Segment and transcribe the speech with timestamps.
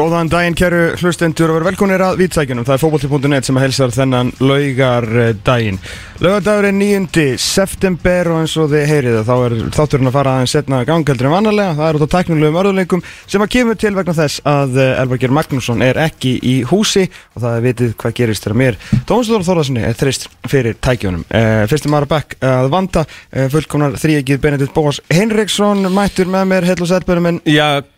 [0.00, 2.64] Góðan daginn kæru hlustendur og verið velkonir að vítsækjunum.
[2.64, 5.04] Það er fókbalti.net sem helsar þennan laugar
[5.44, 5.76] daginn.
[6.24, 7.24] Laugardagur er 9.
[7.36, 11.34] september og eins og þið heyrið þá er þátturinn að fara aðeins setna gangaldur en
[11.34, 11.74] vanlega.
[11.76, 15.84] Það er út á tæknilegum örðuleikum sem að kemur til vegna þess að Elvarger Magnússon
[15.84, 17.04] er ekki í húsi
[17.34, 18.80] og það er vitið hvað gerist þegar mér.
[19.04, 21.28] Tómastur Þorðarssoni er þrist fyrir tækjunum.
[21.28, 26.68] Uh, Fyrstum aðra bekk að vanda, uh, fullkomnar þrýegið Benedikt Bóas Henriksson mættur með mér,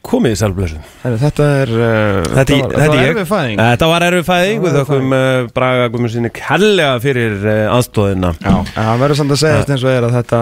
[0.02, 0.86] og komið í sælblöðsum.
[1.02, 3.60] Þetta er uh, Þetta, var, þetta, var erfið fæðing.
[3.62, 4.62] Þetta var erfið fæðing.
[4.64, 9.62] Við þökkum uh, Braga Guðmundssoni kærlega fyrir uh, aðstóðina Já, það verður samt að segja
[9.62, 10.40] eins og er að þetta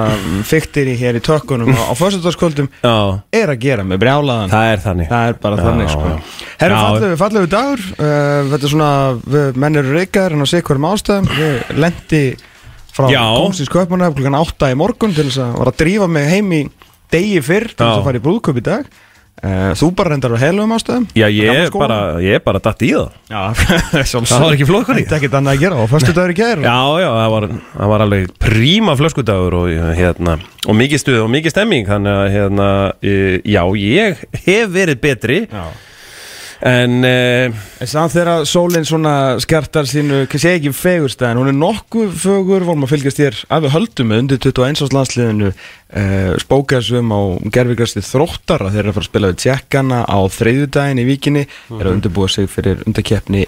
[0.51, 1.93] fyktir í hér í tökkunum á,
[2.81, 2.97] Já,
[3.41, 4.55] er að gera með brjálaðan.
[4.55, 5.11] Það er þannig.
[5.11, 6.15] Það er bara Já, þannig sko.
[6.61, 7.85] Herru, fallegu, dagur.
[8.01, 8.93] Þetta er svona,
[9.61, 11.31] menn eru reykar en á sig hverjum ástæðum.
[11.37, 12.25] Við lendi
[12.97, 13.11] frá
[13.71, 16.65] Kaupanöf klukkan 8 í morgun til þess að var að drífa mig heim í
[17.11, 18.91] degi fyrr til þess að fara í brúðköp í dag
[19.41, 21.07] Þú bara reyndar á heilum ástæðum?
[21.17, 21.99] Já, ég er bara,
[22.45, 23.15] bara datt í það.
[23.31, 23.43] Já,
[24.13, 25.05] Það var ekki flóknari.
[25.07, 27.47] Þetta er ekkert annað að gera og fyrstu dagur í gær Já, já, það var,
[27.73, 32.33] það var alveg príma flöskudagur og, hérna, og mikið stuð og mikið stemming Þannig að,
[32.37, 32.69] hérna,
[33.01, 35.41] uh, já, ég hef verið betri.
[35.49, 35.65] Já.
[36.61, 41.57] En, uh, En samt þegar sólinn svona skertar sínu, hvað sé ekki fegurstæðin, hún er
[41.57, 44.83] nokkuð fögur, vorum að fylgjast þér að við höldum undir 21.
[44.85, 47.21] árs landsliðinu uh, spókaðsum á
[47.57, 51.81] gerfikasti þróttara þeir eru að fara að spila við tjekkana á þreyðudaginn í vikinni, mm
[51.81, 53.47] eru að undirbúa sig fyrir undarkeppni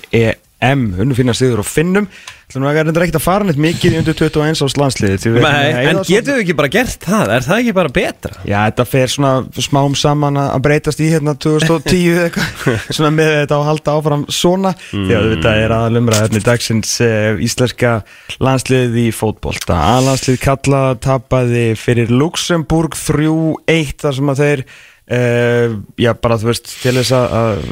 [0.62, 2.06] EM, unnu finna sigur og finnum,
[2.52, 4.60] þannig að það er reyndar ekkert að fara neitt mikið í undir 21.
[4.66, 5.32] árs landsliði.
[5.42, 7.32] en getum við ekki bara gert það?
[7.36, 8.36] Er það ekki bara betra?
[8.46, 9.32] Já, þetta fer svona
[9.66, 14.24] smám saman að breytast í hérna 2010 eða eitthvað, svona með þetta að halda áfram
[14.28, 17.96] svona, því að þetta er aðalumræðarni dagsins uh, íslenska
[18.42, 24.66] landslið í fótbolta aðlandslið kalla tapaði fyrir Luxemburg 3-1 þar sem að þeir
[25.10, 27.64] uh, já, bara þú veist, til þess að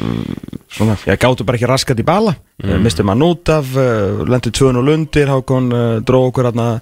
[0.71, 2.35] svona, já, gáttu bara ekki raskat í bala.
[2.61, 2.83] Mm.
[2.85, 6.75] mistum hann út af uh, lendur 2-0 undir, Hákon uh, dró okkur hérna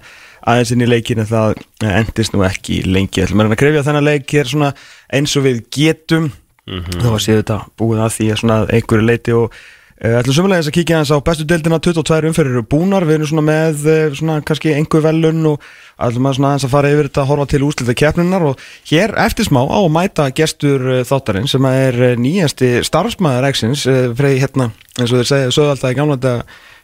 [0.48, 3.24] aðeins inn í leikinu það eh, endist nú ekki lengi.
[3.24, 4.70] Ætlum að krefja þennan leik hér svona
[5.12, 6.30] eins og við getum.
[6.70, 9.56] Þá var séu þetta búið að því að svona að einhverju leiti og
[10.00, 13.46] uh, ætlum sömulegis að kíkja aðeins á bestu deildina 22 umferðir búnar, við erum svona
[13.46, 15.68] með uh, svona kannski einhver velun og
[16.00, 19.48] ætlum að aðeins að fara yfir þetta að horfa til úslita keppninar og hér eftir
[19.48, 24.70] smá á að mæta gestur uh, þáttarinn sem er nýjasti starfsmæður Exins, uh, frey hérna
[24.98, 26.36] eins og þeir segja, í gamla þetta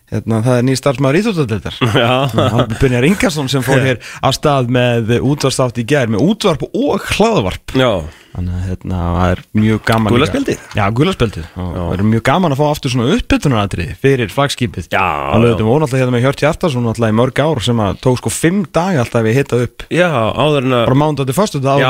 [0.06, 1.18] Hérna, það er ný starfsmæður
[2.54, 7.10] hann Brynjar Ingarsson sem fór hér af stað með útvarstátt í gær með útvarp og
[7.16, 7.74] hlaðvarp.
[7.74, 7.90] Já.
[8.36, 10.64] Þannig að hérna, það er mjög gaman spjaldið?
[10.76, 14.88] Já, gulaspildið og það er mjög gaman að fá aftur svona uppbytunaratrið fyrir flagskipið.
[14.92, 18.20] Já, og lögðum ónáttúrulega hérna með Hjört Hjartarsson náttúrulega í mörg ár sem að tók
[18.20, 19.86] sko fimm dag alltaf við hittað upp.
[19.88, 21.80] Já, áður en að bara mánda til fyrstu dag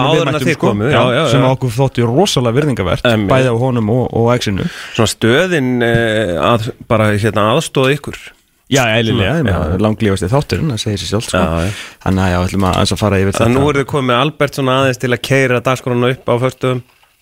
[1.33, 4.31] sem okkur þótti rosalega virðingavert bæði á honum og, og
[8.07, 8.25] ykkur
[8.67, 9.77] Já, eðlilega, Já.
[9.79, 11.43] langlífasti þátturinn, það segir sér sjálf sko.
[12.03, 14.79] Þannig að já, ætlum að, að fara yfir Þannig nú eru þið komið Albert svona
[14.81, 16.81] aðeins til að keira dagskorana upp á förstum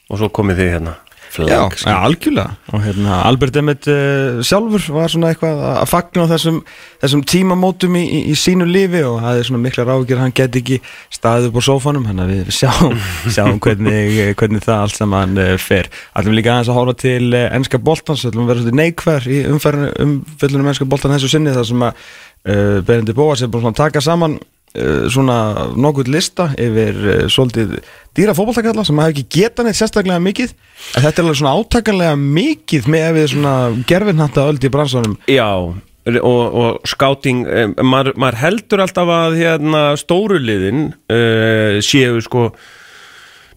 [0.08, 0.94] og svo komið þið hérna
[1.34, 2.52] Flag, ja, algjörlega.
[2.70, 6.60] Og hérna, Albert Emmett uh, sjálfur var svona eitthvað að fagna á þessum,
[7.02, 10.58] þessum tímamótum í, í, í sínu lífi og það er svona mikla ráðgjör hann get
[10.60, 10.78] ekki
[11.14, 12.06] staðið upp á sófanum.
[12.06, 12.94] Hann að við sjáum,
[13.34, 15.90] sjáum hvernig, hvernig það allt saman uh, fer.
[16.14, 19.92] Allum líka aðeins að hóra til uh, ennska boltans, allum verður þetta neikvar í umferðinu
[20.04, 24.04] umfyllunum ennska boltan þessu sinni þar sem að uh, Berendi Bóas er búin að taka
[24.04, 24.38] saman
[24.74, 25.38] svona
[25.78, 27.76] nokkuð lista yfir uh, svolítið
[28.14, 30.54] dýra fótballtakalla sem hafa ekki getað neitt sérstaklega mikið.
[30.94, 33.56] En þetta er alveg svona átakanlega mikið með ef við svona
[33.90, 35.18] gerfinhatta öld í bransanum.
[35.30, 42.18] Já, og, og skáting eh, maður, maður heldur alltaf að hérna stóru liðin uh, séu
[42.24, 42.50] sko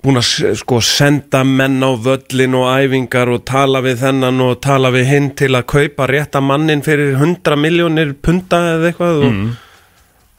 [0.05, 4.93] búin að sko senda menn á völlin og æfingar og tala við þennan og tala
[4.93, 9.39] við hinn til að kaupa rétta mannin fyrir 100 miljónir punta eða eitthvað og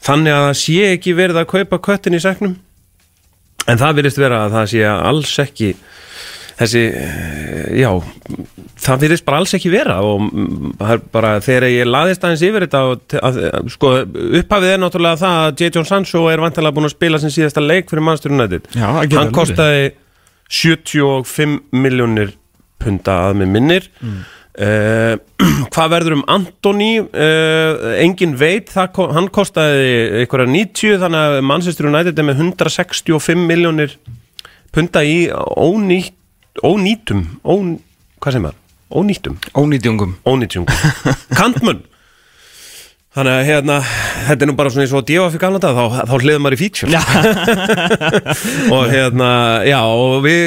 [0.05, 2.57] þannig að það sé ekki verið að kaupa köttin í seknum
[3.69, 5.73] en það virðist vera að það sé alls ekki
[6.59, 7.89] þessi, eh, já
[8.79, 10.73] það virðist bara alls ekki vera og mm,
[11.13, 13.93] bara þegar ég laðist aðeins yfir þetta og, að, að, sko
[14.41, 15.71] upphafið er náttúrulega það að J.
[15.77, 18.05] John Sancho er vantilega búin að spila sin síðasta leik fyrir
[19.05, 19.87] getur hann kostaði
[20.49, 22.35] 75 miljónir
[22.79, 24.19] punta að með minnir mm.
[25.73, 28.71] hvað verður um Antoni uh, engin veit.
[28.73, 29.91] Það, ko- hann kostaði
[30.23, 33.95] einhverja 90 þannig að Manchester United er með 165 miljónir
[34.75, 36.13] punta í ónýtt,
[36.61, 37.77] ónýtum ón,
[38.21, 38.57] hvað sem er,
[38.93, 40.83] ónýttum ónýtjungum ónýtjungum,
[41.39, 41.85] kantmun
[43.09, 43.75] Þannig að hérna,
[44.27, 46.43] þetta er nú bara svona eins og að djöfa fyrir gamla dag, þá, þá hliðum
[46.45, 46.99] maður í feature.
[48.77, 49.29] Og hérna,
[49.65, 50.43] já, og við,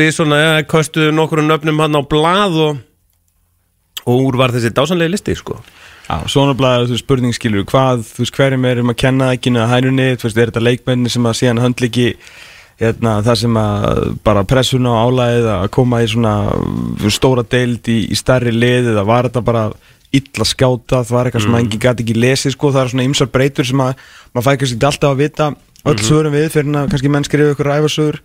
[0.00, 2.80] við svona, ja, kostuðum nokkur nöfnum hann á blað og,
[4.08, 5.58] og úr var þessi dásanlega listi, sko
[6.08, 9.72] Já, svona blæður spurning skilur hvað, þú veist, hverjum er um að kenna ekki að
[9.74, 12.06] hænunni, þú veist, er þetta leikmenni sem að síðan höndliki
[12.80, 16.34] hérna, það sem að bara pressuna og álæðið að koma í svona
[17.02, 19.68] veist, stóra deild í, í stærri lið eða var þetta bara
[20.14, 21.60] illa skjáta það var eitthvað sem mm.
[21.60, 24.78] enginn gæti ekki lesið sko, það er svona ymsar breytur sem að maður fæ kannski
[24.78, 25.48] ekki alltaf að vita
[25.84, 26.06] öll Mhm.
[26.08, 28.20] sögurum við fyrir að kannski menn skrifa ykkur ræfarsögur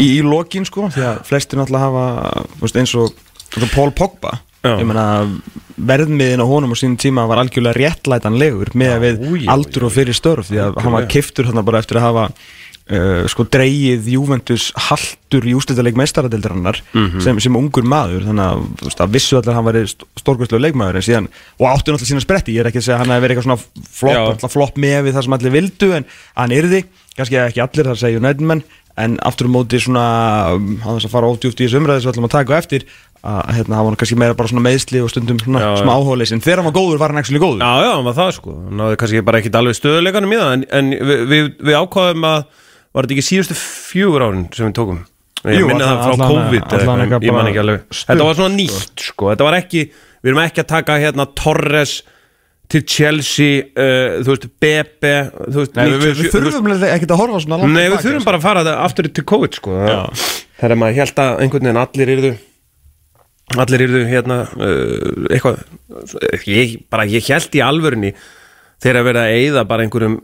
[0.00, 3.12] í, í lokin sko, því að flestir náttúrulega hafa veist, eins og,
[3.74, 4.40] Paul Pogba.
[4.80, 5.06] Ég meina
[5.76, 9.92] verðmiðin á honum á sínum tíma var algjörlega réttlætanlegur með að við já, aldur og
[9.96, 14.08] fyrir störf því að hann var kiftur þarna bara eftir að hafa uh, sko dreigið
[14.14, 17.20] Juventus haltur í ústættileik mestaradeildarinnar Mhm.
[17.20, 18.24] sem, sem ungur maður.
[18.28, 19.78] Þannig að, þú veist, að vissu allir að hann var
[20.22, 21.28] stórkvæslega leikmaður en síðan,
[21.60, 22.54] og átti náttúrulega sína spretti.
[22.56, 25.22] Ég er ekki að segja að hann hefði verið eitthvað svona flopp, með við það
[25.28, 26.04] sem allir vildu en
[26.36, 26.84] hann yrði,
[27.18, 28.62] kannski ekki allir það segja United menn,
[28.96, 30.04] en aftur á móti svona,
[30.56, 32.86] um, hann þess að fara ódjúft í þessu umræði sem við ætlum að taka eftir
[33.24, 36.32] að hérna, hann var kannski meira bara svona meðsli og stundum svona Já, smá áhóðleis
[36.36, 37.62] en þegar hann var góður var hann actually góður.
[37.64, 38.54] Já, já, hann var það sko.
[38.66, 42.26] Hann náði kannski bara ekkit alveg stöðuleikanum í það En, en við, við, við ákvaðum
[42.30, 42.44] að
[42.96, 45.00] Var þetta ekki síðustu fjögur árin sem við tókum?
[45.46, 47.82] Ég Jú, minna það allan- frá allan- COVID allan eitthvað Ég man ekki alveg.
[47.90, 49.28] stutt, Þetta var svona nýtt sko.
[49.34, 49.82] Þetta var ekki
[50.24, 51.92] Við erum ekki að taka hérna Torres
[52.72, 55.12] til Chelsea uh, Þú veist, Bebe
[55.44, 57.76] Þú veist, Nei, við, við, 97 við þú veist- þurfum ekkert að horfa svona langt
[57.76, 58.28] Nei, við þurfum sko.
[58.30, 59.76] bara að fara það aftur til COVID sko.
[60.56, 62.36] Það er maður held að einhvern veginn allir
[63.54, 65.62] allir yrðu hérna uh, eitthvað
[66.50, 68.12] ég, bara ég held í alvörunni
[68.82, 70.18] þegar að vera að eyða bara einhverjum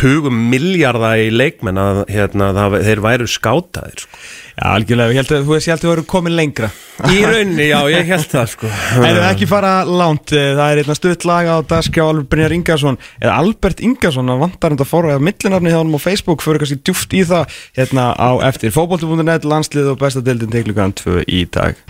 [0.00, 4.20] tugum miljarda í leikmenn að hérna, það, þeir væru skátaðir sko.
[4.54, 6.70] Já, algjörlega, ég held að þú veist, ég held að við erum komin lengra
[7.10, 8.72] í rauninni, já, ég held það sko.
[9.10, 13.00] Erum ekki fara langt, eh, það er einna stutt lag á Daskja og Albert Ingarsson
[13.18, 16.80] eða Albert Ingarsson, það vantar þetta fóra að millinafni hjá hann á Facebook, fyrir kannski
[16.80, 21.80] djúft í það hérna á eftir, fótbolti.net landslið og besta deildin teiklugan 2 í dag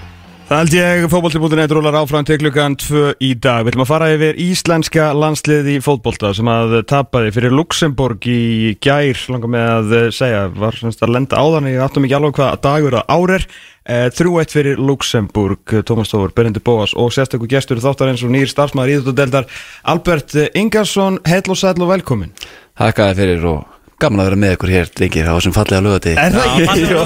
[0.50, 3.60] Það held ég, fótbolti.net rúlar áfram teiklugan 2 í dag.
[3.62, 8.72] Við ætlum að fara yfir íslenska landslið í fótbolta sem að tapaði fyrir Luxemburg í
[8.82, 12.58] gær langar með að segja, var semst að lenda áðan ég áttum ekki alveg hvað
[12.66, 13.46] dagur að árer
[13.90, 18.46] Eh, 3-1 fyrir Luxemburg, Tómas Tófur, Berendi Bóas og sérstakku gestur þáttar eins og nýr
[18.46, 19.48] starfsmæður íðutudeldar
[19.88, 22.30] Albert Ingarsson, heil og sæl og velkomin
[22.78, 26.34] Hakkaði fyrir og gaman að vera með ykkur hér lengir á þessum fallega lögati Er
[26.34, 26.98] það ekki?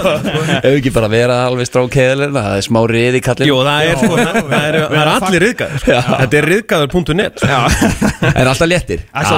[0.55, 4.01] Ef ekki bara vera alveg strók heðalina Það er smá riði kallin Jú, það er,
[4.01, 5.99] sko, það, það er, það er allir riðgæður sko.
[6.25, 7.91] Þetta er riðgæður.net sko.
[8.35, 9.05] En alltaf léttir?
[9.15, 9.29] Er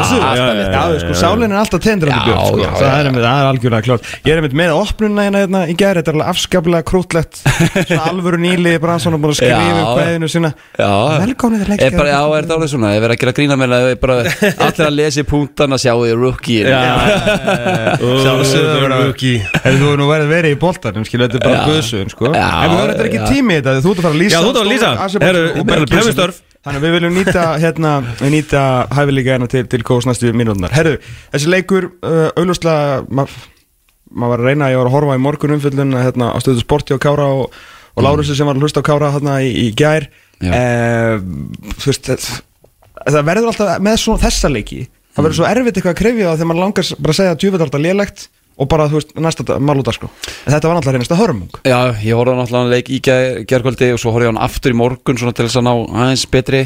[1.02, 2.70] sko, sálinn er alltaf tendrandi sko.
[2.76, 4.10] það, er, er algjörlega klárt.
[4.26, 7.40] Ég er einmitt með opnuna hérna, hérna í gæri Þetta er alveg afskaplega krútlegt.
[7.88, 10.50] Svona alvöru nýli Branson er búin að skrifa Já, upp kveðinu sína.
[10.76, 12.92] Til er bara, Já, er það alveg svona?
[12.96, 14.18] Ég verð að gera grína með er bara
[14.66, 16.62] Allir að lesa í punktana Sjáu því rookie
[19.62, 21.66] Hefur þú nú verið verið í boltanum, skilu, þetta er bara Já.
[21.70, 24.36] guðsögun, sko En við höfum þetta ekki tími þetta, þú ert að fara að lýsa
[24.36, 24.92] Já, þú ert að lýsa.
[24.96, 25.96] Og bara Belgíu.
[25.96, 26.40] pemistörf.
[26.66, 27.90] Þannig að við viljum nýta, hérna,
[28.26, 30.96] nýta hæfileika hérna til, til kós næstu mínútunar Herru,
[31.30, 33.36] þessi leikur, uh, auglustlega, maður
[34.16, 36.96] ma var að reyna, ég var að horfa í morgun umfyllun hérna, á stöðu sporti
[36.96, 37.54] á Kára og,
[37.94, 40.08] og Lárusi sem var að hlusta á Kára hérna í, í gær
[40.42, 41.22] uh,
[41.78, 42.10] Þú veist,
[43.06, 44.82] það verður alltaf með svona þessa leiki
[45.16, 47.40] það verður svo erfitt eitthvað að krefja það þegar maður langar bara að segja að
[47.42, 48.26] djúfitt er lélegt
[48.56, 50.08] og bara, þú veist, næsta mál út af sko.
[50.46, 51.58] En þetta var náttúrulega reynast að hörmung.
[51.68, 53.00] Já, ég horfði náttúrulega leik í
[53.50, 56.24] gærkvöldi og svo horfði ég hann aftur í morgun svona til þess að ná aðeins
[56.32, 56.62] betri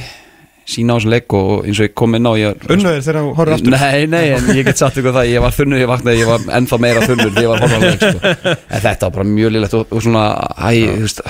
[0.70, 3.54] sína á þessum leik og eins og ég kom inn á Unnöður þegar þú horfður
[3.56, 3.74] aftur?
[3.74, 6.44] Nei, nei, en ég get satt ykkur það Ég var þunnur, ég vaknaði, ég var
[6.58, 8.54] ennþá meira þunnur Þegar ég var horfður á leik sko.
[8.60, 11.22] En þetta var bara mjög lillegt og, og svona æ, þú veist,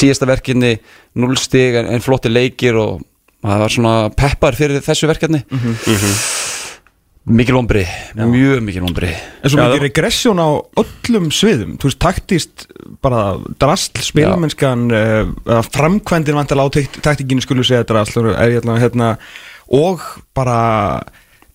[0.00, 0.74] Síðasta verkinni
[1.20, 3.00] Núlstig en, en flotti leikir Og
[3.44, 5.42] maður var svona peppar fyrir þessu verkefni.
[7.30, 7.82] Mikil ombri
[8.16, 9.10] Mjög mikil ombri
[9.44, 10.48] En svo Já, mikið það- regressjón á
[10.80, 11.74] öllum sviðum.
[11.78, 12.64] Þú veist, taktist
[13.04, 19.18] bara drastl spilamennskan uh, framkvæmdin vantilega á takt- taktíkinu skulu segja drastl er, hérna,
[19.68, 20.00] og
[20.34, 21.02] bara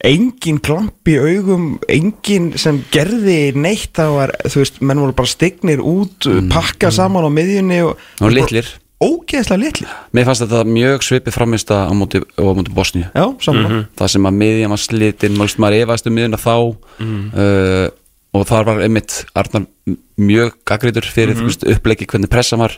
[0.05, 5.31] engin glamp í augum engin sem gerði neitt þá var, þú veist, menn voru bara
[5.33, 8.69] stignir út, pakka saman á miðjunni og, Og litlir
[9.03, 13.09] ógeðslega litlir Mér fannst þetta mjög svipið framist á móti, á móti Bosníu.
[13.13, 13.85] Já, saman Mhm.
[13.97, 16.55] það sem að miðjan var slitin maður, maður efaðist um miðjuna þá
[17.35, 17.89] uh,
[18.35, 19.65] og þar var einmitt Arnar
[20.19, 21.75] mjög gaggrítur fyrir mm -hmm.
[21.75, 22.77] uppleiki hvernig pressa var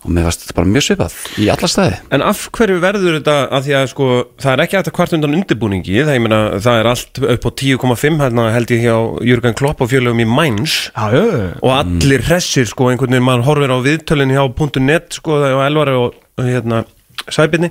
[0.00, 1.98] og mér varst þetta bara mjög svipað í alla staði.
[2.16, 4.08] En af hverju verður þetta að því að sko,
[4.40, 7.50] það er ekki að kvart undan undirbúningi það, ég meina, það er allt upp á
[7.64, 8.96] 10,5 hérna, held ég hjá
[9.28, 10.78] Jürgen Klopp og fjölugum í Mainz.
[10.94, 14.44] Já, já, og allir hressir sko, einhvern veginn mann horfir á viðtölinn hjá
[14.80, 16.84] .net sko, það er á Elvari og og, hérna,
[17.30, 17.70] Sæbirni.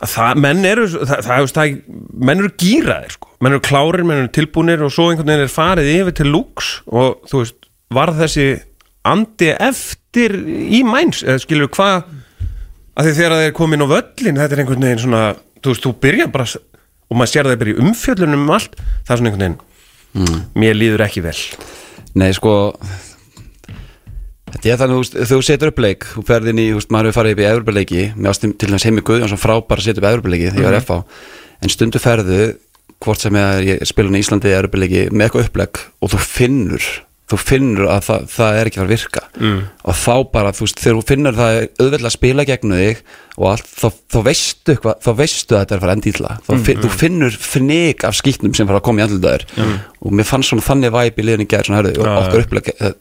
[0.00, 1.74] Að það, menn eru það, það, það, það,
[2.24, 3.32] menn eru gýraðir sko.
[3.44, 6.70] menn eru klárir, menn eru tilbúnir og svo einhvern veginn er farið yfir til lúks
[6.88, 8.46] og þú veist, var þessi
[9.08, 12.02] andi eftir í mæns eða skilur hvað
[12.98, 15.22] að því þegar það er komin á völlin þetta er einhvern veginn svona,
[15.62, 16.48] þú veist, þú byrja bara
[17.10, 18.74] og maður sér það bara í umfjöllunum um allt,
[19.06, 21.38] það er svona einhvern veginn mér líður ekki vel.
[22.18, 22.54] Nei, sko
[24.50, 27.08] Þetta er þannig, þú þú setur upp leik þú ferð inn í, þú veist, maður
[27.08, 30.08] hefur farið upp í Evropaleiki mér ást til þess heimi Guðjónsson frábær að setja upp
[30.10, 30.96] Evropaleiki þegar ég var FH
[31.60, 32.40] en stundu ferðu,
[32.98, 36.88] hvort sem ég, ég spila í Íslandi Evropaleiki með eitthvað upplegg og þú finnur
[37.30, 39.58] þú finnur að það, það er ekki að virka mm.
[39.86, 43.02] og þá bara, þú veist, þegar þú finnur það er auðvitað að spila gegnu þig
[43.40, 46.10] og allt, þá, þá veistu eitthvað, þá veistu að þetta er að fara að enda
[46.12, 46.82] ítla, þá mm.
[46.84, 49.76] þú finnur fnig af skýtnum sem fara að koma í andlutaður mm.
[50.00, 52.72] og mér fannst svona þannig væp í liðin í gerð, svona hörðu, Já, okkar upplegg
[52.74, 52.96] eh,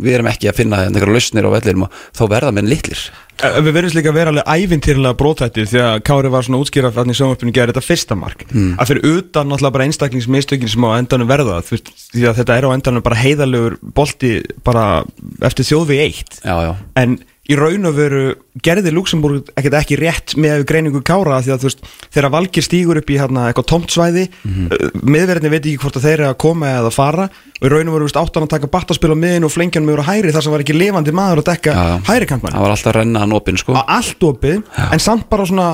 [0.00, 3.02] við erum ekki að finna einhverja lausnir á vellinum og þá verða menn litlir.
[3.36, 6.94] Eh, Við verðum líka að vera alveg ævintýrlega brótættir því að Kári var svona útskýrað
[6.94, 8.44] frá þannig sjónvarpinu gerði þetta fyrsta mark.
[8.52, 12.74] Að fyrir utan náttúrulega bara einstaklingsmistökin sem á endanum verða því að þetta er á
[12.76, 14.86] endanum bara heiðalegur bolti bara
[15.44, 16.40] eftir þjóðvi eitt.
[16.40, 18.22] Já, já, en í raun og veru
[18.64, 21.82] gerði Luxemburg ekkert ekki rétt með greiningu Kára því að þú veist,
[22.14, 25.02] þegar Valgir stígur upp í hérna eitthvað tomt svæði mm Mhm.
[25.06, 27.94] miðverðinni veit ekki hvort að þeir eru að koma eða fara og í raun og
[27.96, 30.52] veru veist, áttan að taka battaspil á miðin og flengjan með úr hæri þar sem
[30.56, 32.00] var ekki lifandi maður að dekka já.
[32.10, 34.62] hæri kantmann það var alltaf að renna hann opinn sko á allt opið
[34.92, 35.68] en samt bara svona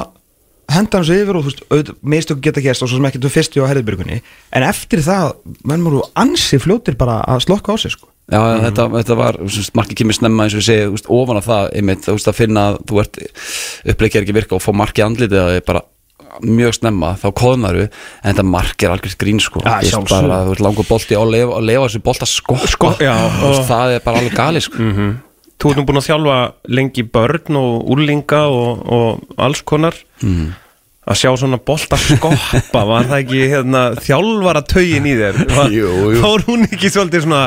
[0.74, 3.62] henda hans yfir og þú veist, mistök geta gerst og svo sem ekki þú fyrstu
[3.64, 4.18] á herðbyrgunni
[4.52, 5.32] en eftir það,
[5.68, 8.08] menn voru ansi fljótir bara að slokka á sig sko.
[8.32, 9.36] Já, þetta, þetta var,
[9.76, 12.38] markið kemur snemma eins og ég segi, veist, ofan af það einmitt, þú veist, að
[12.38, 13.18] finna að þú ert
[13.92, 15.82] uppleikir ekki virka og fá markið andlitið það er bara
[16.48, 19.60] mjög snemma, þá koðnaru en þetta mark er algjörð grín sko.
[19.66, 23.12] Ja, bara, þú ert langur bolti og lefa, lefa þessu bolt að skoppa Sko- já,
[23.42, 24.88] og- það er bara alveg gali sko.
[25.62, 26.36] Þú ert nú búin að þjálfa
[26.78, 29.94] lengi börn og úrlinga og, og alls konar
[31.02, 35.44] að sjá svona bolta skoppa var það ekki hérna, þjálfara taugin í þér?
[35.50, 36.23] Var, Jú, jú.
[36.23, 37.44] var hún ekki svolítið svona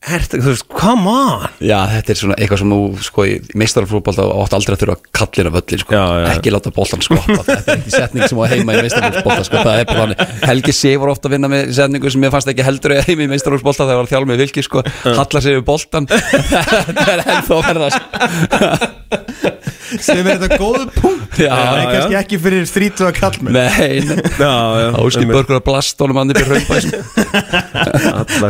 [0.00, 1.42] Ert, þú veist, come on?
[1.60, 5.02] Já, þetta er svona eitthvað sem nú, sko, í meistarafrúbólta átt aldrei að þurfa að
[5.18, 5.98] kallina völlin, sko,
[6.30, 9.82] ekki láta boltan skoppa, þetta er ekki setning sem á heima í meistarafrúbólta, sko, það
[9.82, 10.14] er
[10.48, 13.28] Helgi Sig var ofta að vinna með setningu sem ég fannst ekki heldur að heima
[13.28, 16.08] í meistarafrúbólta þegar var að þjálfa með vilki, sko, hallar sér við boltan,
[16.88, 19.49] þetta er ennþá að verða, sko,
[19.98, 21.38] sem er þetta góðu punkt.
[21.40, 21.90] Já, það er já.
[21.94, 26.20] kannski ekki fyrir þrítu að kallmenn nei, nei, Já, já Áski Börgur að blast honum
[26.20, 26.88] hann upp í raunbæs,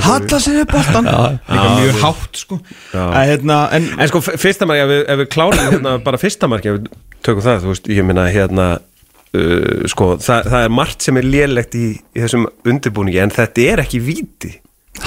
[0.04, 0.72] Halla sér upp.
[0.74, 2.58] Boltan Líka mjög hátt sko.
[2.92, 3.02] Já.
[3.06, 6.20] að, hérna, en, En sko, f- fyrsta marki, ef við, ef við klárum hérna, bara
[6.20, 6.88] fyrsta marki, ef við
[7.26, 8.66] tökum það, þú veist, ég meina hérna,
[9.34, 13.66] uh, sko, það, það er margt sem er lélegt í, í þessum undirbúningi, en þetta
[13.74, 14.54] er ekki víti.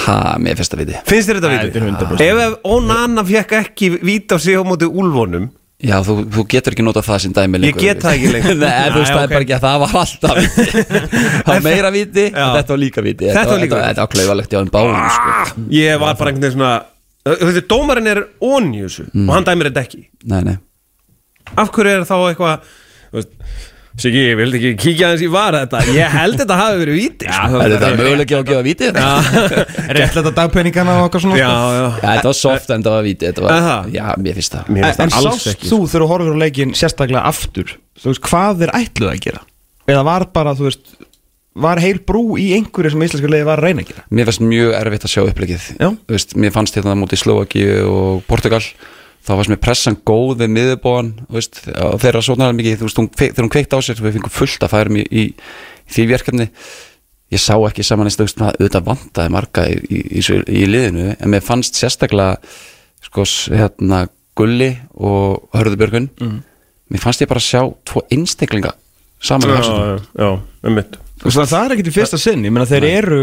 [0.06, 2.24] ha, mér finnst það viti, Finnst þér þetta þetta 100%.
[2.28, 5.50] Ef, Onana fekk ekki víti á sig á móti úlfónum,
[5.84, 7.84] já, þú, þú getur ekki notað það sem dæmi Ég lengur.
[7.84, 8.56] get það ekki lengur.
[8.64, 10.86] Nei, þú veist, það er bara ekki að það var alltaf viti
[11.44, 12.46] Það var meira viti, Já.
[12.58, 13.88] þetta var líka viti Þetta var líka viti.
[13.90, 15.66] þetta var klauvalegt hjá þeim báðum sko.
[15.78, 16.74] ég var bara einhvern veginn svona,
[17.28, 18.24] þú veist, dómarinn er
[18.54, 20.02] onni þessu og hann dæmir þetta ekki.
[20.34, 20.58] Nei, nei
[21.60, 22.72] Af hverju er þá eitthvað,
[23.12, 23.34] þú veist,
[23.94, 27.28] Siggi, ég vildi ekki kíkja aðeins í vara þetta, ég held þetta hafi verið víti.
[27.30, 27.60] sko.
[27.62, 28.88] Er þetta möguleiki á að gefa viti?
[28.90, 29.10] Já,
[29.98, 31.76] réttlega penningana og eitthvað svona Já, sko.
[31.78, 31.86] já.
[32.08, 33.92] þetta var soft en það var viti þetta var.
[33.94, 35.70] Já, mér finnst það Mér En, finnst en það alls sást ekki.
[35.70, 39.44] þú þegar þú horfir á leikin sérstaklega aftur þú veist, hvað er ætluð að gera
[39.94, 40.94] eða var bara, þú veist
[41.54, 44.42] var heil brú í einhverju sem íslenska leiði var að reyna að gera Mér fannst
[44.50, 45.90] mjög erfitt að sjá upplegið Já.
[45.94, 48.64] Þú veist, Mér fannst hérna mútið Slovaki og Portugal
[49.24, 50.58] þá fannst mér pressan góð við
[51.32, 52.80] veist, og þeirra svona mikið.
[52.80, 55.24] Þú veist, hún, þegar hún kveikt á sér við fengum fullt að færum í, í,
[55.32, 56.50] í því verkefni.
[57.34, 61.16] Ég sá ekki saman eins og auðvitað vantaði marga í, í, í, í, í liðinu
[61.16, 62.36] en mér fannst sérstaklega
[63.08, 64.04] sko, hérna,
[64.38, 66.38] Gulli og Hörðubjörgun mm.
[66.94, 68.74] mér fannst ég bara sjá tvo einstaklinga
[69.24, 70.06] saman í Já, hafsendum.
[70.18, 70.98] já, já, um mitt.
[71.24, 73.20] Það er ekki til fyrsta sinn, ég meina þeir eru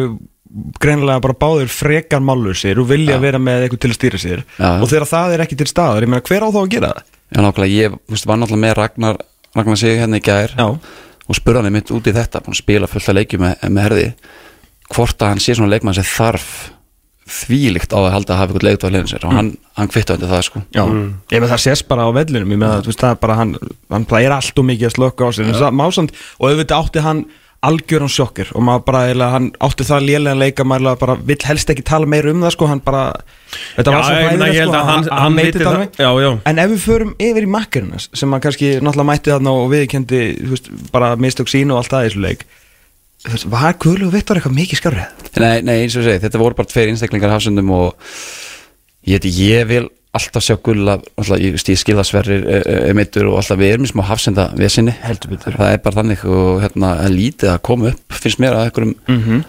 [0.82, 4.44] greinilega bara báðir frekar málusir og vilja vera með eitthvað til að stýra sér.
[4.58, 4.70] Já.
[4.80, 7.12] og þegar það er ekki til staðar, ég meina hver á þá að gera það?
[7.30, 9.22] Já, nákvæmlega, ég veist, var náttúrulega með Ragnar
[9.54, 10.66] Ragnar sig hérna í gær Já.
[10.66, 13.86] og spurði hann mitt út í þetta búin að spila fullt að leikju með, með
[13.86, 14.04] herði
[14.90, 16.50] hvort að hann sé svona leikmann sem þarf
[17.30, 19.26] þvílíkt á að halda að hafa eitthvað leikt á hliðin sér.
[19.28, 20.62] Og hann, hann kvittu undir það sko.
[20.74, 20.82] Já,
[21.30, 23.52] ég með það sést bara á vellinum ég með það, það er bara hann
[23.94, 25.50] hann plæðir allt og mikið að slökka á sér.
[25.50, 27.22] En það másand, og auðvitað átti hann
[27.66, 31.68] algjöran sjokkir og maður bara, eiginlega, hann átti það lélega leika, maður bara vill helst
[31.74, 33.02] ekki tala meira um það, sko, hann bara
[33.76, 35.74] þetta var Já, svo hræðilegt, ég held sko, að hann- hann þetta það.
[35.74, 36.00] alveg.
[36.00, 36.30] Já, já.
[36.52, 39.68] en ef við förum yfir í makkarinn hans, sem hann kannski náttúrulega mætti þarna og
[39.74, 42.46] viðkendi, þú veist, bara mistök sín og allt það í þessu leik
[43.20, 45.06] þú veist, var Guðlu og Vittor eitthvað mikið skárið?
[45.44, 47.94] Nei, nei, eins og segi, þetta voru bara tveir einstaklingar hafsundum og
[49.04, 50.56] ég, ég vil alltaf sjá
[51.38, 54.48] ég, veist, ég skilða sverrir e, e, meittur og alltaf við erum í smá hafsenda
[54.58, 54.94] vesinni.
[54.98, 58.94] Það er bara þannig og hérna er lítið að koma upp finnst mér að einhverjum
[59.06, 59.42] mm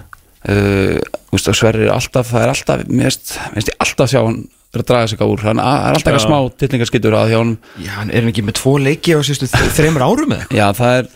[1.31, 4.39] og sverrir er alltaf það er alltaf, veist ég alltaf sjá hann
[4.73, 7.91] er að draga sig úr, hann er alltaf eitthvað smá tilningarskittur að hjá hann Já,
[7.99, 10.57] hann er ekki með tvo leiki á þreymur árum eða eitthvað?
[10.57, 11.09] Já, það er,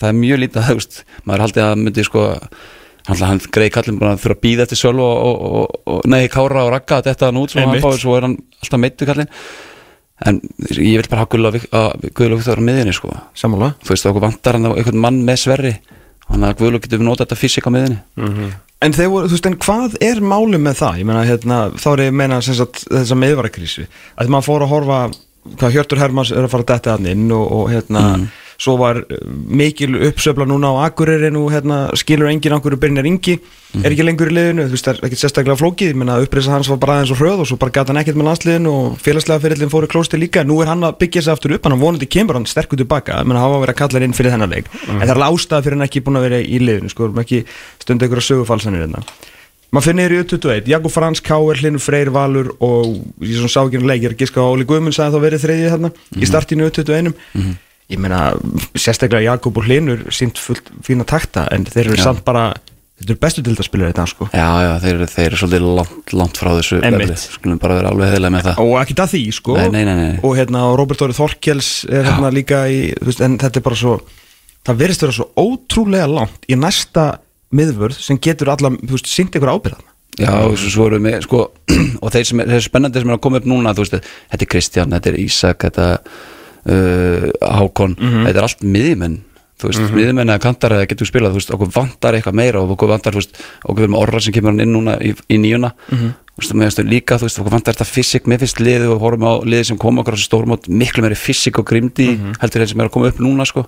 [0.00, 2.26] það er mjög lítið veist, maður haldið að myndi sko
[3.08, 6.08] hann, hann greið kallin bara að þurfa að býða eftir sölu og, og, og, og
[6.10, 9.08] nei, kára og ragga þetta hann út, svo, hann báði, svo er hann alltaf meittu
[9.08, 9.30] kallin
[10.28, 10.40] en
[10.76, 13.08] ég vil bara hafa Guðla Viktor á miðinni sko.
[13.32, 13.70] Sammála.
[13.80, 15.70] Þú veist, okkur vantar hann einhvern mann með sverri
[16.30, 19.56] hann að Guðla getur notað þetta fysik á miðinni En þeir voru, þú veist, en
[19.60, 21.00] hvað er málið með það?
[21.02, 23.84] Ég meina, hérna, þá er ég að meina sem sagt, þessa meðvarakrísu
[24.16, 25.00] að maður fór að horfa
[25.60, 28.04] hvað Hjörtur Hermanns er að fara að detta hann inn og, og hérna,
[28.60, 33.38] svo var uh, mikil uppsöfla núna á Akureyri hérna, skilur enginn okkur byrjar yngi
[33.80, 36.52] er ekki lengur í liðinu, þú veist, það er ekkert sérstaklega flókið, ég meina, upprisa
[36.52, 38.96] hans var bara aðeins og hröð og svo bara gata hann ekkert með landsliðinu og
[39.04, 42.10] félagslega fyrirlin fóru klósti líka, nú er hann að byggja sig aftur upp, hann vonandi
[42.10, 44.70] kemur hann sterkur tilbaka, ég meina, hafa verið að kalla hann inn fyrir þennan leik,
[44.90, 47.44] en það er ástæða fyrir hann ekki búin að vera í liðinu, sko, ekki
[47.84, 49.06] stundu einhverja sögufalsanir hérna.
[49.70, 53.78] Maður finnir í U21, Jakob Frans, Káer, Hlinur Freyr Valur og ég svona sá ekki
[53.78, 57.12] hann leikir giska Óli Guðmund sagði þá verið þriðið þarna í startinu U21
[57.90, 58.30] ég meina,
[58.78, 62.04] sérstaklega Jakob og Hlinur sínt fullt fína takta en þeir eru Já.
[62.10, 62.50] samt bara
[63.00, 66.40] þetta eru bestu dildarspilir þetta sko Já, já, þeir, eru- þeir eru svolítið langt, langt
[66.40, 67.16] frá þessu leveli.
[67.22, 69.94] skulum bara vera alveg heðilega með það og ekki það því sko Nei, nei, nei,
[70.02, 70.18] nei.
[70.22, 73.80] og hérna Robert Óri Þorkels er hérna líka í, þú veist, en þetta er bara
[73.82, 73.94] svo
[74.68, 77.06] það verðist vera svo ótrúlega langt í næsta
[77.56, 79.86] miðvörð sem getur alla, þú veist, sínt ykkur ábyrðan
[80.20, 81.38] Já, svo, erum við, sko
[82.04, 83.96] og þeir sem er, þeir spennandi sem er að koma upp núna þú veist,
[84.34, 85.86] þetta er Kristján, þetta er Ísak þetta
[86.66, 87.96] uh, Hákon.
[88.00, 89.18] Þetta er allt miðjumenn
[89.60, 92.62] þú veist, mm miðjumenn eða kantar eða getur spilað þú veist, okkur vantar eitthvað meira
[92.62, 95.10] og okkur vantar þú veist, okkur við með orra sem kemur hann inn núna í,
[95.28, 95.72] í nýjuna.
[95.90, 99.04] Þú veist, með þessu líka, þú veist, okkur vantar þetta fysik með fyrst liðu og
[99.04, 102.08] horfum á liði sem koma okkur á þessu stórmót, miklu meiri fysik og grimdi
[102.40, 103.66] heldur þeir sem er að koma upp núna, sko.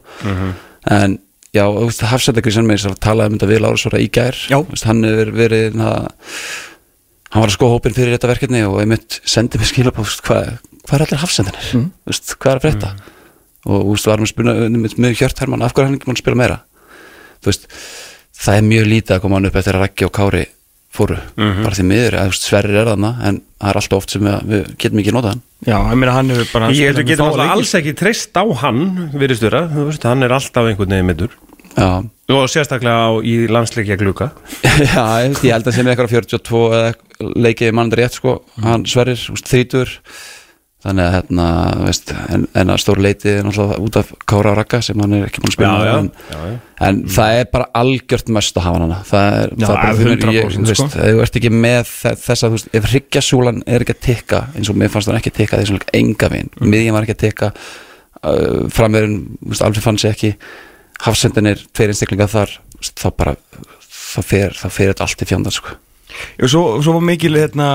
[0.89, 1.19] En
[1.53, 4.39] Já, veist, Hafsættakrísan með þess að tala um þetta við Lárasvara í gær
[4.71, 5.91] veist, hann hefur verið na,
[7.29, 10.63] hann var að skoða hópin fyrir þetta verkefni og einmitt sendi mig skilabóð þú veist,
[10.83, 11.85] hvað hva er allir Hafsættanir mm.
[12.11, 12.95] veist, hvað er að frétta?
[13.63, 16.23] Og þú veist, varum að spila með, Hjört Hermann, af hverju er hann ekki að
[16.23, 16.59] spila meira?
[17.43, 17.69] Þú veist,
[18.43, 20.43] það er mjög lítið að koma hann upp eftir að Raggi og Kári
[20.93, 21.17] fóru.
[21.39, 24.27] Bara því miður, að, þú veist, Sverrir er þarna en það er alltaf oft sem
[24.27, 25.45] við, við getum ekki notað hann.
[25.63, 28.83] Já, ég meina hann hefur bara Ég getum alltaf alls ekki treyst á hann
[29.15, 31.37] virðistura, þú veist, hann er alltaf einhvern veginn middur
[31.73, 32.03] Já,
[32.35, 34.33] og sérstaklega á, í landsleikja gluka
[34.67, 38.89] Já, ég, veist, ég held að sem eitthvað 42 eða leikið mann rétt sko, hann
[38.91, 39.95] sverrir, þrítur
[40.83, 41.47] þannig að hérna,
[41.87, 45.29] veist, en, en að stór leiti er náttúrulega út af Kára Ragga sem hann er
[45.29, 46.57] ekki búin að spila Já, já, en, já,
[46.89, 50.35] en það er bara algjört mest að hafa hana það er, það er bara 100%
[50.39, 50.89] ég, veist, sko.
[50.89, 54.43] ef þú ert ekki með þe- þessa, þú veist, ef hryggjasúlan er ekki að tikka
[54.57, 56.75] eins og mér fannst hann ekki að tikka þessum enga veginn, mm.
[56.75, 60.35] miðjum var ekki að tikka uh, framverðin, þú veist, alveg fann sig ekki
[61.07, 63.37] hafsendinir, tveir einstaklingar þar veist, þá bara
[63.87, 65.79] það fer, þetta allt í fjandar sko.
[66.39, 67.69] Já, svo, svo var mikil, hérna,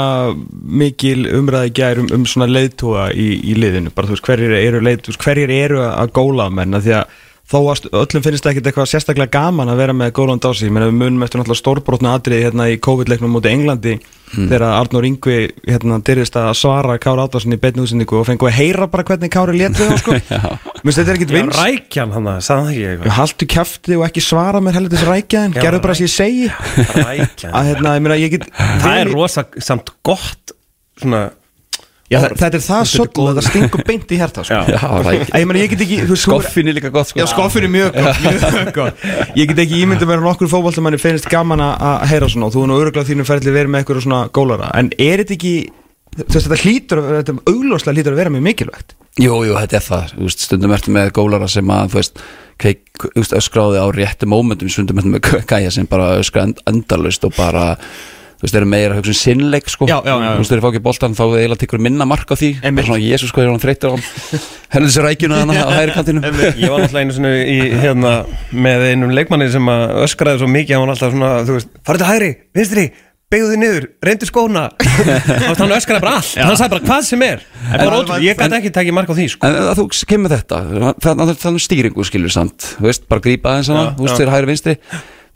[0.84, 5.06] mikil umræði gær um, svona leiðtóa í, í liðinu, bara þú veist, hverjir eru leið,
[5.06, 7.16] þú veist, hverjir eru að góla menna því að
[7.48, 10.90] þó að öllum finnst ekkert eitthvað sérstaklega gaman að vera með gólan dási, ég meina
[10.90, 13.94] við munum eftir náttúrulega stórbrotna atriði hérna í COVID-leiknum mútið Englandi
[14.34, 18.58] þegar Arnur Ingvi hérna dyrist að svara Kára Átvarsin í beinni útsendingu og fengu að
[18.58, 20.18] heyra bara hvernig Kári létið þá sko,
[20.84, 23.16] minnst þetta er ekkert Já, vinst rækjan hann það, sagði það ekki eitthvað.
[23.22, 26.52] Haldu kæfti og ekki svara mér heldur þessi rækjaðin, Já, gerðu bara sem ég segi.
[26.98, 27.56] Rækjan.
[27.56, 30.58] Að hérna, ég meina, ég get Það er rosa samt gott
[31.00, 31.30] svona
[32.08, 34.60] Já, þa- þetta er það er svolítið að það stingur beint í herta sko.
[34.72, 34.78] Já.
[35.60, 37.20] Ég get ekki er- Skoffin er líka gott sko.
[37.20, 39.02] Já, skoffin er mjög gott, mjög gott.
[39.36, 42.48] Ég get ekki ímyndið að nokkur fótboltamanni finnst gaman að heyra svona.
[42.48, 44.72] Og þú er nú öruglega þínu ferli verið með eitthvað svona gólara.
[44.80, 45.54] En er þetta ekki
[46.18, 48.96] þú veist, þetta hlýtur, þetta augljóslega hlýtur að vera mjög mikilvægt?
[49.20, 50.16] Jú, jú, þetta er það.
[50.24, 52.22] Veist, Stundum ertu með gólara sem að þú veist,
[53.18, 54.70] veist, öskráði á réttu mómentum.
[54.72, 57.76] Stundum ertu með gæja sem bara öskra end, endalust og bara
[58.38, 59.88] þú veist, eru meira að hugsa um sinnleik sko.
[59.90, 60.30] Já, já, já.
[60.30, 62.52] Þú veist, þeir fá ekki boltan þá þau eiginlega tekur minna mark á því.
[62.68, 63.96] Bara svona, Jésús, hvað er hann þreytur á?
[64.68, 68.14] Hann Henni þessi rækjuna hann á hægri kantinu Ég var náttúrulega einu svona í, hérna,
[68.52, 70.76] með einum leikmanni sem að öskraði svo mikið.
[70.76, 72.88] Hann var alltaf svona, þú veist, farið til hægri, vinstri
[73.28, 74.64] beigðu þið niður, reyndu skóna.
[75.60, 77.44] Hann öskraði bara allt, hann sagði bara hvað sem er.
[77.66, 79.50] Það var ótrúlega, ég gæti ekki takið mark á því sko.
[79.50, 80.60] En að þú kemur þetta.
[81.04, 82.70] Það það er þannig stýringu skilur samt.
[82.78, 84.78] Þú veist, bara grípa aðeins hana, þú veist, þeir hægri vinstri.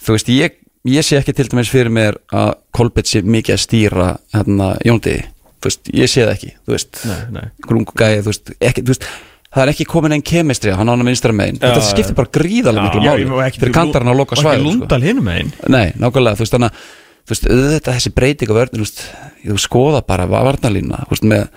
[0.01, 0.55] Þú veist, ég,
[0.89, 5.27] ég sé ekki til dæmis fyrir mér að Kolbett sé mikið að stýra hérna Jóndiði
[5.61, 6.99] Þú veist, ég sé það ekki, þú veist.
[7.29, 7.43] Nei.
[7.67, 9.03] Grungu gæði, þú veist, þú veist
[9.51, 11.57] Það er ekki komin einn kemistri, hann á hann að vinstra megin.
[11.59, 14.47] Já, Þetta skiptir bara gríðarlega miklu máli má ekki- Fyrir kantarinn að loka og ekki
[14.47, 14.71] svæðum sko.
[14.79, 15.51] lundal hinum megin.
[15.67, 16.85] Nei, nákvæmlega, þú veist, þannig að
[17.27, 19.03] þú veist, auðvitað þessi breyting á vörðin, þú veist,
[19.43, 21.49] þú skoða bara varnalína, þú veist, með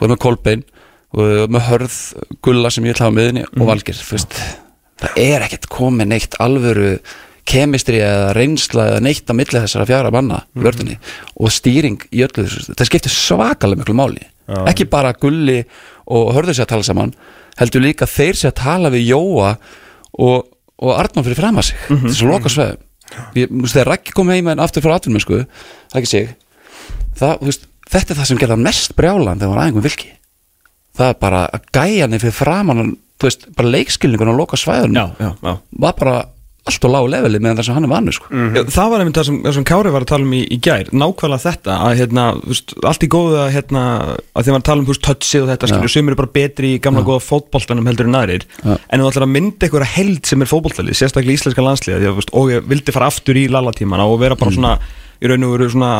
[0.00, 0.64] þú er með
[1.12, 1.96] og með Hörð
[2.44, 4.38] Gulla sem ég ætla að hafa með henni og Valgir þú veist,
[5.02, 6.92] það er ekkert komið neitt alvöru
[7.48, 10.98] kemistri eða reynsla eða neitt á milli þessara fjara manna mm vörðinni
[11.36, 12.74] og stýring í öllu þessu.
[12.76, 14.22] Það skiptir svakalega miklu máli.
[14.68, 15.62] Ekki bara Gulli
[16.06, 17.14] og Hörður sér að tala saman
[17.60, 19.56] heldur líka þeir sér að tala við Jóa
[20.12, 20.48] og,
[20.82, 22.08] og Arnón fyrir fram að sig mm -hmm.
[22.08, 25.44] þessu loka veist, þegar Raggi kom heim en aftur frá atvinnum sko,
[25.94, 26.34] Raggi sig
[27.18, 30.12] það, veist, þetta er það sem gerða mest brjálan þegar hann var aðeingum vilki.
[30.96, 34.96] Það er bara að gæja hann fyrir framan þú veist, bara leikskilningun á loka svæðunum
[34.96, 35.58] Já, já, já.
[35.78, 36.16] var bara
[36.62, 38.28] allt og lág leveli meðan það sem hann er vannu sko.
[38.30, 40.92] Já, það var einmitt það sem, sem Kári var að tala um í, í gær
[40.94, 43.82] nákvæmlega þetta að hérna, þú veist, allt í góðu að hérna,
[44.30, 47.02] að þegar maður tala um touchið og þetta skilur, sumir er bara betri í gamla
[47.08, 48.76] góða fótboltanum heldur en aðrir Já.
[48.78, 52.14] en þú ætlar að mynda einhverja held sem er fótboltalið sérstaklega íslenska landsliða því að,
[52.14, 54.76] þú veist, og ég vildi fara aftur í lalatímana og vera bara svona
[55.22, 55.92] í raun og veru svona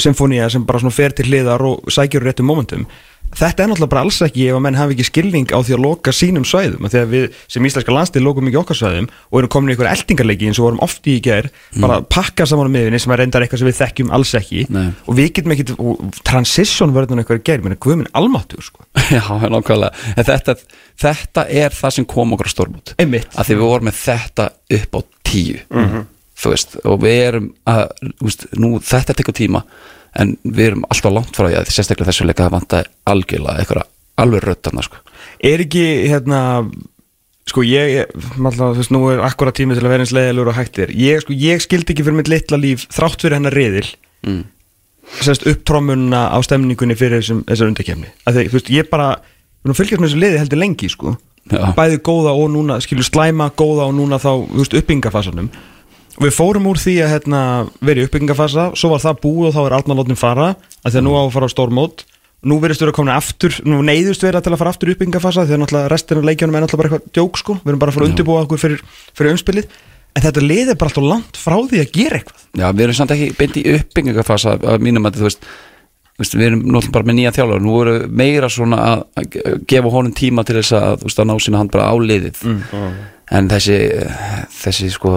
[0.00, 2.86] symfónía sem bara svona fer til hliðar og sækjur réttum momentum
[3.38, 5.82] þetta er náttúrulega bara alls ekki ef að menn hafi ekki skilning á því að
[5.84, 6.88] loka sínum svæðum.
[6.90, 9.94] Því að við sem íslenska landslið lokum ekki okkar svæðum og erum komin í einhverja
[9.98, 11.50] eldingarleiki eins og vorum oft í í gær
[11.82, 14.64] bara pakka saman á miðunni sem er reyndar eitthvað sem við þekkjum alls ekki.
[14.70, 14.88] Nei.
[15.06, 15.68] og við getum ekki
[16.26, 18.86] transition verðan eitthvað í gær menn guðminn almáttur sko.
[19.14, 19.92] Já, nákvæmlega.
[20.16, 20.56] En þetta,
[21.00, 23.30] þetta er það sem kom okkur á stórmút Einmitt.
[23.36, 25.62] að því við vorum með þetta upp á tíu.
[26.40, 27.82] Þú veist, og við erum að,
[28.24, 29.60] veist, nú, þetta tekur tíma
[30.18, 33.84] en við erum alltaf langt frá því að sérstaklega þessu leika vanta algjörlega eitthvað
[34.20, 35.00] alveg röddana sko.
[35.38, 36.40] er ekki hérna
[37.50, 40.58] sko ég, alltaf, þú veist, nú er akkura tími til að vera eins leiðilegur og
[40.58, 43.88] hægt er ég, sko, ég skildi ekki fyrir mitt litla líf þrátt fyrir hennar riðil
[44.26, 44.44] mm.
[45.22, 50.02] sérst upptrómunna á stemningunni fyrir þessum, þessar því, þú veist, ég bara við erum fylgjast
[50.02, 51.16] með þessu liði heldur lengi, sko
[51.50, 51.72] Já.
[51.74, 55.69] bæði góða og núna, skilju slæma góða og núna þá, þú veist, uppbyggingafasanum og
[56.20, 57.42] við fórum úr því að hérna,
[57.84, 60.48] vera í uppbyggingafasa, svo var það búið og þá er Arnar lótin fara,
[60.84, 62.04] að því að nú á að fara á stórmót.
[62.40, 65.56] Nú verðist vera komin aftur nú neyðust vera til að fara aftur í uppbyggingafasa því
[65.56, 67.98] að náttúrulega restin af leikjunum er náttúrulega bara eitthvað djók sko, við erum bara að
[67.98, 69.74] fara að undirbúa okkur fyrir, fyrir umspilið.
[70.16, 72.46] En þetta lið er bara alltaf langt frá því að gera eitthvað.
[72.56, 75.44] Já, við erum samt ekki beint í uppbyggingafasa að mínum að þú veist,
[76.32, 79.38] við erum náttúrulega bara með nýja þjálfur nú erum við meira svona að,
[79.70, 82.42] gefa honum tíma til þess að, að ná sína hand bara á liðið.
[83.30, 83.78] En þessi
[84.64, 85.14] þessi sko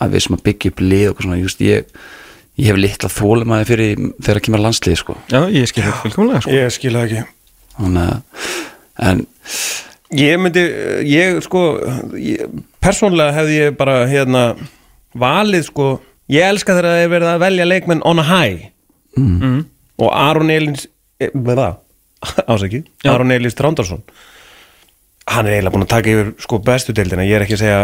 [0.00, 2.00] að við sem að byggja upp lið og svona, just, ég,
[2.60, 6.56] ég hef litla þólemaði fyrir þegar kemur landslið sko Já, ég skil þetta fullkomlega sko.
[6.56, 7.24] Ég skil það ekki
[7.80, 8.50] Þannig að,
[9.10, 9.24] en
[10.10, 10.62] Ég myndi,
[11.06, 11.60] ég sko
[12.18, 12.48] ég,
[12.82, 14.40] persónlega hefði ég bara hérna
[15.14, 15.90] valið sko
[16.30, 18.64] ég elska þegar það er verið að velja leikmenn on a high
[19.18, 19.60] mm.
[20.02, 20.88] og Aron Elins
[21.22, 21.78] eh, með það,
[22.50, 23.12] ásæki Já.
[23.12, 24.02] Aron Elins Trándarsson
[25.30, 27.80] hann er eiginlega búin að taka yfir sko bestu deildina ég er ekki að segja,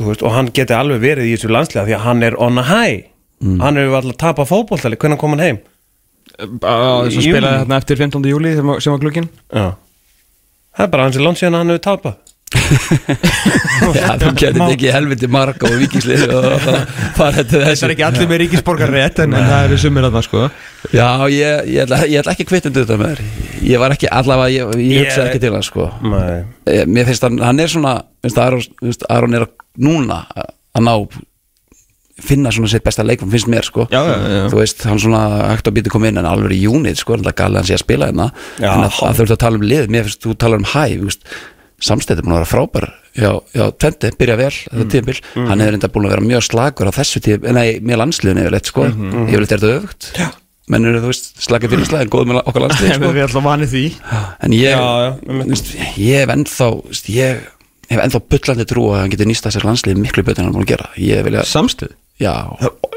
[0.00, 2.64] veist, og hann geti alveg verið í þessu landslega því að hann er on a
[2.70, 3.02] high.
[3.42, 4.96] Hann hefur alltaf tapað fótboltali.
[4.96, 5.58] Hvernig kom hann heim?
[6.38, 7.40] Þess að júní.
[7.44, 8.24] þarna eftir 15.
[8.30, 9.72] júli sem, var- sem var glukkin Já.
[10.72, 12.20] Það er bara hans í langt síðan að hann hefur tapað.
[13.96, 16.78] Já, þú getur ekki helviti marga og vikingslið og það
[17.16, 17.84] fara til Það þessu.
[17.86, 20.42] er ekki allir með ríkisborgar rétt en, en það eru sumir að það sko.
[20.92, 23.24] Já, ég, ég, ætla, ég ætla ekki kvittundu þetta með þér.
[23.72, 25.88] Ég var ekki, allavega, ég, ég hugsaði ekki til hann sko.
[26.12, 26.38] Nei.
[26.72, 29.52] Eh, Mér finnst hann, hann er svona finnst að Aron, finnst, að Aron er að,
[29.80, 30.94] núna að ná
[32.22, 33.86] finna svona sitt besta leikmann, finnst mér sko.
[33.90, 34.42] Já, já, já.
[34.52, 37.24] Þú veist, hann svona hægt að býta koma inn en alveg í júnið sko, en
[37.26, 38.28] það gali hann sé að spila hérna.
[38.60, 40.84] En að, að þú ert að tala um lið, mér finnst þú tala um hæ
[41.82, 42.84] samstæði búin að vera frábær
[43.18, 43.30] já,
[43.82, 45.16] Tvente, byrja vel þetta tíðanbíl,
[45.48, 48.70] hann hefur enda búin að vera mjög slagur á þessu tíð, nei, með landsliðinu yfirleitt
[48.70, 50.10] sko, yfirleitt er þetta öfugt.
[50.20, 50.28] Já.
[50.70, 53.10] menn eru þú veist, slagið fyrir slag en góð með okkar landslið sko.
[53.16, 53.82] við ætlum vanið því.
[54.46, 55.10] En ég, Já, já,
[55.98, 56.68] ég hef ennþá
[57.16, 57.42] ég
[57.94, 60.66] hef ennþá bullandi trú að hann geti nýst þessar landslið miklu betur en hann búin
[60.66, 60.88] að gera.
[61.00, 62.32] Ég vilja, Samstöð já,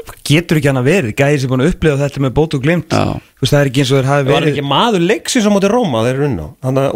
[0.06, 1.12] Það getur ekki hann að verið.
[1.18, 2.94] Gæði sem búin að upplifa þetta með bót og glimt.
[3.42, 5.50] Veist það er ekki eins og þeir hafi Það var verið ekki maður leiksins á
[5.54, 6.46] móti Róma þeir eru unn á.
[6.66, 6.94] Þannig að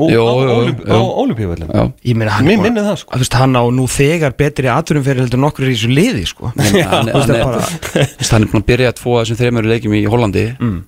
[1.74, 1.82] já.
[2.10, 3.14] Ég minnir það, sko.
[3.14, 4.70] Þú veist hann á nú þegar betri
[5.06, 6.52] fyrir heldur nokkur í þessu liði sko.
[6.54, 9.70] Hann, er, bara- þú veist, hann er búin að byrja að tvo af þessum þreymur
[9.70, 10.46] leikjum í Hollandi.
[10.60, 10.80] Mm.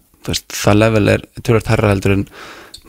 [0.62, 2.26] það level er tölvöld herra heldur en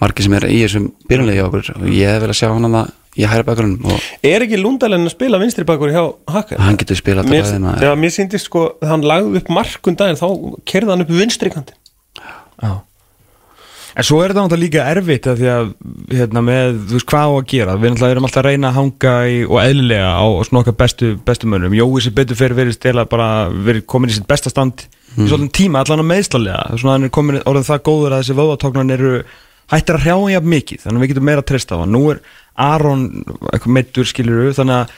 [0.02, 3.46] margir sem er í þessum byrjunlegi ég hef vel að sjá hann að ég hæra
[3.46, 6.62] bakurinn og Er ekki Lundalen að spila vinstri bakur hjá Hakkar?
[6.64, 10.18] hann getur spilað Mér, þetta ræðina já, mér síndist sko hann lagði upp markun daginn
[10.18, 10.28] þá
[10.70, 11.78] kerði hann upp vinstri kantin
[12.64, 12.74] Já.
[13.94, 15.68] En svo er þetta náttúrulega líka erfitt að því að
[16.18, 17.76] hérna, með, þú veist, hvað á að gera?
[17.78, 21.12] Við náttúrulega erum alltaf að reyna að hanga í, og eðlilega á svona okkar bestu,
[21.28, 21.76] bestu mönnum.
[21.78, 25.52] Jói sem betur fyrir verið stela bara verið komin í sitt besta stand í svolítið
[25.60, 29.12] tíma allan að meðslalega svona hann er komin orðið það góður að þessi vöðvatóknan eru
[29.72, 31.94] hættir að hrjáa jafn mikið þannig að við getum meira að treysta á hann.
[31.96, 32.20] Nú er
[32.54, 33.06] Aron
[33.66, 34.98] meittur skilur þannig að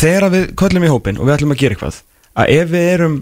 [0.00, 2.02] þegar við köllum í hópin og við ætlum að gera eitthvað
[2.40, 3.16] að ef við erum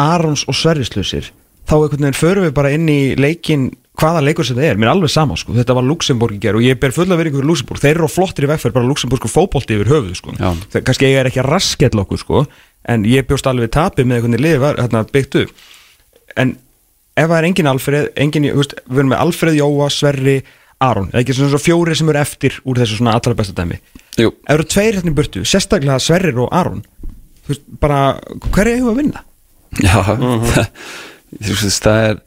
[0.00, 1.30] Arons og Sverrislausir
[1.68, 3.68] þá einhvern veginn förum við bara inn í leikin
[4.00, 5.54] hvaða leikur sem það er, mér er alveg sama sko.
[5.56, 8.10] þetta var Luxemburg í ger og ég ber fulla verið ykkur Luxemburg, þeir eru á
[8.10, 10.34] flottir í vegferð bara Luxemburg sko fótbolti yfir höfuð sko.
[10.38, 12.42] Það, kannski ég er ekki að raskella okkur sko,
[12.94, 15.66] en ég bjóst alveg við tapið með einhvern liði var hérna, byggt upp.
[16.40, 16.54] En
[17.20, 20.36] ef það er engin Alfreð engin, veist, við erum með Alfreð, Jóa, Sverri
[20.80, 23.76] Aron, eða ekki svona, svona fjóri sem eru eftir úr þessu svona allra besta dæmi
[24.20, 26.80] Jú, ef eru tveir hérna í burtu, sérstaklega Sverrir og Aron
[27.44, 28.00] þú veist, bara,
[28.50, 29.24] hver er ég að vinna?
[29.84, 30.00] já
[31.30, 32.20] Þú veist, það er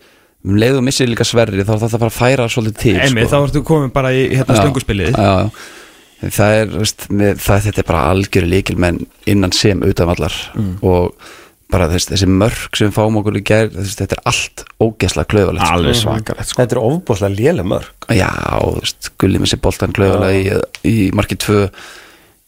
[0.43, 3.23] um leið og missir líka sverri þá er það bara að færa svolítið til Emi,
[3.31, 6.31] þá ertu komin bara í hérna Já, slönguspilið já, já.
[6.37, 8.99] það er, veist, með, það, þetta er bara algjöru líkil menn
[9.31, 10.73] innan sem utanvallar Mm.
[10.83, 11.31] og
[11.73, 15.65] bara þess, þessi mörg sem fáum okkur í gær þess, þetta er allt ógesla klöfalegt
[15.65, 15.73] sko.
[15.79, 16.61] alveg svakalegt sko.
[16.61, 18.29] Þetta er ofbúslega léleg mörg já,
[18.61, 21.59] þú veist, gulli með sér boltan klöfalega í, í marki 2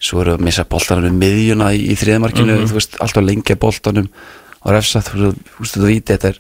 [0.05, 2.67] svo eru að missa boltanum um miðjuna í, í þriðmarkinu, Mhm.
[2.69, 4.09] þú veist, alltaf lengja boltanum
[4.65, 6.39] og refsa, þú veist, þú víti þetta er,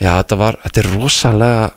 [0.00, 1.70] já, þetta var þetta er rosalega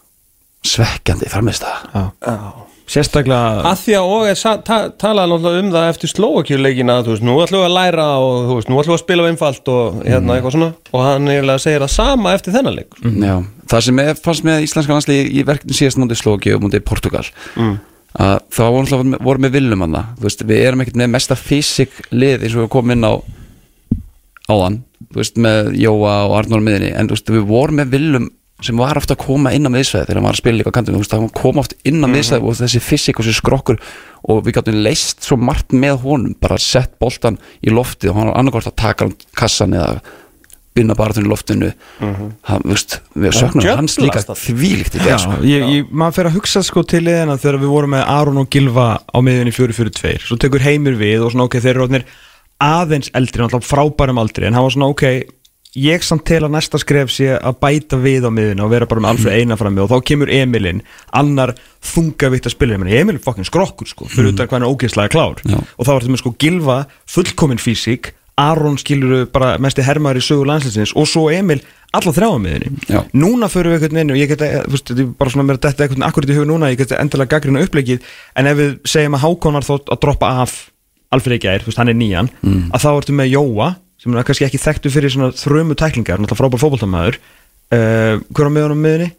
[0.64, 2.63] svekkjandi framist það Já.
[2.90, 7.26] Sérstaklega að því að og er ta talaði náttúrulega um það eftir slóakjörleikina þú veist,
[7.26, 10.02] nú ætlum við að læra og þú veist, nú ætlum við að spila einfalt og
[10.04, 10.70] hérna eitthvað svona.
[10.92, 13.00] Og hann eiginlega segir það sama eftir þennan leik.
[13.00, 13.14] Sko.
[13.24, 13.36] Já,
[13.72, 17.26] það sem ég fannst með íslenska landslið í verkefni síðast mútið Slóki og mútið Portugal
[17.54, 17.78] Mm.
[18.14, 18.64] þá
[19.26, 22.70] vorum við viljum hann veist, við erum ekkert með mesta fysik lið eins og við
[22.76, 23.14] komum inn á
[24.54, 28.28] áðan, þú veist, með Jóa og Arnór miðinni, en þú veist, við vorum með viljum
[28.64, 30.78] sem var ofta að koma inn á miðsveið þegar hann var að spila líka á
[30.78, 33.80] kantinu, þú veist, það kom oft inn á miðsveið og þessi fysik og þessi skrokkur
[34.32, 38.32] og við gáttum leist svo margt með honum bara sett boltan í loftið og hann
[38.32, 40.02] var annarkort að taka hann kassan eða
[40.74, 41.70] vinna bara í loftinu.
[42.02, 44.40] Hann, þú veist, við söknum hans líka það.
[44.48, 45.38] þvílíkt í Já, gerð sko.
[45.46, 48.50] ég, ég, maður fer að hugsa sko til liðina þegar við vorum með Aron og
[48.54, 52.02] Gilva á miðunni 4-4-2 svo tekur heimir við og svona ok, þeir eru
[52.64, 55.06] aðeins eldri, náttúrulega frábærum aldri en hann var svona ok,
[55.76, 59.02] ég samt tel að næsta skref sé að bæta við á miðunni og vera bara
[59.02, 63.48] með Alfred eina frammi og þá kemur Emilinn, annar þungavitt að spila, Emil er fokkin
[63.48, 65.42] skrokkur sko, fyrir utan hvað hann er ógeðslega klár.
[65.50, 65.58] Já.
[65.58, 66.78] og þá var þetta með sko Gilva
[67.10, 71.60] fullkomin físík, Aron skilur bara mesti hermaður í sögu landsliðsins og svo Emil
[71.94, 72.72] alla þrjá á miðunni
[73.14, 75.60] núna förum við einhvern veginn og ég get þú veist, þetta er bara svona mér
[75.60, 78.08] að detta einhvern akkurat í hug núna ég get endilega gaggrina upplegið
[78.42, 80.56] en ef við segjum að Hákon var þó að droppa af
[81.14, 82.72] Alfred Gær, þú veist, hann er nýjan Mm.
[82.74, 83.68] að þá ertu með Jóa
[84.04, 88.52] sem er kannski ekki þekktu fyrir svona þrömu tæklingar náttúrulega frábær fótboltamæður uh, hver á
[88.52, 89.12] miðunum miðunni?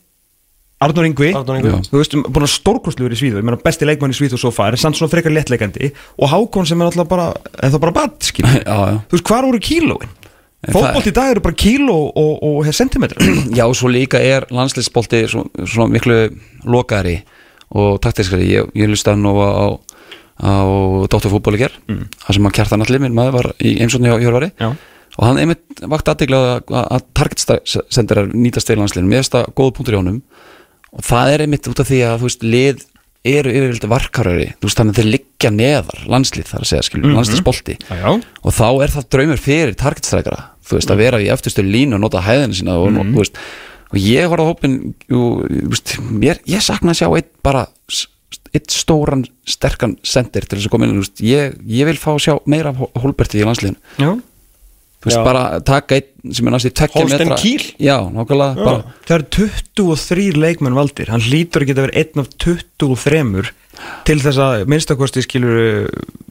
[0.85, 1.71] Arnur Ingvi Arnór Ingvi.
[1.73, 1.79] Já.
[1.89, 4.75] þú veist, búin að stórkostluður í Svíðu ég meina besti leikmann í Svíðu svo far,
[4.75, 8.19] er samt svona frekar léttleikandi og Hákon sem er alltaf bara eða þá bara bad,
[8.27, 8.99] skil já, já.
[9.09, 10.13] þú veist, hvar voru kílóin?
[10.65, 13.25] En Fótbolt í dag eru bara kíló og, og, og sentimetra
[13.59, 16.19] já, svo líka er landsliðsbolti svo, svo miklu
[16.69, 17.21] lokaðari
[17.75, 19.79] og taktiskari, ég, ég lustaði nú á,
[20.41, 20.55] á
[21.11, 22.09] Dóttarfútbóli ger mm.
[22.25, 24.51] það sem að kjartan allir minn maður var í eimsóknu hjá Hjörvari
[25.15, 29.13] og hann einmitt vakt aðdegla að, að targetsenderar nýtast til landsliðinu.
[29.13, 30.17] Mér finnst það góð punktur í honum.
[30.95, 32.83] Og það er einmitt út af því að þú veist lið
[33.25, 37.07] eru yfirvildi varkarari þú veist þannig að þeir liggja neðar landslið þar að segja skilur,
[37.09, 37.77] mm landsliðsbolti.
[37.81, 38.11] Já, já.
[38.21, 42.03] og þá er það draumur fyrir targetstrækara þú veist að vera í eftirstu línu og
[42.05, 43.41] nota hæðina sína og, og, þú veist,
[43.89, 44.77] og ég horfði á hópin
[45.09, 45.23] jú,
[45.73, 47.65] veist, mér, ég sakna að sjá eitt bara
[48.55, 52.13] eitt stóran sterkan sendir til þess að koma inn þú veist, ég, ég vil fá
[52.15, 54.11] að sjá meira af Hol- Holberti í landsliðinu Já.
[54.15, 55.25] þú veist, Já.
[55.27, 57.67] bara taka einn sem er næst í Holstein metra Kiel?
[57.79, 59.29] já, nákvæmlega bara, Það eru
[59.75, 63.53] 23 leikmenn valdir Hann hlýtur að geta verið einn af 23
[64.07, 65.89] Til þess að minnstakosti skilur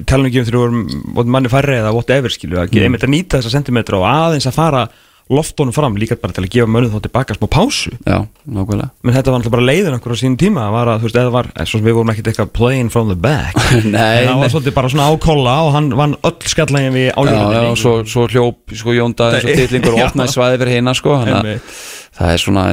[0.07, 2.85] Talum ekki um vorum vorum manni færri eða whatever skilur Að mm.
[2.87, 4.85] einmitt að nýta þessa sentimetra og aðeins að fara
[5.31, 7.93] loftónum fram líka bara til að gefa mönnum þá tilbaka smá pásu.
[8.03, 8.89] Já, nákvæmlega.
[9.03, 11.31] Menn þetta var náttúrulega bara leiðin okkur á sínum tíma var að, þú veist, eða
[11.33, 13.55] var, eða svo sem við vorum ekkert eitthvað playing from the back.
[13.87, 17.11] Nei, en það var svolítið bara svona ákolla og hann vann öll skallægin við Já,
[17.11, 20.07] já, áljóðinni og svo, svo hljóp sko Jónda eins og Það- titlingur og Já.
[20.11, 21.77] opnaði svæði fyrir hérna sko Einmitt.
[22.19, 22.65] það er svona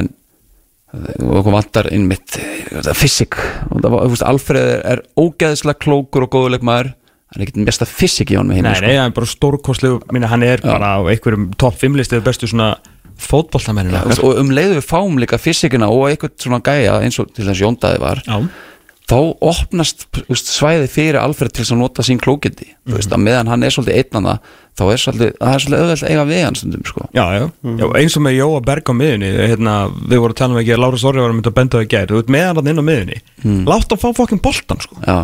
[0.91, 2.35] og okkur vantar innmitt
[2.99, 3.37] fysik
[3.71, 6.89] og þú veist, Alfreð er, ógeðslega klókur og góðuleik maður
[7.31, 10.47] hann er ekkert mesta fysik í honum Nei, hérna nei, hann er bara stórkostlegu hann
[10.47, 12.73] er bara á einhverjum topp 5 listu bestu svona
[13.21, 14.01] fótboltamennina.
[14.15, 14.31] Sko.
[14.31, 17.61] og um leiðu við fáum líka fysikina og eitthvað svona gæja eins og til þess
[17.61, 18.37] Jóndaði var Já,
[19.11, 23.51] þá opnast veist, svæði fyrir Alfred til að nota sín klókindi þú veist, að meðan
[23.51, 24.37] hann er svolítið einnana
[24.77, 27.07] þá er svolítið, það er svolítið auðvelt að eiga við hann stundum sko.
[27.11, 27.45] Já, já.
[27.81, 30.75] já eins og með Jóa Berg á miðunni hérna, við vorum að tala um ekki
[30.77, 32.71] að Lára Sorri var að mynda að benda á að gera, þú veit með hann
[32.71, 33.61] inn á miðunni mm.
[33.67, 35.01] látt hann fá fokkin boltan sko.
[35.03, 35.17] Já,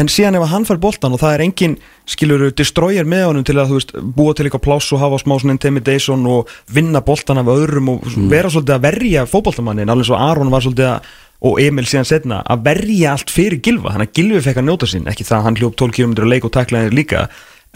[0.00, 1.76] en síðan ef hann fær boltan og það er engin
[2.10, 5.36] skilur destroyer með honum til að þú veist búa til eitthvað pláss og hafa smá
[5.38, 10.18] svona intimidation og vinna boltan af öðrum og vera svolítið að verja fótboltamannin alveg svo
[10.18, 11.12] Aron var svolítið að
[11.44, 14.86] og Emil síðan setna að verja allt fyrir Gilva þannig að Gilvi fekk að njóta
[14.88, 15.02] sín.
[15.10, 17.26] Ekki það að hann hljóp 12 km leik og taklaði líka.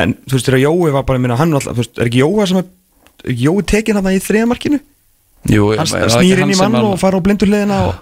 [0.01, 2.23] En þú veist þegar Jói var bara að minna hann alltaf, þú veist, er ekki
[2.23, 2.71] Jói sem er
[3.27, 4.79] Jói tekin hann í þriðamarkinu
[5.49, 7.97] Jú, hann það snýr inn í mann og fara á blindu hliðina og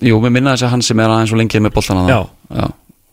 [0.00, 2.18] jú, mér minna þess að hann sem er aðeins og lengið með boltan að Já.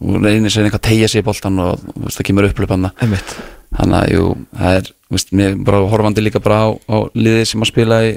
[0.01, 2.73] Já og reynir sér einhvað að tegja sig í boltan og veist, það kemur upplöp
[2.73, 3.35] hann Einmitt.
[3.71, 4.23] Þannig að, jú,
[4.59, 5.33] það er, veist,
[5.67, 8.13] bara horfandi líka bara á, á liðið sem að spila í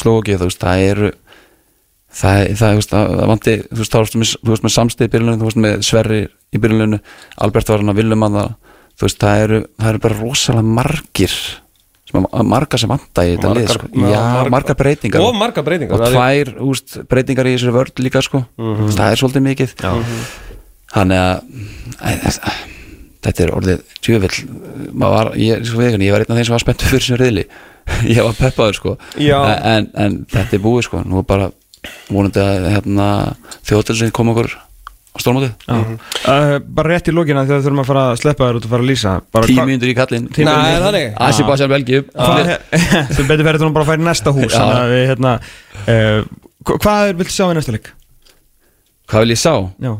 [0.00, 1.10] slóki, veist, það eru
[2.16, 5.50] það, það, það það vanti þú veist, þá þú veist, með samstið í byrjuninu þú
[5.50, 7.02] veist, með Sverri í byrjuninu
[7.44, 8.40] Albert var hann að Villumann
[8.96, 11.36] þú veist, það eru, það eru bara rosalega margir
[12.06, 13.88] sem að, marga sem vanta í þetta lið, sko.
[14.06, 14.20] já,
[14.54, 18.44] margar breytingar Og margar breytingar og það tvær úst, breytingar í þessu vörd líka sko.
[18.56, 18.92] Mhm.
[18.94, 19.74] það er svolítið mikið
[20.96, 22.64] þannig að
[23.26, 23.80] þetta er orðið
[25.02, 27.46] var, ég, sko, ég var einn af þeim sem var spenntur fyrir sem riðli.
[28.16, 28.92] Ég var peppaður sko.
[29.22, 31.00] En, en þetta er búið sko.
[31.06, 31.48] Nú er bara
[32.10, 33.06] vonandi að hérna,
[33.68, 35.52] þjóðtöldin koma okkur á stórmótið.
[35.70, 38.84] Uh, Bara rétt í lókina þegar þurfum að fara að sleppa þér út og fara
[38.84, 39.12] að lýsa.
[39.34, 39.94] Bara hva- mínútur í
[40.82, 41.06] þannig.
[41.28, 42.50] Asibasjan Belgium Hvað
[43.14, 44.58] Þú betur verið þú bara að færa í næsta hús
[44.92, 46.20] við hérna uh,
[46.66, 47.92] hva- Hvað er vilt sjá í næsta leik?
[49.06, 49.54] hvað vil ég sá?
[49.78, 49.92] Já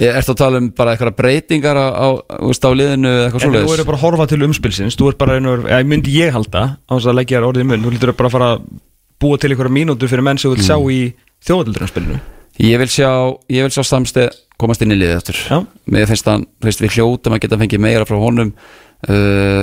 [0.00, 3.50] Ég ert að tala um bara eitthvað breytingar á, á, á, liðinu eða eitthvað En
[3.50, 3.74] þú svoleiðis?
[3.78, 4.96] eru bara að horfa til umspilsins.
[4.98, 7.68] Þú ert bara einhver, eða myndi ég halda á þess að leggja þér orðið í
[7.70, 8.64] mun Þú lítur bara að fara að
[9.22, 11.00] búa til einhverja mínútur fyrir menn sem þú vilt sjá í
[11.46, 12.20] þjóðaldurinn
[12.64, 13.10] Ég vil sjá,
[13.50, 15.56] ég vil sjá samsteg komast inn í liðið eftir Já.
[15.90, 18.52] Mér finnst hann, þú veist, við hljótum að geta fengið meira frá honum
[19.10, 19.62] uh,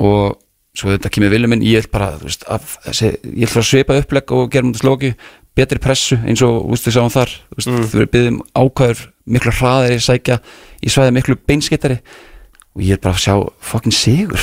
[0.00, 0.38] og
[0.72, 3.68] svo þetta kemur vilja minn, ég vil bara, þú veist, að, ég vil fara að
[3.68, 5.10] svipa upplegg og gera mútið slóki
[5.52, 7.34] betri pressu eins og, þú veist, við sáum þar.
[7.52, 7.82] Þú veist, Mm.
[7.92, 10.40] verður byggðum ákvæður miklu hraðari sækja
[10.82, 11.98] í svæði miklu beinskittari
[12.72, 14.40] og ég vil bara sjá fokkin sigur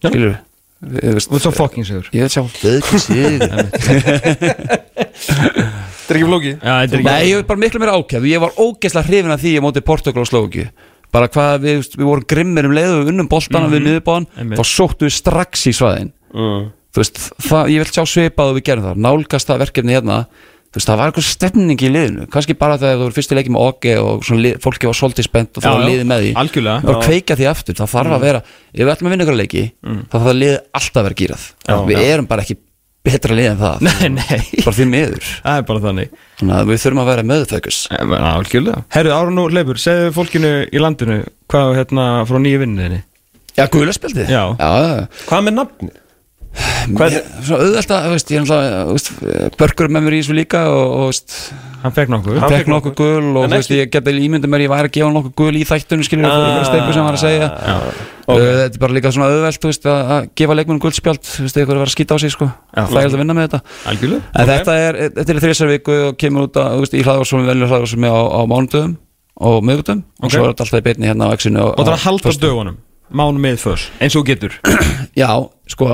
[0.00, 0.08] Já.
[0.10, 0.38] skilur við
[0.80, 2.06] Þú ert svo fucking sigur.
[2.16, 3.42] Ég vil sjá fokkin sigur.
[5.20, 8.40] Þetta er ekki flóki Já, þetta er Nei, ég er bara miklu meira ákjæð Ég
[8.42, 10.64] var ógeðslega hrifin af því ég móti Portugal og Slóki
[11.12, 14.56] Bara hvað við, við vorum grimmir um leiðu Við unnum boltana við miðurbáðan Einmitt.
[14.56, 16.12] Þá sóttu við strax í svæðin.
[16.32, 16.64] Mm.
[16.90, 19.02] Þú veist, það, ég vil sjá svipað og við gerum það.
[19.04, 20.16] Nálgast það verkefni hérna
[20.70, 22.24] Þú veist, það var eitthvað stemning í liðinu.
[22.30, 25.26] Kannski bara þegar þú voru fyrstu leikið með Oge Og svona lið, fólki var svolítið
[25.26, 26.32] spennt og það var liðið með því.
[26.44, 26.84] Algjörlega.
[26.86, 29.64] Bara kveika því aftur, það þarf að vera ef við ætlum að vinna ykkur leiki,
[29.82, 31.46] þá þarf það liðið alltaf að vera gýrað,
[31.90, 32.56] við erum bara ekki
[33.10, 34.40] betra lið en það, Nei, nei.
[34.60, 34.86] Bara því
[35.58, 36.16] er bara þannig.
[36.40, 37.24] Þannig að við þurfum að vera
[37.90, 38.82] Já, Algjörlega.
[38.94, 41.16] Herru, Ára nú Leifur, segðu fólkinu í landinu
[41.50, 43.00] Hvað hérna frá nýju vinninni
[43.56, 44.42] Já, guðlarspjaldi Já.
[44.60, 45.90] já Hvað með nafni?
[46.90, 50.62] Hvað er svona auðvelt að, veist, ég er náttúrulega börgur með mér í þessu líka
[50.72, 51.34] og, og veist,
[51.80, 52.38] Hann fekk nokkuð.
[52.42, 55.34] Hann fekk nokkuð gul og veist, ég geti ímyndið mér ég væri að gefa nokkuð
[55.38, 57.46] gul í þættunum skilur við fyrir einhverja steipu sem hann var að segja.
[58.26, 58.34] Ok.
[58.34, 61.46] uh, þetta er bara líka svona auðvelt þú veist, að, að gefa leikmunum guldspjald þú
[61.46, 62.50] veist, eitthvað er að vera að skýta á sig sko.
[62.76, 63.62] Það er að vinna með þetta.
[63.94, 64.26] Algjörlega.
[64.34, 64.50] En Ok.
[64.52, 67.50] þetta er, þetta er þrjusar viku og kemur út að, þú veist, í hlaðvarsum við
[67.54, 68.94] veljum hlaðvarsum á, á mánudöfum
[69.40, 71.96] og miðgutum og svo er þetta alltaf í beinni hérna á exinu Og það er
[71.96, 72.78] að halda dögunum.
[73.10, 74.52] Mánu með förs Eins og getur.
[75.16, 75.32] Já,
[75.72, 75.88] sko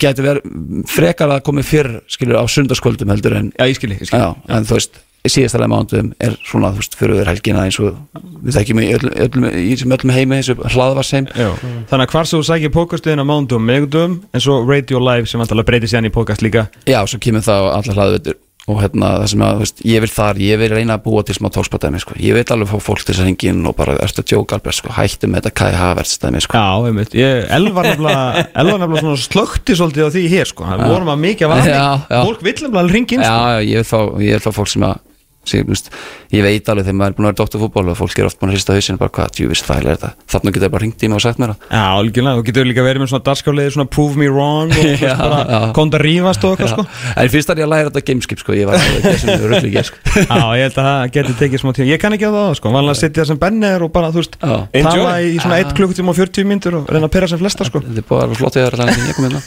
[0.00, 4.10] geti verið frekar að komi fyrr skilur á sundarskvöldum heldur en Já, ég skilji, ég
[4.10, 7.96] skilji Já, en þú veist, síðastalega mánuðum er svona, þú veist, fyrir helgina eins og
[8.44, 11.28] við þekkjum í öllum, öllum, í þessum öllum heimi þessu hlaðvarsheim.
[11.34, 11.48] Já.
[11.90, 15.42] Þannig að hvar svo þú sækir pókastuðin á mánudum meðgundum en svo Radio Live sem
[15.42, 16.68] vantalega breytir síðan í pókast líka.
[16.86, 20.10] Já, svo kemur það á alla hlaðveitur og hérna það sem að, veist, ég vil
[20.10, 22.16] þar ég vil reyna að búa til smá tólspatæmi, sko.
[22.18, 24.74] Ég vil alveg fá fólk til þess að hengin og bara ertu að djóka alveg,
[24.80, 26.58] sko, hættu með þetta Kai Havertz stæmi, sko.
[26.58, 26.66] Já,
[27.14, 30.66] Ég, Elvar nefnilega Elvar nefnilega svona slökti svolítið á því hér sko.
[30.66, 31.70] Það vorum að mikið að
[32.10, 32.18] já.
[32.26, 33.46] Fólk vill nefnilega ringin Já, sko.
[33.54, 34.98] já, ég vil fá, ég vil fá fólk sem að
[35.46, 35.90] þú veist,
[36.34, 38.50] ég veit alveg þegar maður er búin að vera doktorfútból og fólk er oft búin
[38.50, 40.10] að hrista hausinu bara hvað, djúvis þægilega er þetta?
[40.32, 41.58] Þannig getur bara ringt í mig og sagt mér það.
[41.70, 45.14] Já, algjörlega, þú getur líka verið með svona dagskáliði svona prove me wrong og Já,
[45.20, 46.82] bara konta rífast og eitthvað sko.
[47.16, 49.84] En fyrst er ég að læra þetta gameskip sko, ég var alveg þessu röggli ekki
[49.90, 49.96] sko.
[50.26, 51.88] Já, ég held að það geti tekið smá tíma.
[51.92, 54.34] Ég kann ekki á það sko, vanlega að sitja sem benner og bara, þú veist,
[54.40, 57.78] tala í svona 1 klukkutíma og 40 myndur og reyna að pera sem flesta sko.
[57.84, 59.40] Þetta er búið að vera flott ég kom hérna.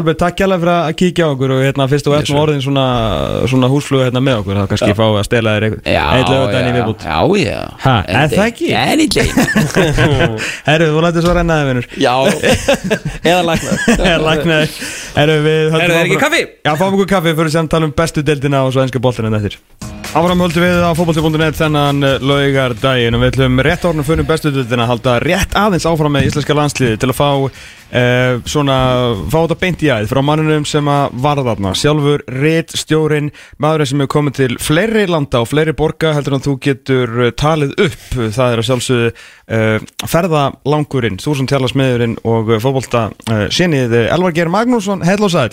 [0.00, 0.88] Það takk gæla fyrir að
[3.50, 6.66] svona, húsfluga hérna með okkur þá kannski fá að stela þér eitthvað Já, Eitt lögudaginn
[6.66, 7.60] í já, viðbútt já, já.
[7.84, 8.70] Ha, er það ekki?
[8.80, 10.36] En í leim
[10.68, 12.14] Herru, þú lættir svo rennaði vinnur Já,
[13.30, 14.68] Eða læknar Læknaði
[15.16, 16.44] Herru, við höldum Herru, er ekki kaffi?
[16.66, 19.99] Já, fáum okkur kaffi fyrir sem tala um bestu deildina og svo enska boltina en
[20.10, 24.50] Áfram höldum við á fótbolti.net þennan laugar daginn og við ætlum rétt árnum fyrir bestu
[24.50, 28.78] deildina að halda rétt aðeins áfram með íslenska landsliði til að fá uh, svona,
[29.30, 31.74] fá þetta beint í æð frá mannunum sem að varða þarna.
[31.78, 33.30] Sjálfur, rétt stjórin
[33.62, 37.30] maðurinn sem hefur komið til fleiri landa og fleiri borga heldur en þú getur uh,
[37.30, 43.46] talið upp, það er að sjálfsögðu uh, ferðalangurinn, þúsund tjala smiðurinn og uh, fótbolta uh,
[43.46, 45.52] sinið Elvar Geir Magnússon, hell og sæl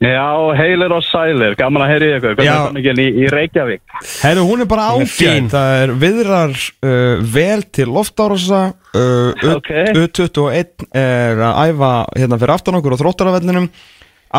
[0.00, 3.82] Já, heilir og sælir, gaman að heyri ykkur, hvernig er mikið í, í Reykjavík?
[4.22, 8.60] Herru, hún er bara ágætt Það er viðrar uh, vel til loftárosa
[8.96, 9.68] uh, Ok.
[9.92, 13.66] U21 er að æfa hérna fyrir aftan okkur á þróttaravellinum.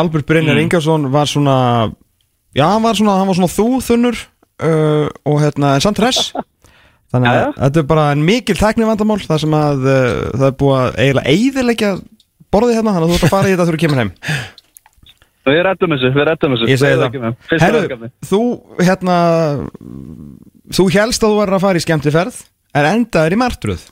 [0.01, 0.63] Albert Brynjar Mm.
[0.65, 1.57] Ingarsson var svona
[2.57, 4.17] já, hann var svona, hann var svona þú þunnur
[4.65, 6.31] uh, og hérna, en samt hress.
[7.13, 10.09] Þannig að þetta er bara en mikil tækni vandamál það sem að uh,
[10.39, 11.91] það er búið að eiginlega eyðileggja
[12.51, 14.11] borðið hérna, þannig að þú ert að fara í þetta þegar þú kemur heim
[15.47, 18.41] Við rettum þessu, við rettum þessu Ég segi það Herru, þú
[18.81, 19.15] hérna
[20.71, 22.43] þú helst að þú verður að fara í skemmtiferð
[22.77, 23.87] en endaður í martruð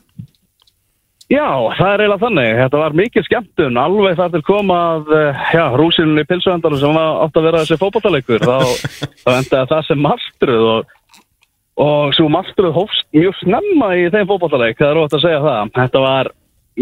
[1.30, 1.46] Já,
[1.78, 2.48] það er eiginlega þannig.
[2.58, 6.96] Þetta var mikið skemmtun, alveg þar til koma að, eh, já, rúsinunni í pilsuendanum sem
[6.96, 8.42] var átt að vera þessi fótballtaleikur.
[8.42, 8.58] þá,
[9.22, 10.96] þá endaði það sem marstruð og,
[11.86, 15.70] og svo marstruð hófst mjög snemma í þeim fótballtaleik, það er ótt að segja það.
[15.78, 16.32] Þetta var,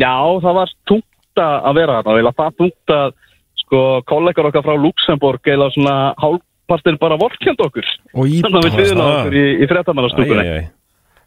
[0.00, 0.16] já,
[0.46, 3.12] það var tungt að vera þarna það tungt að,
[3.68, 7.94] sko, kollegar okkar frá Luxemburg eiginlega svona hálfpartir bara vorkjönd okkur.
[8.16, 10.66] Þannig að við hliðina á okkur í, í æ.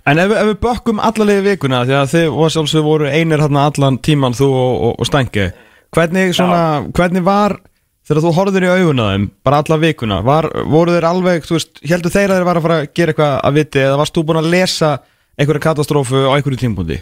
[0.09, 3.67] En ef, ef við bökkum allalegi vikuna því að þið og sjálfsög voru einir hérna
[3.69, 5.51] allan tíman þú og, og, og Stænki
[5.93, 7.59] hvernig, svona, hvernig var
[8.07, 12.15] þegar þú horfður í þeim bara alla vikuna, var, voru þeir alveg þú veist, heldur
[12.15, 14.41] þeir að þeir var að fara að gera eitthvað að viti eða varst þú búin
[14.41, 14.91] að lesa
[15.37, 16.97] einhverja katastrófu á einhverju tímpúndi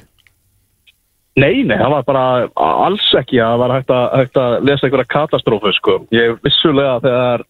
[1.37, 2.23] Nei, nei, það var bara
[2.57, 5.97] alls ekki að það var hægt að, hægt að lesa einhverja katastrófu, sko.
[6.15, 7.43] Ég vissulega þegar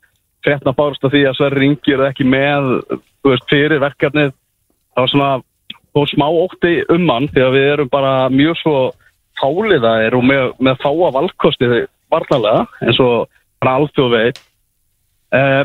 [0.46, 2.68] frétna bárst af því að Sverri Ingi er ekki með,
[3.26, 4.36] veist, fyrir verkefnið,
[4.94, 5.32] það var svona,
[5.96, 8.76] þó smá ótti um hann, því að við erum bara mjög svo
[9.40, 11.72] fáliðaðir og með, með fáa valkosti
[12.12, 13.28] varnalega, eins og
[13.64, 14.42] bara alþjóð veit.
[15.30, 15.64] Uh,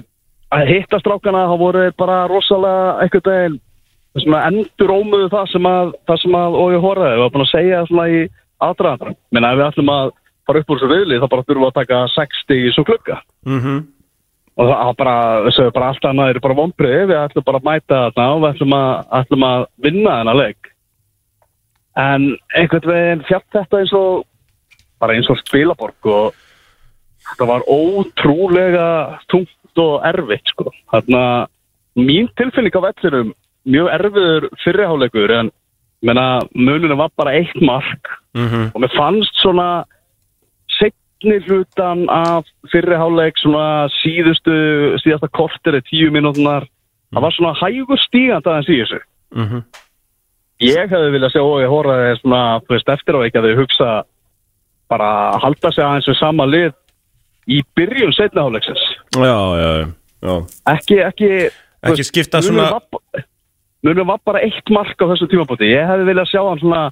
[0.55, 3.61] að hitta strákana, þá voru bara rosalega einhvern veginn
[4.23, 7.35] sem að endur ómuðu það sem að, það sem að og ég horfaði, við varum
[7.35, 8.21] búin að segja svona í
[8.65, 9.15] aðdraðandra.
[9.35, 10.13] Menna ef við ætlum að
[10.45, 13.19] fara upp úr þessu viðlið, þá bara þurfum við að taka 60 í svo klukka.
[13.49, 13.81] Mhm.
[14.55, 15.17] Og það það bara,
[15.49, 18.41] þessu er bara allt annað er bara vonbriði, við ætlum bara að mæta þarna og
[18.45, 20.71] við ætlum að, ætlum að vinna þennan leik.
[21.99, 22.23] En
[22.55, 24.25] einhvern veginn fjart þetta eins og,
[25.03, 26.39] bara eins og spilaborg og
[27.25, 28.87] þetta var ótrúlega
[29.27, 30.71] tungt og erfitt, sko.
[30.93, 31.49] Þarna,
[31.99, 33.35] mín tilfinning á vellinum,
[33.67, 35.51] mjög erfiður fyrriháleikur, en
[36.55, 38.73] mununum var bara eitt mark Mhm.
[38.75, 39.85] og mér fannst svona
[40.79, 46.67] setni hlutan af fyrri hálfleik svona síðustu síðasta korteri, tíu mínútunar
[47.15, 49.01] það var svona hægur stígand aðeins í þessu
[49.35, 49.63] Mhm.
[50.61, 53.57] ég hefði viljað sjá og ég horfaði svona þú veist, eftir á ekki að þau
[53.63, 54.05] hugsa
[54.91, 56.73] bara halda sig aðeins við sama lið
[57.49, 58.85] í byrjun setni hálfleiksins
[59.17, 59.93] Já, já,
[60.23, 61.51] já ekki, ekki
[61.85, 62.81] Ekki skipta svona-
[63.85, 66.85] munurinn var bara eitt mark á þessu tímabóti ég hefði viljað sjá hann svona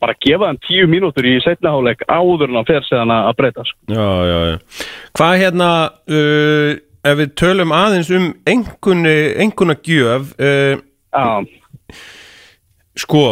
[0.00, 3.66] bara gefa hann tíu mínútur í setni hálfleik áður en hann fer séðan að breyta
[3.66, 3.78] sko.
[3.92, 4.56] Já, já, já.
[5.18, 5.70] Hvað hérna,
[6.16, 6.70] uh,
[7.10, 11.42] ef við tölum aðeins um einhverju gjöf, uh,
[12.98, 13.24] sko,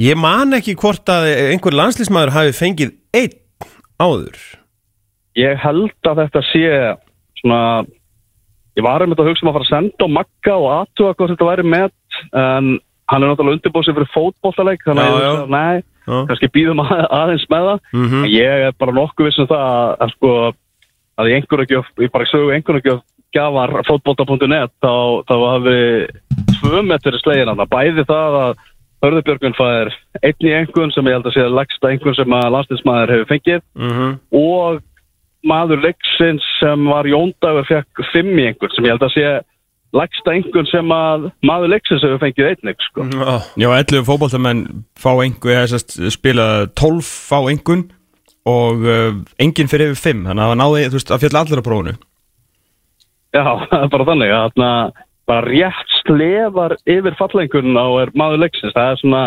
[0.00, 3.36] ég man ekki hvort að einhver landslísmaður hafi fengið einn
[4.00, 4.38] áður.
[5.38, 6.66] ég held að þetta sé
[7.40, 7.62] svona
[8.80, 11.34] ég var einmitt að hugsa um að fara að senda á Magga og aðtuga hvort
[11.34, 11.90] þetta væri með
[12.40, 12.70] en
[13.10, 15.76] hann er náttúrulega undirbúið sér fyrir fótbollaleik þannig Já, að ég nei,
[16.10, 16.18] Já.
[16.30, 18.24] kannski býðum að, aðeins með það Mhm.
[18.24, 20.34] en ég er bara nokkuð viss um það að, að sko
[21.20, 23.00] að í einhverjagjöf, ég bara sögu einhverjagjöf
[23.34, 24.92] gafar fótbolta.net þá,
[25.28, 25.78] þá hafi
[26.60, 28.66] tvö metri slegin hann, bæði það að
[29.00, 29.88] Hörðubjörgun fær
[30.20, 33.28] einn í einhvern sem ég held að sé að lagsta einhvern sem að landstinsmaður hefur
[33.30, 34.10] fengið Mhm.
[34.36, 34.82] og
[35.46, 39.30] maður leiksins sem var Jóndagur fekk fimm í einhvern sem ég held að sé
[39.96, 43.06] lagsta einhvern sem að maður leiksins hefur fengið einnig sko.
[43.10, 44.66] Já, Já, 11 fótboltamenn
[45.00, 45.80] fá einhver
[46.14, 47.88] spila 12 fá einhvern
[48.48, 51.60] og uh, enginn fyrir yfir 5 þannig að það náði, þú veist, að fjalla allir
[51.60, 51.96] á prófunu
[53.30, 54.60] Já, það er bara þannig að
[55.30, 58.74] bara rétt slefar yfir fallengun á er maður leiksins.
[58.74, 59.22] Það er svona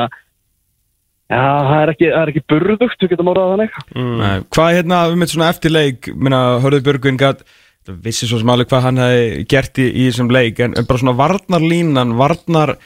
[1.31, 3.77] já, það er ekki, það er ekki burðugt, við getum orðað þannig.
[4.23, 7.45] Nei, Hvað er hérna um eitt svona eftirleik minna, Hörður Björgvin gat
[8.03, 11.15] vissi svo sem alveg hvað hann hefði gert í, í þessum leik en, bara svona
[11.19, 12.77] varnarlínan varnar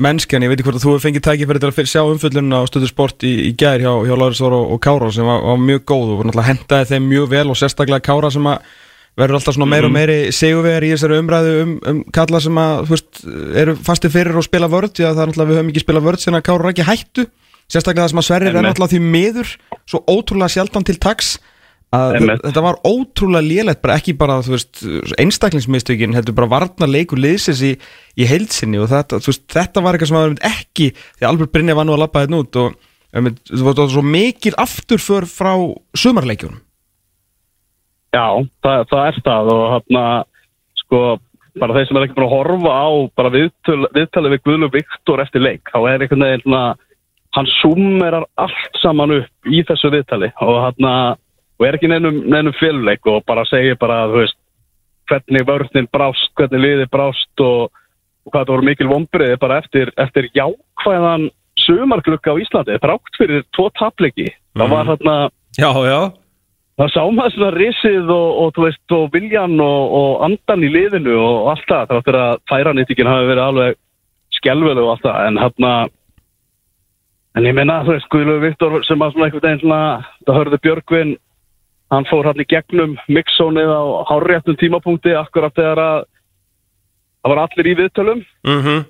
[0.00, 2.58] mennskan, ég veit ekki hvort að þú hefur fengið tækifæri til að fyrir- sjá umfyllunna
[2.60, 5.40] á stöðu sport í, í gær hjá, hjá Láris Þór og, og Kára sem var,
[5.44, 8.74] var mjög góð og náttúrulega hendaði þeim mjög vel og sérstaklega Kára sem að
[9.16, 12.82] verður alltaf svona meira og meiri segjuvegar í þessari umræðu um, um kalla sem að
[12.84, 13.22] þú veist,
[13.62, 16.02] eru fasti fyrir og spila vörð því að það er náttúrulega við höfum ekki spila
[16.04, 17.24] vörð sem að Kára ekki hættu
[17.72, 19.52] sérstaklega það sem að Sverrir er náttúrulega því miður
[19.86, 21.36] svo ótrúlega sjaldan til taks
[21.94, 24.82] að þetta var ótrúlega lélegt bara ekki bara þú veist
[25.22, 27.76] einstaklingsmistökin heldur bara varna leikur liðsins í,
[28.18, 31.78] í heilsinni og þetta, þú veist, þetta var eitthvað sem að ekki því Albert Brynja
[31.78, 32.76] var nú að labba þetta út og
[33.16, 35.52] einmitt, það var svo mikil afturför frá
[35.96, 36.62] sumarleikjunum.
[38.14, 38.26] Já,
[38.64, 40.02] það, það er það og hérna,
[40.80, 41.00] sko,
[41.60, 42.88] bara þeir sem er ekki búin að horfa á
[43.18, 46.64] bara viðtöl, viðtalið við Guðlu Viktor eftir leik, þá er einhvern veginn svona,
[47.36, 50.92] hann summerar allt saman upp í þessu viðtali og hérna,
[51.60, 54.38] og er ekki neinum féluleik og bara segir bara, þú veist,
[55.10, 57.70] hvernig vörðin brást, hvernig liði brást og,
[58.26, 61.28] og hvað það voru mikil vombriði bara eftir, eftir jákvæðan
[61.66, 64.28] sumarglugga á Íslandi, þrátt fyrir tvo tapleiki.
[64.56, 65.16] Það var þarna,
[65.56, 66.00] Já, já.
[66.76, 70.72] það sá maður svona risið og, og, þú veist, og viljan og, og andan í
[70.72, 73.78] liðinu og allt það, þrátt fyrir að færanýttingin hafi verið alveg
[74.36, 75.72] skelvelu og allt það, en hérna,
[77.36, 79.80] en ég meina, þú veist, Guðlöf Viktor sem var svona einhvern veginn svona,
[80.26, 81.14] það hörði Björgvin,
[81.92, 85.98] hann fór hann í gegnum mixónið á hárréttum tímapunkti, akkurat þegar að
[87.22, 88.84] það var allir í viðtölum, mm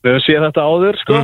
[0.00, 1.16] við höfum séð þetta áður, sko.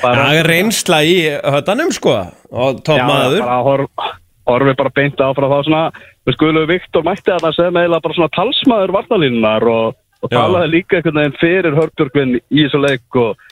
[0.00, 2.14] Bara- Það er reynsla í hötanum sko
[2.48, 3.04] og topp Já,
[3.44, 4.06] bara horf,
[4.48, 5.82] horfið bara beint á frá þá svona,
[6.24, 10.70] við skuðum Viktor mætti að það sem eiginlega bara svona talsmaður varnalínunar og, og talaði
[10.72, 13.44] líka einhvern veginn fyrir Hörbjörgvin í þessu leik og,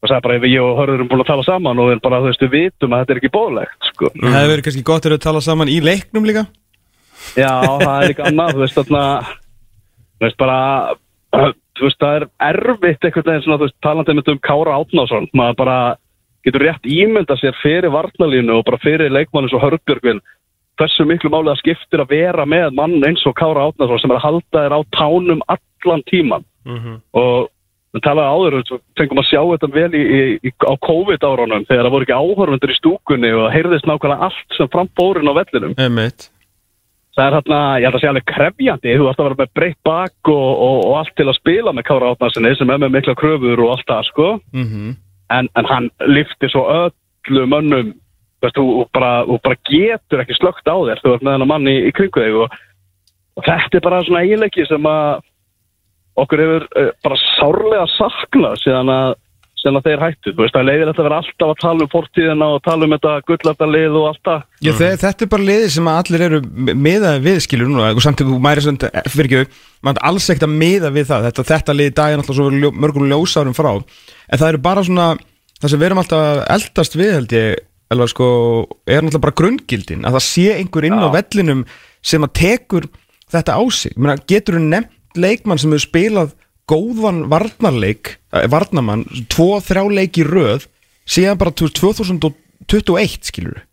[0.00, 2.04] og sagði bara ef ég og Hörður erum búin að tala saman og við erum
[2.06, 4.10] bara, þú veist, við vitum að þetta er ekki bóðlegt, sko.
[4.16, 6.44] Það hefði verið kannski gott að við tala saman í leiknum líka.
[7.36, 9.02] Já, það er líka annað, þú veist, þarna,
[10.16, 10.60] þú veist, bara,
[11.36, 15.28] þú veist, það er erfitt einhvern veginn svona, þú veist, talandi einmitt um Kára Átnásson,
[15.36, 15.78] maður bara
[16.48, 20.22] getur rétt ímynda sér fyrir varnalínu og bara fyrir leikmannu svo Hörbjörgvin,
[20.80, 24.20] hversu miklu máli það skiptir að vera með mann eins og Kára Átnásson sem er
[24.20, 26.46] að halda þér á tánum allan tíman
[27.12, 27.50] og
[27.94, 30.02] við talaði áður, við fengum að sjá þetta vel í,
[30.46, 34.70] í, á COVID-árunum þegar það voru ekki áhörfundur í stúkunni og heyrðist nákvæmlega allt sem
[34.70, 35.74] frambórin á vellinum.
[35.80, 36.30] Einmitt.
[37.18, 39.80] það er hérna, ég held að segja alveg krefjandi þú ætti að vera með breytt
[39.84, 43.16] bak og, og, og allt til að spila með Kára Átnarsinni sem er með mikla
[43.18, 44.32] kröfur og allt það sko.
[44.54, 44.92] Mm
[45.30, 47.94] en, en hann lifti svo öllu mönnum
[48.42, 51.70] veist, þú, bara, þú bara getur ekki slögt á þér þú ert með hennar mann
[51.70, 52.56] í, í kringu þig og,
[53.38, 55.26] og þetta er bara svona eiginleiki sem að
[56.24, 59.18] okkur hefur uh, bara sárlega saknað síðan að
[59.60, 61.90] síðan að þeir hættu, þú veist, það leiðir þetta að vera alltaf að tala um
[61.92, 64.44] fortíðina og tala um þetta gullartalið og allt það.
[64.64, 66.40] Já, þe þetta er bara liði sem að allir eru
[66.86, 67.90] miðað við skilur núna.
[67.92, 71.26] Og samt að þú mæri svona, fyrir ekki, maður alls ekkert að miða við það,
[71.28, 73.70] þetta, þetta liði í dag er náttúrulega svo ljó, mörgum ljósárum frá.
[73.76, 75.08] En það eru bara svona,
[75.60, 77.60] það sem við erum alltaf að eldast við held ég
[77.90, 78.30] alveg sko,
[78.86, 80.08] er náttúrulega bara grunngildin.
[80.08, 81.66] Að það sé einhver inn á vellinum
[82.00, 82.88] sem að tekur
[83.30, 83.92] þetta á sig.
[83.92, 86.36] Ég meina, getur þú nefnt leikmann sem hefur spilað
[86.70, 90.68] góðan varnarleik eh, varnarmann, tvo, þrjá leik í röð
[91.10, 93.64] síðan bara 2021 skilur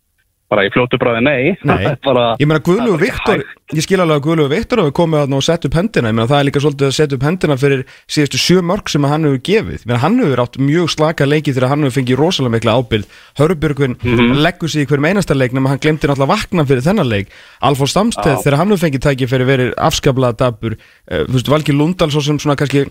[0.48, 3.44] bara í fljótu bræði nei, Nei, bara, ég meina er bara Viktor
[3.76, 6.08] Ég skil alveg að Guðlúi Viktor hafi komið að og sett upp hendina.
[6.08, 9.04] Ég meina það er líka svolítið að setja upp hendina fyrir síðustu sjö mörg sem
[9.04, 9.82] hann hefur gefið.
[9.82, 13.18] Ég meina hann hefur átt mjög slaka leiki þegar hann hefur fengið rosalega mikla ábyrgð.
[13.42, 13.98] Hörubjörgvin
[14.40, 17.36] leggur sig í hverjum einasta leik nema hann glemti náttúrulega vakna fyrir þennan leik.
[17.68, 18.40] Alfór Stamsteð Já.
[18.46, 22.40] þegar hann hefur fengið tæki fyrir verið afskaplega dabur uh, veist, Valgi Lundal svo sem
[22.40, 22.86] svona kannski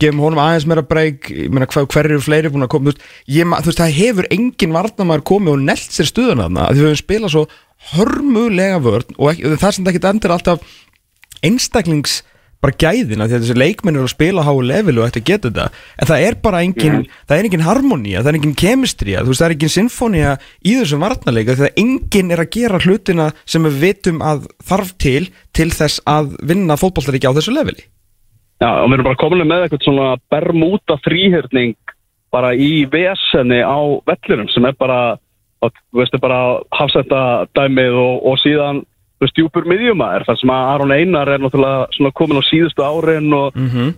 [0.00, 2.90] gefum honum aðeins meira breyk hver, eru fleiri búin að koma?
[2.90, 6.88] Veist, ég, veist, það hefur engin varnamæður komið og nelt sér þarna af því við
[6.88, 7.46] höfum spilað svo
[7.92, 10.76] hörmulega vörn og ekki, það sem það ekki endur alltaf
[11.42, 12.20] einstaklings
[12.62, 15.30] bara gæðina því að þessi leikmenn eru að spila á háu level og ætti að
[15.32, 15.80] geta þetta.
[15.98, 19.42] En það er bara engin, það er engin harmonía það er engin kemistría, þú veist
[19.42, 23.66] það er engin sinfónía í þessum varnarleika því að engin er að gera hlutina sem
[23.66, 27.88] við vitum að þarf til til þess að vinna fótballtaríki á þessu leveli
[28.62, 31.74] Já, og við erum bara komin með eitthvað svona bermúta þrýhörning
[32.32, 35.16] bara í vesenni á vellinum sem er bara,
[35.62, 40.70] þú veist, bara hafsetta dæmið og, og síðan þú veist, djúpur miðjumæður þar sem að
[40.74, 43.90] Aron Einar er náttúrulega svona komin á síðustu árin og, mm -hmm.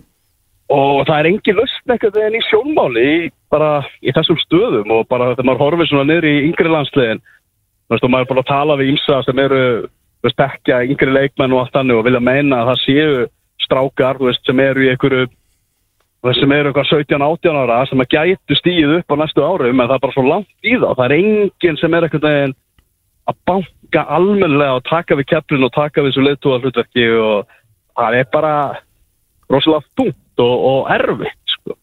[0.79, 5.07] og það er engin lust eitthvað en í sjónmáli í, bara í þessum stöðum og
[5.07, 8.41] bara þegar maður horfir svona niður í yngri landsliðin þú veist, og maður er bara
[8.41, 9.63] að tala við ímsa sem eru,
[10.19, 13.27] þú veist, ekki yngri leikmenn og allt annir og vilja meina að það séu
[13.65, 15.27] strákar, veist, sem eru í einhverju
[16.33, 19.97] sem eru eitthvað 17-18 ára sem að gætu stíð upp á næstu árum en það
[19.97, 22.55] er bara svo langt í það það er enginn sem er eitthvað veginn
[23.29, 27.55] að banka almennilega og taka við keflin og taka við þessu leiðtúa hlutverki og
[27.95, 28.53] það er bara
[29.53, 31.75] rosalega þungt og, og erfitt sko.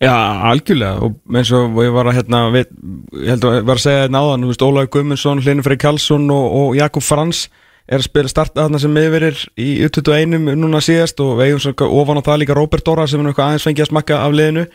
[0.00, 0.14] Já,
[0.50, 1.00] algjörlega.
[1.04, 2.70] Og eins og ég var að hérna við,
[3.18, 5.80] ég held að ég var að segja hérna áðan þú veist, Ólaug Guðmundsson, Hlynur Frey
[5.80, 7.48] Karlsson og, og Jakob Frans
[7.90, 11.88] er að spila starta þarna sem yfirir í U21 núna síðast og við eigum svona
[12.00, 14.66] ofan á það líka Róbert Dóra sem er eitthvað aðeins fengið að smakka af liðinu.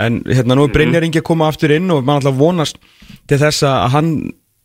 [0.00, 2.78] En hérna nú er Brynjar Ingi að koma aftur inn og mann alltaf vonast
[3.28, 4.14] til þess að hann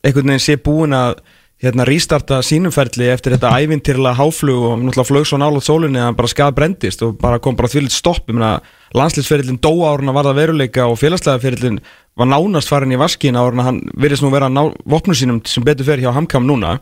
[0.06, 1.18] einhvern veginn sé búin að
[1.60, 6.20] hérna rístarta sínumferli eftir þetta ævintýrlega háflug og náttúrulega flög svo nálaðt sólinni að hann
[6.22, 8.24] bara skað brendist og bara kom bara þvílitt stopp.
[8.30, 8.54] Ég meina
[8.96, 11.82] landslýsferillin dó árun að varða veruleika og félagslega ferillin
[12.16, 14.48] var nánast farin í vaskin árun að hann virðist nú vera
[14.88, 16.78] vopnum sínum sem betur fer hjá Hamkam núna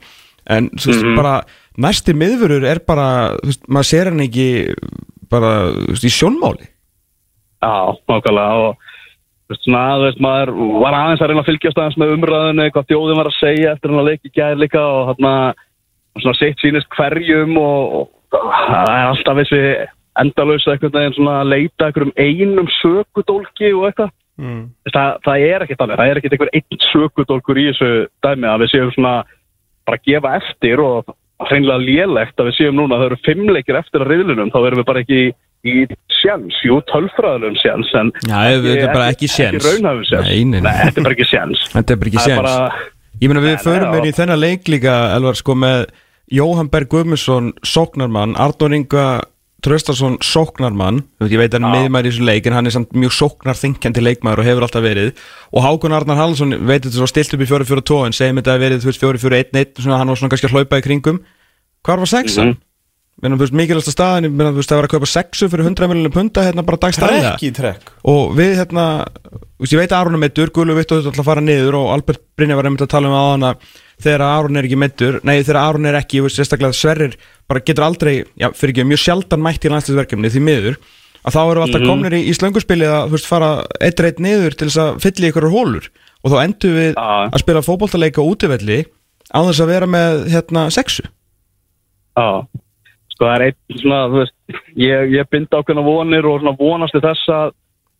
[0.51, 1.35] en þú veist bara
[1.81, 3.07] næsti miðvörur er bara
[3.41, 4.49] þú veist, maður sér hann ekki
[5.31, 6.67] bara þú veist, í sjónmáli
[7.65, 8.75] Já, nákvæmlega og
[9.45, 10.51] þú veist, svona, þú veist, maður
[10.83, 13.93] var aðeins að reyna að fylgjast aðeins með umræðinu, hvað þjóðin var að segja eftir
[13.93, 15.33] hann að leiki gæði líka og þarna,
[16.21, 19.61] svona sitt sýnist hverjum og, og það er alltaf þessi
[20.21, 24.13] endalösa einhvern veginn svona að leita einhverjum einum sökudólki og eitthvað.
[24.41, 24.61] mm.
[24.91, 27.91] Það, það er ekkert annað, það er ekkert einhver einn sökudólkur í þessu
[28.25, 29.15] dæmi að við séum svona
[29.85, 31.13] bara gefa eftir og
[31.49, 34.59] hreinlega lélegt að við séum núna að það eru fimm leikir eftir að riðlunum, þá
[34.69, 35.19] erum við bara ekki
[35.65, 35.75] í
[36.21, 39.55] sjans, jú, tölfræðalum sjans en Já, þetta er bara ekki séns.
[39.59, 40.71] ekki raunhafum sjans, Nei, nei, nei.
[40.85, 42.83] þetta er bara ekki sjans Þetta er bara ekki bara-
[43.15, 45.85] Ég meina við förum mér í þennan leik líka Elvar sko með
[46.35, 48.73] Jóhann Berg Guðmundsson sóknarmann, Arnór
[49.65, 52.73] Inga Traustarsson sóknarmann veit, ég veit hann er miðmæri í þessu leik en hann er
[52.75, 55.15] samt mjög sóknarþinkjandi leikmaður og hefur alltaf verið.
[55.49, 58.61] Og Hákon Arnar Hallsson veit þetta svo stilt upp í 4-4-2 en segjum þetta að
[58.61, 61.19] verið þú veist 4-4-1-1 svona hann var svona kannski að hlaupa í kringum.
[61.85, 62.53] Hvar var sexan?
[62.53, 62.61] Mm -hmm.
[64.37, 67.91] meina, þú veist, það var að kaupa sexu fyrir 100 miljonum punta hérna bara trekk
[68.03, 69.07] og við hérna
[69.63, 72.55] ég veit að Aron er vitt og þetta ætla að fara niður og Albert Brynja
[72.55, 73.55] var einmitt að tala um að
[74.01, 77.17] þegar Aron er ekki meittur nei þegar Aron er ekki, sérstaklega að Sverrir
[77.49, 80.79] bara getur aldrei, já fyrir ekki mjög sjaldan mætt í landsliðsverkefni því miður
[81.25, 84.57] að þá eru alltaf komnir í, í slönguspili að þú veist fara eitt reitt niður
[84.57, 85.89] til þess að fylla í ykkur hólur
[86.25, 87.09] og þá endur við Já.
[87.29, 88.79] að spila fótboltaleika á útivelli
[89.29, 91.05] á þess að vera með hérna sexu.
[92.15, 92.29] Já,
[93.13, 94.35] sko það er einn svona, þú veist,
[94.79, 97.53] ég, ég bind ákveðna vonir og svona vonast til þess að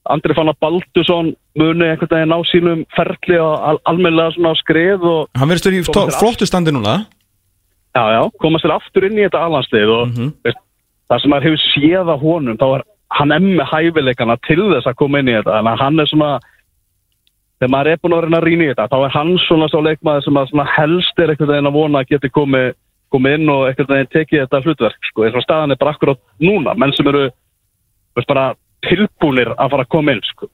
[0.05, 5.05] Andri Fannar Baldursson muni einhvern veginn ná sínum ferli og al almennilega svona á skrið
[5.09, 7.05] og hann verður í Komast þér flottu standi núna.
[7.95, 10.33] Já, já, koma sér aftur inn í þetta alhanslið og Mhm.
[10.43, 10.59] veist,
[11.09, 14.95] það sem maður hefur séð á honum, þá er hann emmi hæfileikana til þess að
[14.95, 16.39] koma inn í þetta, að hann er svona
[17.61, 19.81] þegar maður er búin að reyna að rýna í þetta, þá er hann svona svo
[19.81, 22.73] leikmaður sem að svona helst er einhvern veginn að vona að geti komið
[23.13, 26.19] komið inn og einhvern veginn tekið þetta hlutverk sko, eins og staðan er bara akkurát
[26.41, 26.75] núna.
[26.77, 27.29] Menn sem eru
[28.15, 28.55] veist, bara
[28.89, 30.49] tilbúnir að fara að koma inn sko.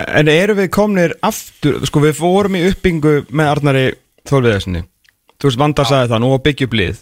[0.00, 3.86] En eru við komnir aftur, sko við fórum í uppbyggingu með Arnari
[4.28, 4.84] Þólviðarsinni
[5.40, 6.98] Þú veist, Vanda sagði það, nú var byggja upp lið.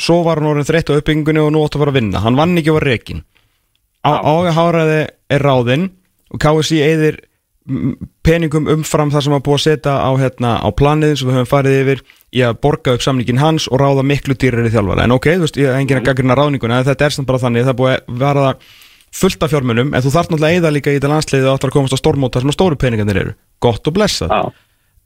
[0.00, 2.22] Svo var hann orðin þreytt á uppbyggingunni og nú átti að fara að vinna.
[2.24, 3.20] Hann vann ekki reikin
[4.02, 5.90] Ága Háraði er ráðinn
[6.32, 7.20] og KSI eðir
[8.26, 11.50] peningum umfram það sem var búið að setja á, hérna, á planið sem við höfum
[11.52, 12.00] farið yfir
[12.34, 15.04] í að borga upp samningin hans og ráða miklu dýrari þjálfara.
[15.06, 17.42] En ok, þú veist, ég hef enginn að gaggrina ráðninguna en þetta er samt bara
[17.44, 18.66] þannig, það er búið að vera það
[19.12, 21.72] fullt af fjármunum, en þú þarf náttúrulega að eða líka í þetta landsliðið og áttur
[21.72, 24.32] að komast á stórmóta sem að stóru peningarnir eru, gott og blessað.
[24.32, 24.52] Já.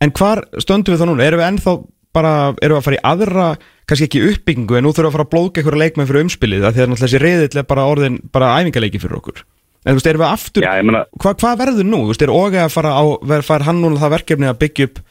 [0.05, 1.75] en hvar stöndum við þá núna, erum við ennþá
[2.17, 2.33] bara,
[2.63, 3.49] erum við að fara í aðra
[3.87, 6.65] kannski ekki uppbyggingu, en nú þurfum við að fara að blóðka einhverja leikmenn fyrir umspilið,
[6.65, 9.43] af því að náttúrulega þessi reyðill er bara orðin, bara æfingaleiki fyrir okkur.
[9.87, 12.25] En þú veist, erum við aftur, Já, ég meina, hvað hva verður nú, þú veist,
[12.27, 15.03] er Óge að fara á, ver, fær hann núna það verkefni að byggja upp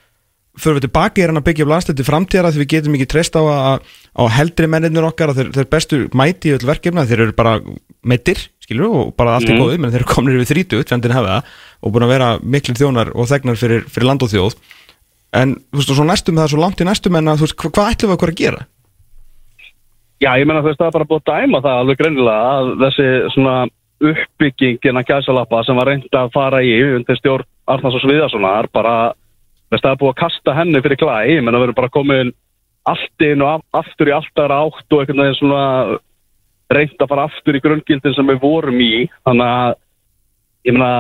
[0.60, 3.08] fyrir við tilbaki er hann að byggja upp landslið til framtíðara því við getum ekki
[3.12, 3.80] treyst á að
[4.16, 7.56] á heldri mennirnir okkar að þeir, þeir bestu mæti í öll verkefna, þeir eru bara
[8.06, 9.60] meittir, skilur og bara allt í Mhm.
[9.62, 11.44] góðu, menn þeir eru komnir yfir þrítut, fjandinn hafa það
[11.84, 14.56] og búin að vera miklir þjónar og þegnar fyrir, fyrir land og þjóð
[15.36, 17.46] en þú veist, og svo næstum það er svo langt í næstum en að þú
[17.48, 18.62] veist, hva, hvað ætlum við okkur að gera?
[20.24, 22.70] já, ég meina þú veist það er bara búið að dæma það alveg greinilega að
[22.86, 23.56] þessi svona
[24.06, 28.96] uppbyggingin að gæsalappa sem var reynd að fara í undir stjórn Arnars og Sviðarssonar bara,
[29.74, 32.34] það er búið að kasta henni fyrir klæ, ég meina við erum bara komin
[32.86, 35.66] allt inn og af, aftur í alltaf átt og einhvern veginn svona
[36.76, 39.76] reynd að fara aftur í grunngildin sem við vorum í, þannig að
[40.70, 40.92] ég meina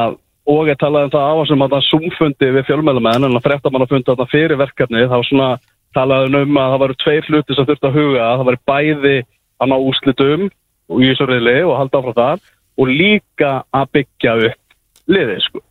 [0.46, 4.12] og ég talaði um það á þessum að það sumfundi við fjölmjölumenn en að fréttamannafundi
[4.12, 5.48] þarna fyrir verkefni þá svona
[5.96, 9.16] talaði um að það varu tveir hluti sem þurfti að huga það var bæði
[9.62, 10.46] að ná úslitum
[10.92, 12.44] og í þessu reyðli og halda áfram þar
[12.76, 14.78] og líka að byggja upp
[15.16, 15.62] liðið sko.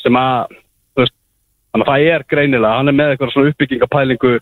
[0.00, 0.67] Sem að þú veist,
[1.78, 4.34] þannig að það er greinilega hann er með eitthvað svona uppbyggingapælingu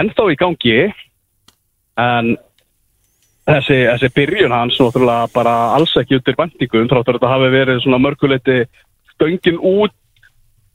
[0.00, 0.76] ennþá í gangi
[2.00, 2.30] en
[3.48, 7.82] þessi, þessi byrjun hans náttúrulega bara alls ekki undir vendingum þráttur að þetta hafi verið
[7.84, 8.58] svona mörguleiti
[9.14, 9.96] stöngin út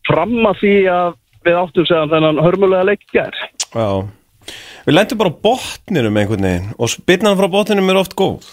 [0.06, 1.16] fram að því að
[1.46, 3.44] við áttum segðan þennan hörmulega leik ger
[3.76, 4.06] Já.
[4.86, 8.46] Við lendum bara á botninum einhvern veginn og spyrnan frá botninum er oft góð.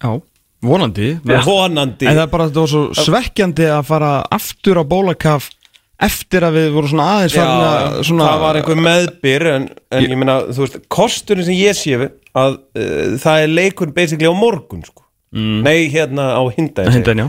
[0.00, 0.16] Já,
[0.64, 1.10] vonandi.
[1.22, 2.08] Vonandi.
[2.08, 5.50] En það er bara, svo svekkjandi að fara aftur á bólakaf
[6.06, 9.66] eftir að við vorum svona aðeins farin Já, að svona það var einhver meðbyr en,
[9.90, 14.30] en ég, meina, þú veist, kosturinn sem ég sé að uh, það er leikur basically
[14.30, 15.02] á morgun sko.
[15.34, 17.28] Nei, hérna á hindæn Hindæn, já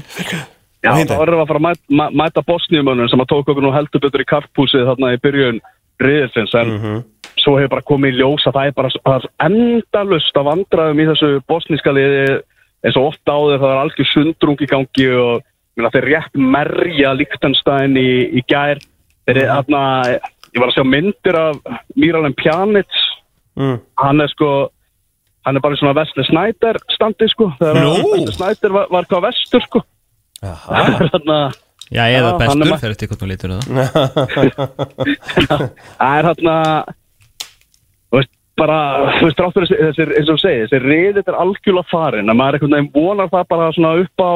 [0.79, 1.17] Já, hindæn.
[1.19, 3.99] erum við að fara að mæta, mæ- mæta bosníumönnum sem að tók okkur nú heldur
[4.05, 5.57] betur í karpúsið þarna í byrjun
[5.99, 6.69] riðilsins en
[7.39, 11.01] svo hefur bara komið í ljós að það er bara það er endalust af vandræðum
[11.03, 12.21] í þessu bosníska liði
[12.87, 15.43] eins og ofta áður það er algjör sundrung í gangi og
[15.79, 18.09] minna, þeir rétt merja Líktenstein í,
[18.39, 18.77] í gær.
[19.29, 19.81] Þeir er þarna,
[20.53, 21.55] ég var að sjá myndir af
[21.95, 22.91] Míralem Pjanic.
[23.59, 23.79] Mm.
[23.99, 24.49] hann er sko
[25.43, 27.49] hann er bara svona Vesli Snæder standi sko?
[27.59, 29.79] Vesli Snæder var, var hvað vestur sko.
[30.45, 31.09] Aha.
[31.11, 31.39] þarna
[31.89, 33.65] Já, eða Já, hann er bestur, ma- fer eftir hvort maður lítur það.
[35.99, 36.55] Það er hérna
[38.09, 38.77] Þú veist, bara
[39.17, 42.31] Þú veist, þrátt fyrir þessi, þessi, eins og þú segir Þessi riðið er algjörlega farin
[42.31, 44.31] að maður einhvern veginn vonar það bara svona upp á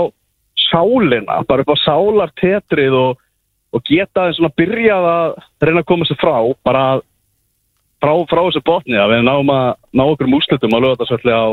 [0.69, 3.21] sálina, bara upp á sálartetrið og,
[3.73, 5.35] og geta þeim svona byrjað að
[5.67, 6.85] reyna að koma sér frá bara
[8.03, 11.39] frá, frá þessu botni að við náum að ná okkur múslitum að lögða þetta svolítið
[11.39, 11.45] á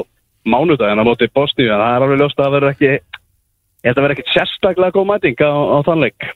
[0.50, 3.96] mánudaginn á móti Bosníu, en það er alveg ljóst að það verður ekki ég held
[3.96, 6.30] að verður ekkit sérstaklega góð mæting á, á þann leik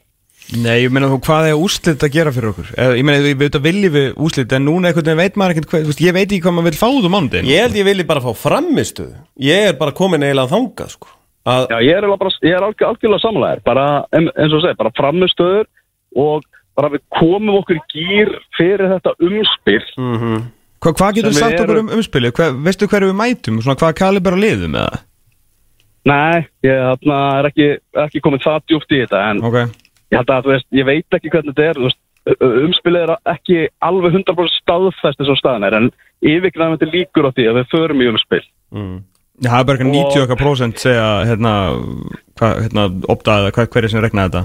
[0.61, 2.73] Nei, ég meina þú, hvað er úslit að gera fyrir okkur?
[2.77, 5.71] Ég meina, við veitum að viljum við úslit en núna einhvern veginn veit maður ekkert
[5.71, 7.79] hvað, þú veist, ég veit ekki hvað maður vil fá út um mándin Ég held
[7.79, 11.09] ég vilji bara fá framistuð Ég er bara komin eiginlega þangað sko.
[11.45, 13.87] Að, Já, ég er, bara, ég er algjör, algjörlega samlæðir, bara
[14.17, 15.67] eins og þú segir, bara framistöður
[16.25, 19.83] og bara við komum okkur gýr fyrir þetta umspil.
[19.99, 20.45] mm
[20.85, 22.33] Hva, Hvað getur sagt okkur um umspilið?
[22.37, 23.61] Hva, veistu hverju við mætum?
[23.65, 24.99] Svona, hvað kalibra liðum eða?
[26.05, 27.69] Nei, ég þarna, er ekki,
[28.03, 29.57] ekki komið það djúpt í þetta, en Ok,
[30.13, 32.01] ég held að, þú veist, ég veit ekki hvernig þetta er, þú veist,
[32.65, 33.57] umspilið er ekki
[33.89, 35.89] alveg 100% staðfest eins og staðan er, en
[36.25, 38.45] yfirgnæfandi líkur á því að við förum í umspil.
[38.77, 38.95] mm.
[39.43, 41.53] Já, það er bara eitthvað Og- 90 okkar prósent segja, hérna,
[42.39, 44.43] hvað, hérna, optaði það, hver er sem regnaði þetta?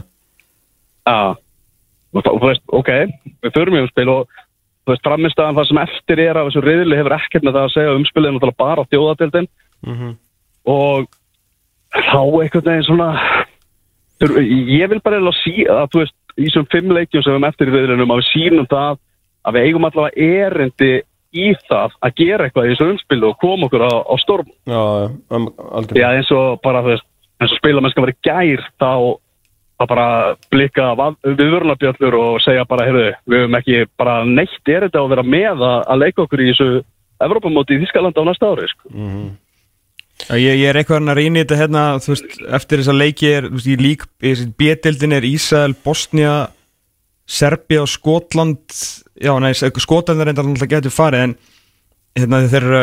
[1.05, 1.35] Já,
[2.13, 2.89] og þú veist, ok,
[3.43, 4.27] við förum í umspil og
[4.85, 7.73] þú veist, framistæðan það sem eftir er af þessu riðli hefur ekkert með það að
[7.75, 9.47] segja umspilið er náttúrulega bara þjóðadeildin
[9.85, 10.15] Mhm.
[10.65, 11.07] og
[11.93, 13.09] þá einhvern veginn svona
[14.19, 17.35] þur- ég vil bara eiginlega sí að þú veist, í þessum fimm leikjum sem við
[17.37, 18.97] erum eftir í riðlinum að við sínum það
[19.45, 21.01] að við eigum allavega erindi
[21.35, 24.51] í það að gera eitthvað í þessu umspilu og koma okkur á, á storm.
[24.69, 24.83] Já,
[25.35, 25.49] um,
[25.79, 26.01] aldrei.
[26.01, 27.07] Já, eins og bara, þú veist,
[27.39, 28.91] eins og spilamennska verið gær, þá
[29.79, 30.07] að bara
[30.51, 30.87] blikka
[31.23, 35.61] viðvörunarbjöllur og segja bara, heyrðu, við höfum ekki bara neitt er þetta að vera með
[35.63, 36.81] að, að leika okkur í þessu
[37.19, 38.91] Evrópamóti í Þískaland á næsta ári, sko.
[40.19, 43.31] Já, ég, ég er eitthvað að reyni þetta hérna, þú veist, eftir þess að leiki
[43.31, 46.33] er, þú veist, í lík, í þessi B-dildin er Ísrael, Bosnia,
[47.29, 48.73] Serbia og Skotland,
[49.21, 51.35] já, nei, Skotland er reyndar alltaf getur farið, en
[52.17, 52.79] hérna þeir eru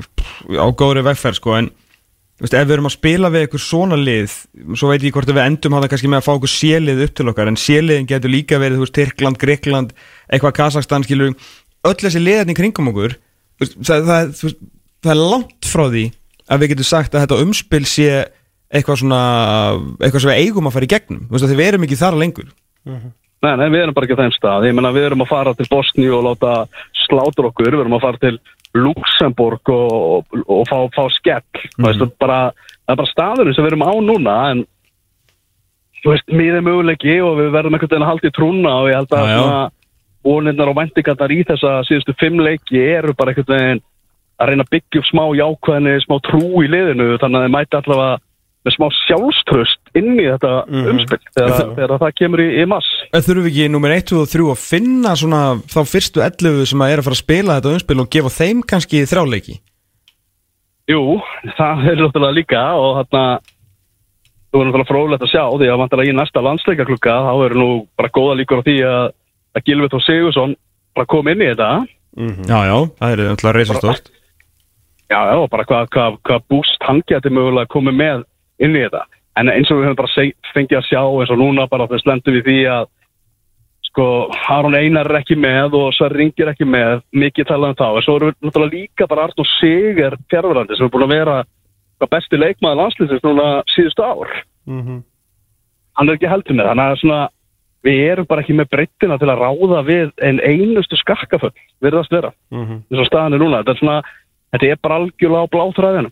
[0.00, 1.68] uh, á góðri vegferð, sko, en
[2.40, 4.38] veist, ef við erum að spila við eitthvað svona lið,
[4.72, 7.14] svo veit ég hvort að við endum hafa kannski með að fá okkur sélið upp
[7.20, 9.94] til okkar, en séliðin getur líka verið, þú veist, Tyrkland, Grekland,
[10.32, 11.36] eitthvað Kazakstan, skilur,
[11.84, 13.18] öll þessi liðarni kringum okkur,
[13.60, 14.66] veist, það, það, veist,
[15.04, 16.08] það er langt frá því
[16.48, 18.10] að við getum sagt að þetta umspil sé
[18.74, 19.22] eitthvað svona,
[20.00, 22.22] eitthvað sem við eigum að fara í gegnum, þú veist, að við erum ekki þar
[22.24, 22.52] lengur.
[23.44, 24.66] Nei, nei, við erum bara ekki á þeim stað.
[24.70, 26.52] Ég menna, við erum að fara til Bosni og láta
[27.04, 28.36] slátur okkur, við erum að fara til
[28.74, 31.44] Luxemburg og, og, og fá, fá skell.
[31.76, 31.84] Mm.
[31.84, 32.38] Veist, það, er bara,
[32.86, 34.64] það er bara staðurinn sem við erum á núna, en
[36.00, 38.90] þú veist, mér er möguleiki og við verðum einhvern veginn að halda í trúna og
[38.90, 39.62] ég held að svona
[40.24, 43.82] vonirnar og vendingarnar í þessa síðustu fimm leiki eru bara einhvern veginn
[44.40, 47.78] að reyna að byggja upp smá jákvæðinni, smá trú í liðinu, þannig að þeir mæti
[47.78, 48.22] allavega
[48.64, 52.86] með smá sjálfströst inn í þetta umspil þegar, Það- þegar það kemur í, í mass.
[53.12, 56.92] Þurfum við ekki nummer 1 og 3 að finna svona þá fyrstu 11 sem að
[56.94, 59.58] er að fara að spila þetta umspil og gefa þeim kannski þrjáleiki?
[60.88, 61.00] Jú,
[61.56, 63.24] það er náttúrulega líka og þarna
[64.52, 67.68] þú verður náttúrulega fróðlegt að sjá því að vantilega í næsta landsleikaklukka þá eru nú
[67.98, 69.06] bara góða líkur á því að,
[69.56, 70.52] að Gilvi Þór Sigursson
[70.94, 71.70] bara kom inn í þetta
[72.14, 74.10] Já, já, það er náttúrulega reisastórt.
[75.10, 78.22] já, já, og bara hvað hva, hva búst hann geti mögulega komið með
[78.62, 79.04] inn í þetta.
[79.40, 82.36] En eins og við höfum bara fengið að sjá eins og núna bara þess lendum
[82.36, 82.90] við því að
[83.88, 84.06] sko,
[84.50, 87.02] Aron Einar er ekki með og Sverri Ringir ekki með.
[87.14, 90.86] Mikið talað um þá, en svo erum við náttúrulega líka bara Arnur Sigur fjárverandi sem
[90.86, 91.36] er búin að vera
[91.98, 94.34] hvað besti leikmaður landslýsins núna síðustu ár.
[95.94, 97.22] Hann er ekki heldur með, þannig að svona
[97.84, 101.52] við erum bara ekki með breyttina til að ráða við en einustu skakkaföll
[101.84, 103.60] virðast vera, eins og staðan er núna.
[103.62, 103.98] Þetta er svona,
[104.54, 106.10] þetta er bara algjörlega á bláþræðinu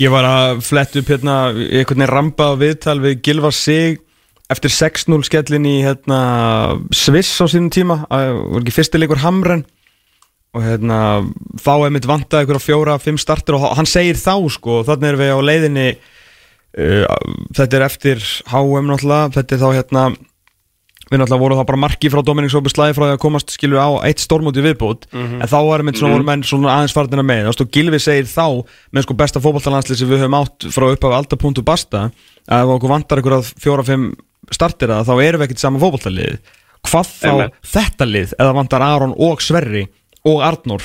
[0.00, 4.00] Ég var að fletta upp hérna einhvern veginn ramba á viðtal við Gilva Sig
[4.52, 6.18] eftir 6-0 skellin í hérna
[6.94, 9.64] Sviss á sínum tíma, var ekki fyrstileikur Hamren?
[10.52, 10.98] Og hérna
[11.62, 15.22] þá er mitt vantað einhverja fjóra, fimm startir og hann segir þá sko, þannig erum
[15.22, 17.06] við á leiðinni uh,
[17.56, 20.04] þetta er eftir HM náttúrulega, þetta er þá hérna
[21.12, 23.82] við náttúrulega vorum þá bara marki frá Dominik Sópi slæði frá því að komast skilur
[23.84, 27.50] á eitt stormóti viðbútt en þá varum við svona, voru menn svona aðeins farnina með
[27.52, 31.42] og Gilvi segir þá með sko besta fótballtalandslið sem við höfum átt frá upphafi alltaf
[31.42, 32.06] punktu basta
[32.48, 34.08] að ef okkur vantar ykkur að fjóra-fimm
[34.52, 36.40] startir að þá erum við ekkert saman fótballtalið
[36.88, 37.60] hvað þá Einmitt.
[37.74, 39.84] þetta lið eða vantar Aron og Sverri
[40.26, 40.82] og Arnór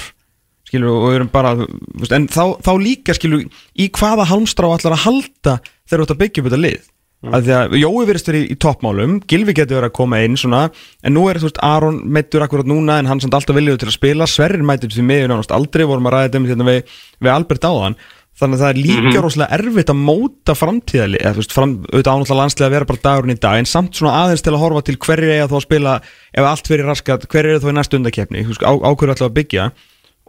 [0.67, 3.45] skilur og við erum bara en þá, þá líka skilur
[3.80, 5.57] í hvaða halmstrá allar að halda
[5.88, 6.80] þegar þú ert að byggja upp þetta lið?
[6.84, 6.97] mm.
[7.26, 10.38] Að því að Jói verðist verið í, í toppmálum Gilvi getur verið að koma inn
[10.38, 10.68] svona
[11.01, 13.89] en nú er þú veist Aron meittur akkurat núna en hann samt alltaf viljuð til
[13.89, 14.28] að spila.
[14.30, 16.93] Sverrir mætur því miður nánast aldrei vorum að ræða þetta hérna við,
[17.26, 17.97] við Albert áðan.
[18.38, 22.11] Þannig að það er líka rosalega erfitt að móta framtíðali eða þú veist, fram, auðvitað
[22.11, 24.84] ánáttúrulega landslega að vera bara dagurinn í dag en samt svona aðeins til að horfa
[24.86, 25.95] til hverju eiga þú að spila
[26.38, 29.36] ef allt fyrir raskat, hverju eru þú í næstu undakefni á, á hverju ætla að
[29.39, 29.65] byggja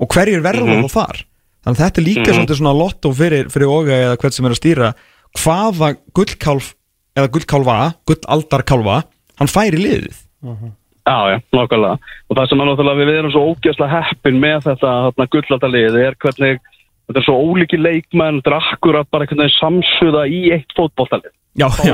[0.00, 1.20] og hverju er verða þú þar.
[1.66, 4.56] Þannig að þetta er líka svolítið svona lotto fyrir, fyrir oga eða hvern sem er
[4.56, 4.90] að stýra
[5.36, 6.72] hvaða gullkálf
[7.18, 8.98] eða gullkálfa, gullaldarkálfa
[9.38, 10.18] hann færi liðið.
[11.08, 11.96] Já, já, nákvæmlega.
[12.28, 16.60] Og það sem náttúrulega við erum svo ógeðslega heppin með þetta þarna gullaldarlið er hvernig
[17.08, 20.74] þetta er svo ólíki leikmenn, drakkur að bara einhvern veginn samsuða í eitt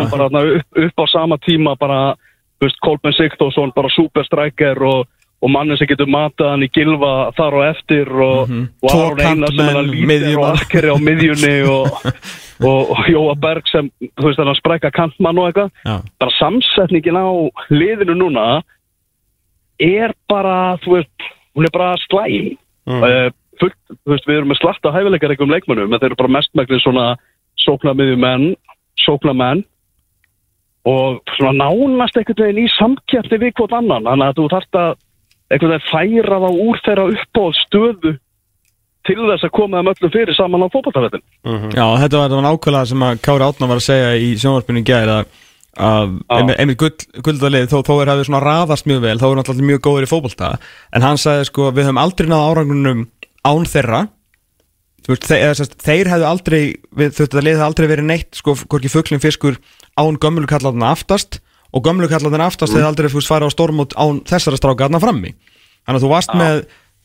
[0.03, 0.27] er bara
[0.59, 2.01] upp, upp á sama tíma bara,
[2.83, 5.07] Kolben Sigþórsson bara superstrækjar og,
[5.45, 9.20] og mannin sem getur matað hann í gilva þar og eftir og, og Tvo Aron
[9.20, 11.99] Einar sem er að lítir og akkeri á miðjunni og,
[12.70, 15.70] og, og Jóa Berg sem, þú veist, þannig að sprækka kantmann og eitthvað.
[15.84, 15.97] Já.
[16.24, 17.28] bara samsetningin á
[17.74, 18.49] liðinu núna
[19.84, 22.55] er bara, þú veist, hún er bara slæm.
[22.84, 23.32] Mm.
[23.61, 26.82] fullt, þú veist, við erum með slatta hæfileikar einhverjum leikmönnum, en þeir eru bara mestmæklið
[26.84, 27.05] svona
[27.64, 28.51] sóknarmiðjumenn
[29.01, 29.64] sóknarmenn
[30.84, 34.90] og svona nánast veginn í samkjæfti við hvort annan, þannig að þú þarft að
[35.53, 35.88] einhvern veginn
[36.24, 38.12] færa þá úr þeirra uppáð stöðu
[39.05, 41.24] til þess að koma þeim öllum fyrir saman á fótballtafettin
[41.76, 44.86] Já, þetta var, var nákvæmlega sem að Kári Átna var að segja í sjónvarpinu í
[44.88, 45.26] gæri að,
[45.76, 49.82] að einmitt- guldalið þó, þó er hafið svona raðast mjög vel þá er náttúrulega mjög
[49.84, 50.51] góður í fótbolta.
[50.95, 53.01] En hann sagði sko við höfum aldrei náða árangunum
[53.45, 54.01] án þeirra.
[55.05, 56.61] Þú veist, þeir, eða, sest, þeir hefðu aldrei
[56.97, 59.59] við, þetta lið hefði aldrei verið neitt sko hvorki fugglin fiskur
[60.01, 61.42] án gömlu kallarna aftast
[61.75, 65.35] og gömlu kallarna aftast hefði aldrei fúst fara á stormút án þessara stráka aðna frammi.
[65.85, 66.61] Þannig að þú varst með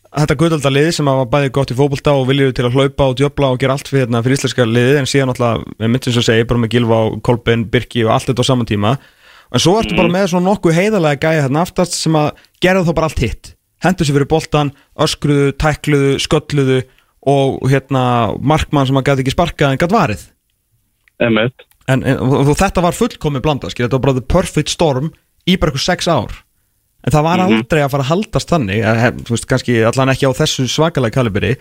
[0.10, 3.52] þetta guðaldalið sem var bæði gott í fótbolta og viljuðu til að hlaupa og djöfla
[3.54, 6.48] og gera allt fyrir, hérna, fyrir íslenska liðið en síðan alltaf, með myndin sem segi,
[6.50, 8.96] bara með Gilva og Kolbein, Birki og allt þetta á saman tíma.
[9.50, 12.92] En svo ertu bara með svona nokkuð heiðalega gæja hérna aftast sem að gera þá
[12.94, 13.54] bara allt hitt.
[13.86, 16.82] Hendur sér fyrir boltan, öskruðu, tækluðu, skölluðu
[17.30, 18.04] og hérna
[18.42, 20.28] markmann sem að gæti ekki sparkað en gæti varið.
[21.26, 25.12] Emmett en, en og, þetta var fullkomi blanda skil, þetta var bara the perfect storm
[25.50, 26.38] í bara eitthvað sex ár.
[27.08, 30.28] En það var aldrei að fara að haldast þannig að, þú veist, kannski allan ekki
[30.28, 31.54] á þessu svakalega kalibri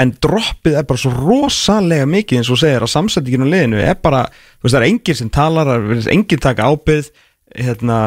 [0.00, 3.96] en droppið er bara svo rosalega mikið eins og segir að samsettingin á liðinu er
[4.02, 4.24] bara,
[4.58, 7.10] þú veist, það er enginn sem talar það er enginn taka ábyrð
[7.54, 7.98] hérna,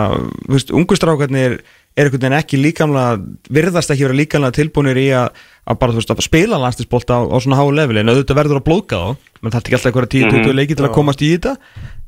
[0.43, 5.45] þú veist, ungustrákarnir er einhvern veginn ekki líkamlega virðast ekki vera líkamlega tilbúinir í að,
[5.67, 8.61] að bara, þú veist, að spila landslisbolta á, á svona háu leveli, en auðvitað verður
[8.61, 9.07] að blóðka þá
[9.43, 11.55] menn það er ekki alltaf einhverja 10-20 leiki til að komast í þetta.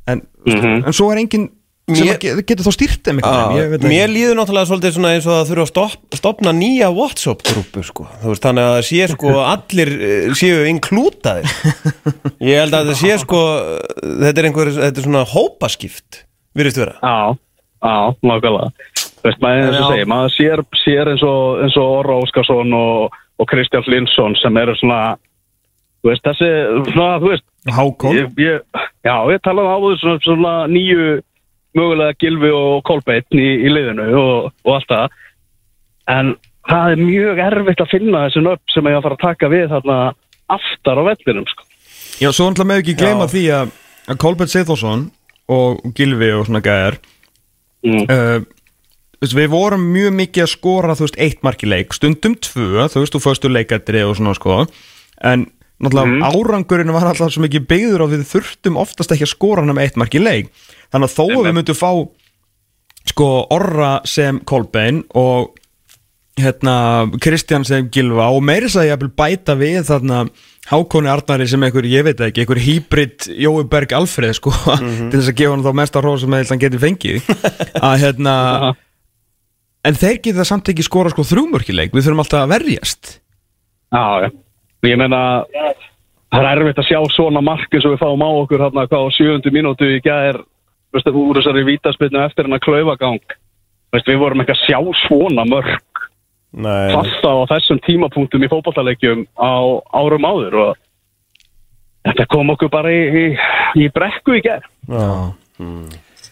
[0.10, 1.49] En, mm en svo er enginn
[1.89, 2.74] sem Mér- að ge- getur þá
[3.72, 3.89] veit ekki.
[3.89, 8.05] Mér líður náttúrulega svolítið svona eins og það þurfa að stopp, stopna nýja WhatsApp-grúpu sko.
[8.22, 11.49] Þú veist, þannig að það sé sko allir eh, séu inklútaðir.
[12.45, 13.39] Ég held að það sé sko
[14.03, 16.22] þetta er einhver, þetta er svona hópaskipt
[16.57, 16.95] virðist vera.
[17.01, 17.38] Já,
[17.82, 18.70] já, nákvæmlega.
[19.20, 22.78] Þú veist, maður, eins og segir, maður sér, sér eins og, eins og Orra Óskarsson
[22.78, 25.16] og, og Kristján Linsson sem eru svona
[26.04, 26.52] þú veist, þessi,
[26.92, 31.08] svona, þú veist Hákon ég, ég, Já, ég talaði á þessu svona, svona nýju
[31.78, 35.18] mögulega Gilvi og Kolbeinn í, í liðinu og, og allt það
[36.10, 36.32] en
[36.70, 39.68] það er mjög erfitt að finna þessi nöfn sem ég að fara að taka við
[39.74, 39.98] þarna
[40.50, 41.66] aftar á vellinum sko.
[42.20, 43.74] Já, svo náttúrulega með ekki gleyma því að,
[44.20, 45.06] Kolbjörn Seithorsson
[45.54, 46.98] og Gilvi og svona gæðar
[47.86, 48.06] mm.
[48.10, 48.40] uh,
[49.22, 52.88] veist, við vorum mjög mikið að skora þú veist, eitt mark í leik, stundum tvö
[52.91, 54.63] þú veist, þú fyrstu leikættri og svona sko.
[55.20, 55.47] En
[55.80, 59.76] náttúrulega árangurinn var alltaf svo mikið byggður og við þurftum oftast ekki að skora hann
[59.76, 60.51] með eitt mark í leik.
[60.91, 61.91] Þannig að þó að við myndum fá
[63.09, 65.55] sko Orra sem Kolbein og
[66.39, 70.24] hérna Kristján sem Gilva og meiri sagði að bæta við þarna
[70.70, 74.53] Hákoni Arnari sem einhver, ég veit ekki, einhver hýbrit Jói Berg Alfreð sko
[75.09, 77.32] til þess að gefa hann þá mesta hrós sem hann getur fengið.
[77.88, 78.36] Að hérna
[79.88, 83.20] en þeir geta samt ekki skora sko þrjúmörkileik, við þurfum alltaf að verjast
[83.90, 84.30] Já, já.
[84.86, 85.20] Ég meina,
[86.32, 89.16] það er erfitt að sjá svona marki sem við fáum á okkur hérna hvað á
[89.18, 90.44] sjöundu mínútu í gæðir,
[90.94, 93.34] veistu, úr þessari vítaspilnu eftir hennar klaufagang.
[93.92, 95.48] Veistu, við vorum ekki að sjá svona
[96.50, 100.80] Nei, fasta á þessum tímapunktum í fótballtaleikjum á árum áður og
[102.08, 103.26] þetta kom okkur bara í, í,
[103.84, 104.66] í brekku í gæðir.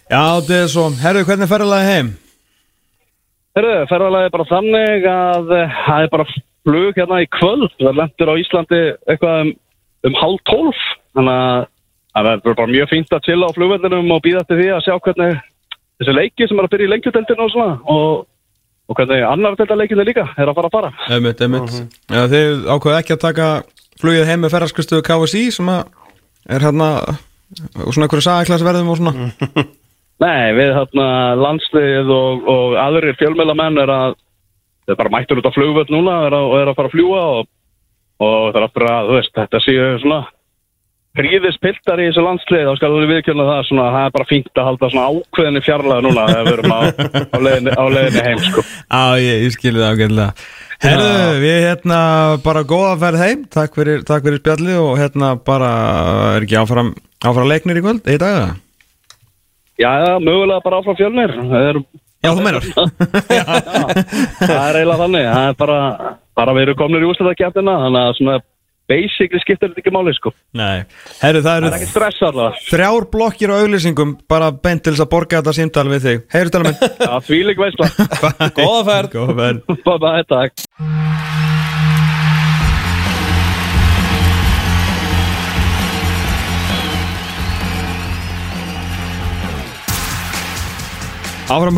[0.08, 2.16] Já, þetta er svo, herru, hvernig er ferðalagi heim?
[3.58, 6.26] Herru, ferðalagi er bara þannig að eh, það er bara
[6.68, 7.72] flug hérna í kvöld.
[7.80, 9.52] Það lendur á Íslandi eitthvað um,
[10.06, 10.82] um halv tólf.
[11.18, 11.64] Þannig að
[12.14, 14.94] það er bara mjög fínt að chilla á flugvellinum og býða til því að sjá
[15.08, 15.40] hvernig
[15.98, 18.28] þessi leiki sem er að byrja í lengjudeldinu og svona og,
[18.86, 20.94] og hvernig annar deldaleikinu líka er að fara að fara.
[21.18, 21.74] Einmitt, einmitt
[22.14, 23.50] Já, þið ákveðu ekki að taka
[23.98, 29.66] flugið heim með ferðarskristuðu KSI sem er hérna og svona einhverju sagaklassverðum og svona
[30.24, 34.16] Nei, við hérna landslið og, og aðrir fjölmjölamenn er að
[34.88, 37.22] þeir bara mættur út á flugvöld núna er að, og er að fara að fljúa
[37.36, 37.52] og,
[38.24, 40.20] og það er aftur að, þú veist, þetta séu svona
[41.18, 44.52] príðis piltar í þessu landslið þá skal við viðkjörna það svona, það er bara fínt
[44.62, 46.80] að halda svona ákveðinni fjarlæða núna þegar við erum á,
[47.34, 48.66] á, leiðinni, á leiðinni heim sko.
[48.94, 50.30] Á, ég, ég skilði það ágæðlega
[50.78, 52.00] Herðu, við hérna
[52.46, 55.74] bara góða ferð heim Takk fyrir, takk fyrir spjalli og hérna bara
[56.36, 56.94] er ekki áfram,
[57.26, 58.58] áfram leiknir í kvöld, í dag?
[59.78, 61.34] Já, já, mögulega bara áfram fjölnir.
[61.54, 61.82] Er,
[62.26, 62.66] Já, þú meinar.
[64.42, 65.26] Það er eiginlega þannig.
[65.28, 65.80] Það er bara,
[66.38, 68.38] bara við erum komnir í úrstæðakjæftina þannig að svona
[68.88, 70.32] basically skiptir þetta ekki máli sko.
[70.58, 70.86] Nei,
[71.22, 74.96] herðu, það það er eru ekki stress allavega þrjár blokkir á auglýsingum bara beint til
[74.96, 76.24] þess að borga þetta símtal við þig.
[76.34, 76.96] Heyrðu tala minn.
[77.04, 77.92] Já, því lík veistla
[78.62, 79.12] Góða ferð.
[79.20, 79.84] Góða ferð.
[79.84, 81.47] Bye bye, takk
[91.48, 91.78] Áfram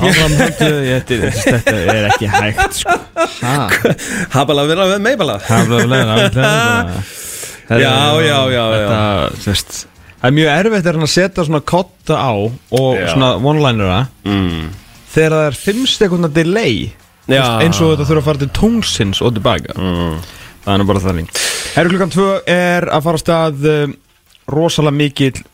[0.00, 2.94] Áfram höldu Þetta er ekki hægt sko
[3.44, 3.56] Ha,
[4.34, 6.16] Habala vera með meibala haflega
[7.64, 8.64] Já, já, já, já.
[8.74, 9.76] Þetta, veist
[10.24, 13.06] Það er mjög erfitt er að setja svona kotta á og Já.
[13.12, 14.68] svona one-linera mm.
[15.12, 16.78] þegar það er 5 sekundar delay
[17.28, 17.42] Já.
[17.60, 20.16] eins og þetta þurfa að fara til tónsins og tilbaka Mm.
[20.64, 21.42] það er bara þannig
[21.74, 23.94] Herru klukkan 2 er að fara á stað um,
[24.48, 25.44] rosalega mikill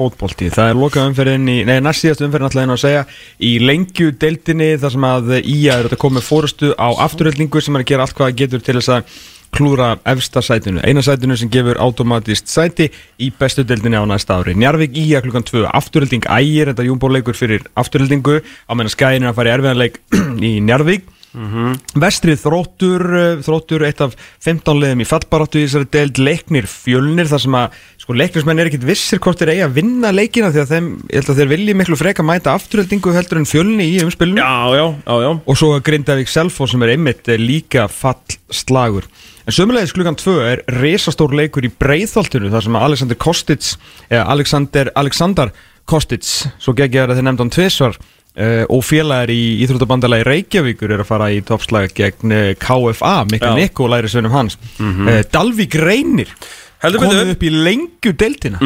[0.00, 3.02] fótbolti, það er lokað umferðin í, nei næst síðast umferðin alltaf einu að segja
[3.44, 7.84] í lengju deildinni þar sem að Ía er að koma fórustu á afturöldingu sem er
[7.84, 9.20] að gera allt hvað getur til þess að
[9.50, 12.86] klúra efsta sætinu, eina sætinu sem gefur automatist sæti
[13.18, 14.54] í bestu deildinni á næsta ári.
[14.54, 19.40] Njarvík Ía klukkan 2 afturölding ægir, þetta júmbóleikur fyrir afturöldingu, á meðan skæðin er að
[19.40, 19.98] fara í erfiðanleik
[20.50, 26.18] í Njarvík Vestrið þróttur uh, þróttur eitt af 15 liðum í fallbaráttu í þessari deild.
[26.18, 30.10] Leiknir fjölnir þar sem að sko leiknismenn er ekkit vissir hvort þeir eigi að vinna
[30.10, 33.48] leikina því að þeim, ég held að þeir vilji miklu freka mæta afturheldingu heldur en
[33.48, 34.42] fjölni í umspilinu.
[34.42, 35.30] Já, já, já, já.
[35.38, 39.06] Og svo Grindavík Selfoss sem er einmitt eh, líka fallslagur.
[39.46, 43.74] En sömulegis klukkan 2 er resastór leikur í Breiðholtinu þar sem að Alexander Kostic
[44.10, 45.54] eða Alexander, Alexander
[45.90, 46.26] Kostic
[46.60, 47.96] svo geggjaður að þeir nefndan tvisvar
[48.40, 53.54] uh, og félagar í Íþróttabandalagi Reykjavíkur er að fara í toppslag gegn uh, KFA, Mikkel.
[53.58, 54.58] Nikko og læri svönum hans.
[54.80, 56.32] Mm Dalvík Reynir
[56.80, 58.60] Heldur komið betur upp í lengju deildina.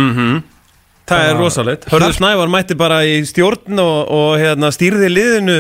[1.05, 1.89] Það er rosalegt.
[1.93, 5.57] Hörður Snævar mætti bara í stjórn og, og hérna, stýrði liðinu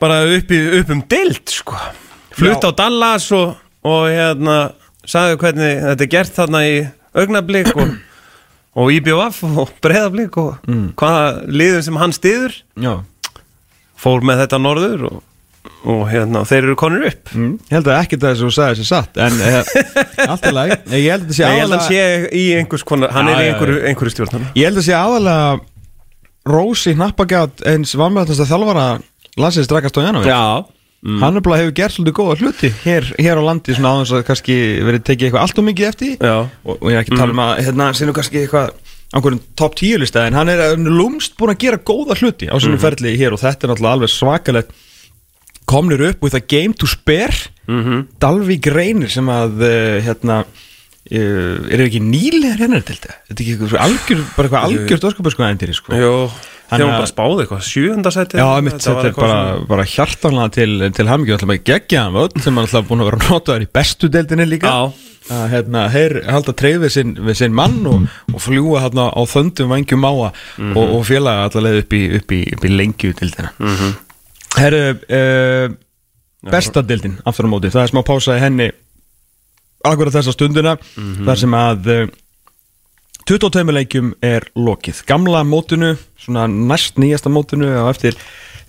[0.00, 1.76] bara upp, í, upp um deild sko.
[2.38, 4.58] Flutt á Dallas og, og hérna
[5.08, 6.76] sagði hvernig þetta er gert þarna í
[7.18, 7.96] augnablík og,
[8.78, 10.68] og IBF og breyðablík og
[10.98, 12.92] hvaða liðum sem hann stýður Já.
[13.98, 15.18] fór með þetta norður og,
[15.88, 17.32] og hérna, þeir eru konur upp.
[17.34, 19.74] Mm, ég held að ekkert að þessu sagði þessi satt en uh,
[20.30, 23.14] allt er læg ég held að sé Nei, ég held að hann aðalega sé konar
[23.16, 25.52] hann er í einhverju, einhverju stjórn Ég held að sé aðalega
[26.48, 28.88] Rósi Hnappagját eins vanmjöldast að þjálfara
[29.38, 33.42] landsins Draka Stojanovic Já Hann er bara hefur gert svolítið góða hluti hér, hér á
[33.46, 36.14] landi svona aðeins að kannski verið tekið eitthvað allt og mikið eftir.
[36.64, 38.72] Og, og ég er ekki að tala um að hérna sé nú kannski eitthvað
[39.14, 42.82] einhverjum top 10 lista en hann er lúmst búin að gera góða hluti á sínum
[42.82, 44.74] ferli hér og þetta er náttúrulega alveg svakalegt.
[45.68, 47.46] Komnir upp with a game to spare.
[48.18, 50.42] Dalvík Reynir sem að uh, hérna
[51.10, 55.32] er ekki nýlegar hennar til þetta þetta er ekki eitthvað algjör, bara eitthvað algjört öskupur
[55.34, 55.42] sko.
[55.48, 55.92] Endir sko
[56.68, 60.50] þegar hún að- bara spáði eitthvað, sjöfunda sæti Já, mitt, þetta er bara, bara hjartanlega
[60.52, 63.64] til, til hamingi Það er bara geggja hann sem er alltaf búin að vera notaður
[63.64, 64.74] í bestu deildinni líka.
[65.28, 69.20] Að hérna, þeir halda treyð við sinn, við sinn mann og, og fljúa hérna á
[69.28, 70.76] þöndum vangjum máa Mhm.
[70.76, 73.50] og, og félaga allavega upp í, upp í, í lengju deildina.
[73.60, 73.92] Mm -hmm.
[74.56, 75.68] Herru, uh,
[76.50, 78.70] besta deildin aftur á móti, það er smá pása í henni
[79.86, 82.08] akkurat þessa stundina þar sem að uh,
[83.28, 88.16] 22 leikjum er lokið Gamla mótinu, svona næst nýjasta mótinu og eftir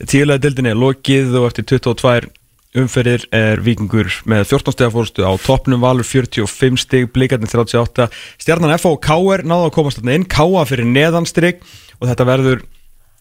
[0.04, 2.30] tíulega dildinni er lokið og eftir 22
[2.78, 8.76] umferðir er vikingur með 14 steg fórstu á toppnum valur 45 stig, blikarnir 38 stjarnan
[8.76, 9.46] F og K.R.
[9.48, 10.66] náðu að komast þarna inn K.A.
[10.70, 11.64] fyrir neðanstrig
[11.98, 12.62] og þetta verður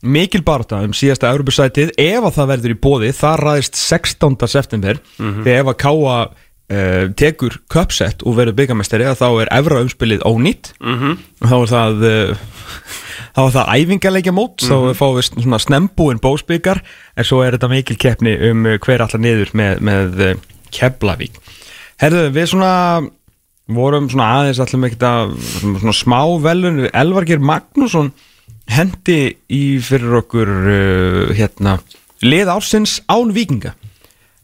[0.05, 4.36] mikil barata um síðasta Európusætið ef að það verður í bóði það ræðist 16.
[4.47, 6.18] september þegar ef að K.A.
[6.69, 10.75] Uh, tekur köpsett og verður byggamestari þá er efra umspilið ónýtt.
[10.77, 11.14] -hmm.
[11.41, 12.35] og þá er það uh,
[13.37, 14.61] þá er það æfingarleikja mót.
[14.61, 16.83] Þá fáum við svona snembúin bósbyggar
[17.16, 20.21] en svo er þetta mikil keppni um uh, hver allar niður með, með
[20.69, 21.41] Keflavík.
[21.97, 22.75] Herðu, við svona
[23.69, 25.35] vorum svona aðeins allir með eitthvað
[25.81, 26.85] svona smá velun.
[26.93, 28.12] Elvargir Magnússon
[28.69, 31.79] hendi í fyrir okkur uh, hérna
[32.25, 33.75] lið ársins án vikinga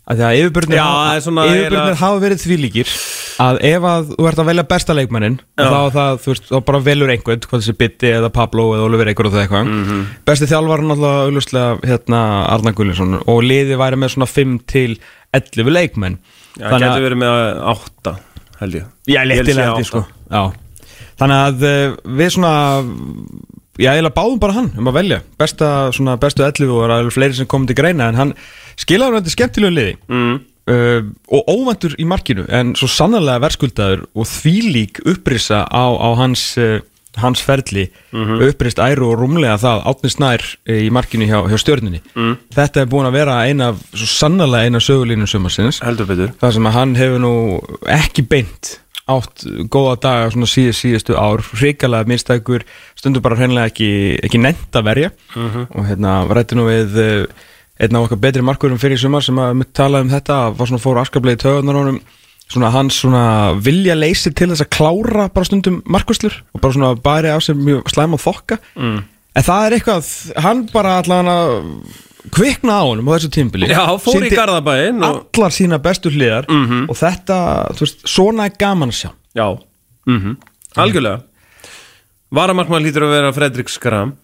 [0.05, 2.91] að því að yfirbörnir eiginlega- hafa verið því líkir
[3.45, 6.81] að ef að þú ert að velja besta leikmannin þá, það, þú veist, þá bara
[6.89, 10.03] velur einhvern hvað þessi Bitti eða Pablo eða Oliver Eikur og það eitthvað Mhm.
[10.29, 12.21] besti þjálfar náttúrulega auglustlega hérna
[12.53, 14.99] Arna Gullinsson og liði væri með svona 5 til
[15.33, 16.19] 11 leikmenn
[16.61, 18.17] Já, það getur verið með átta,
[18.61, 20.05] held ég Já, léttilega sko.
[20.31, 20.53] Já.
[21.19, 22.53] Þannig að uh, við svona
[23.81, 25.21] Já, ég báðum bara hann um að velja.
[25.41, 28.33] Besta, svona, bestu 11 og það eru fleiri sem komið til greina En hann
[28.79, 29.95] skilaði hann þetta skemmtilegu liði.
[30.07, 30.35] Mm.
[30.71, 31.01] uh,
[31.35, 36.79] Og óvendur í markinu En svo sannarlega verðskuldaður Og þvílík upprissa á, á hans uh,
[37.19, 37.89] Hans ferli.
[38.15, 42.39] Mm Upprist æru og rúmlega það Átni Snær uh, í markinu hjá, hjá stjörninni mm.
[42.55, 45.83] Þetta er búin að vera eina Svo sannarlega eina sögulínu sumarsins.
[45.83, 46.35] Heldur betur.
[46.39, 47.35] Það sem að hann hefur nú
[47.91, 48.77] ekki beint
[49.11, 51.43] átt góða daga svona síðust, síðustu ár.
[51.61, 52.65] Hrikalega minnstækur,
[52.97, 53.89] stundur bara hreinlega ekki,
[54.25, 55.11] ekki nefnt að verja.
[55.77, 57.47] Og hérna rætti nú við eh,
[57.85, 60.71] einn af okkar betri markurum fyrir í sumar sem að mitt talaði um þetta, var
[60.71, 62.01] svona fór askarbleið töðunar honum,
[62.49, 63.25] svona hans svona
[63.67, 67.59] vilja leysi til þess að klára bara stundum markuslur og bara svona bæri af sér
[67.59, 68.61] mjög slæm og þokka.
[68.79, 68.99] Mm.
[69.35, 70.11] en það er eitthvað,
[70.45, 71.55] hann bara allan að
[72.33, 75.21] kvikna á honum á þessu tímbili Já, fór í Garðabæinn og...
[75.35, 77.39] allar sína bestu hliðar og þetta,
[77.77, 79.11] þú veist, svona er gaman að sjá.
[79.37, 79.47] Já,
[80.09, 80.37] mm
[80.75, 81.21] algjörlega.
[82.35, 84.17] Varamarkmann lítur að vera Fredrik Skram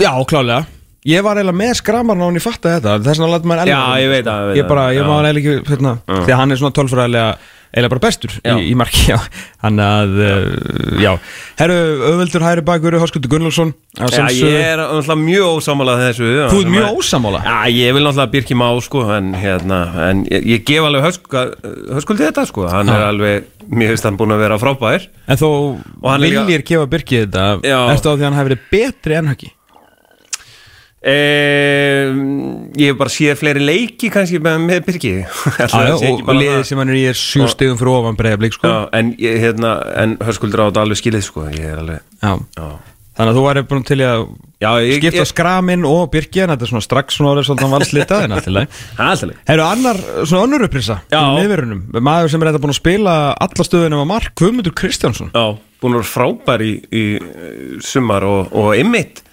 [0.00, 0.64] Já, klálega
[1.06, 3.80] Ég var eiginlega með skramarn á hann ég fatta þetta Þess vegna læt maður Já,
[4.02, 6.54] ég veit það, ég veit Ég bara, ég hann eiginlega ekki, hérna Því að hann
[6.54, 7.28] er svona tölfræðilega
[7.72, 9.16] eiginlega bara bestur í, í marki,
[9.64, 11.10] Hann að, uh, já.
[11.58, 11.76] Herru,
[12.10, 16.72] auðveldur hæri bakur, Hoskuldur Gunnlaugsson að Já, ég er náttúrulega mjög ósamálað þessu Þú ert
[16.76, 17.42] mjög ósammála?
[17.46, 22.26] Já, ég vil náttúrulega Birki Má sko en, hérna, en ég, ég gef alveg höskuldi
[22.28, 22.68] þetta sko.
[22.70, 23.10] Hann er Já.
[23.10, 25.08] alveg, mér finnst hann búin að vera frábær.
[25.26, 25.50] En þó
[26.12, 27.48] er viljir gefa Birki þetta.
[27.64, 29.32] Ertu á því að hann hefur verið betri en
[31.06, 31.16] e,
[32.76, 35.14] Ég hef bara séð fleiri leiki kannski með, með Birki
[35.66, 38.74] og liðið sem hann er í er sjú stigum fyrir ofan breiða blík, sko.
[38.96, 41.46] en, hérna, en höskuldur á þetta alveg skilið sko.
[41.46, 42.04] Alveg
[43.16, 44.22] Þannig að þú væri búin til í að
[44.60, 47.70] já ég, skipta ég, skraminn og Birki en þetta er svona strax svona orðið svolítið
[47.72, 52.62] valslitað en alltaf Það er alltaf Hefur annar, svona í miðverunum, maður sem er þetta
[52.66, 53.14] búin að spila
[53.46, 55.32] alla stöðunum á mark, Guðmundur Kristjánsson.
[55.32, 57.56] Já, búin að vera frábær í, í eh,
[57.88, 59.24] sumar og, og einmitt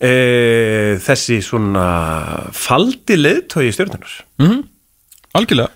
[0.00, 1.86] e, þessi svona
[2.54, 4.14] faldi leiðtói í stjórnunar
[5.34, 5.70] Algjörlega.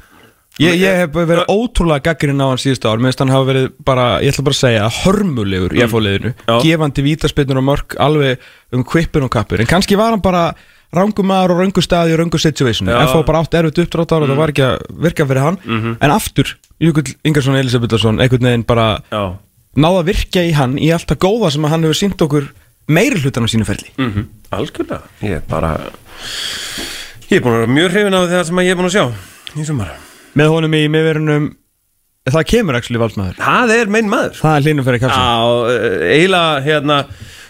[0.59, 2.99] Ég, ég hef verið ótrúlega gaggrinn á hann síðustu ár.
[3.03, 6.55] Minnst hann hafa verið bara, ég ætla bara að segja hörmulegur í FH-liðinu, Já.
[6.65, 8.43] gefandi vítaspinnur og mörk alveg
[8.75, 10.49] um kvippin og kappur en kannski var hann bara
[10.95, 12.91] rangum maður og rangu staði og rangu situationu.
[12.91, 15.61] FH bara átt erfitt uppdrátt ára, það var ekki að virka fyrir hann.
[16.01, 19.23] En aftur, Jökull Ingersson Elisabethsson einhvern veginn bara Já,
[19.79, 22.51] náða að virka í hann í allt það góða sem hann hefur sínt okkur
[22.89, 23.93] meiri hlutan á sínu ferli.
[24.01, 25.03] Mm algjörlega.
[25.21, 25.75] Ég er bara
[27.29, 29.61] Ég er búin að vera mjög hrifin af það sem ég er búin að sjá
[29.61, 29.91] í sumar.
[30.39, 31.49] Með honum í miðverunum
[32.29, 33.37] það kemur actually valsmaður.
[33.41, 34.39] Það er minn maður.
[34.41, 35.37] Það er kapsin Já,
[35.73, 36.99] eh, eiginlega hérna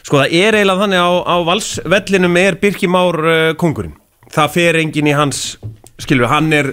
[0.09, 3.97] Sko það er eiginlega þannig á, á valsvellinum er Birki Már uh, kongurinn
[4.32, 5.59] Það fer enginn í hans
[5.99, 6.72] Skilur, hann er,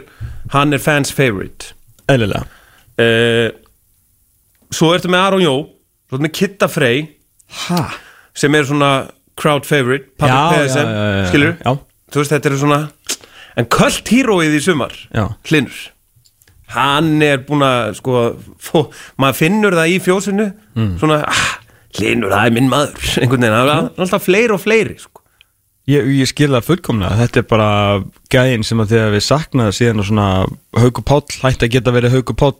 [0.53, 1.73] hann er fans favorite.
[2.07, 2.45] Eðlilega.
[3.01, 3.49] Uh,
[4.69, 5.55] Svo ertu með Aron Jó
[6.05, 7.05] Svo ertu með Kitta Frey.
[7.65, 7.81] Ha?
[8.35, 8.91] Sem er svona
[9.39, 10.93] crowd favorite Public PSM,
[11.31, 11.57] skilur
[12.11, 12.79] þú veist þetta eru svona
[13.55, 15.25] en kvöld híróið í sumar Já.
[15.49, 15.81] Hlinur
[16.75, 18.21] hann er búin að sko,
[18.59, 18.87] fó,
[19.21, 20.95] maður finnur það í fjósinu Mm.
[20.99, 21.43] svona ah,
[21.95, 25.21] Hlinur, það er minn maður einhvern veginn, það er alltaf fleiri og fleiri sko.
[25.87, 27.67] Ég, ég skil það fullkomlega, þetta er bara
[28.33, 30.25] gæðin sem að þegar við saknaði síðan og svona
[30.81, 32.57] Hauku Páll hætti að geta verið Hauku Páll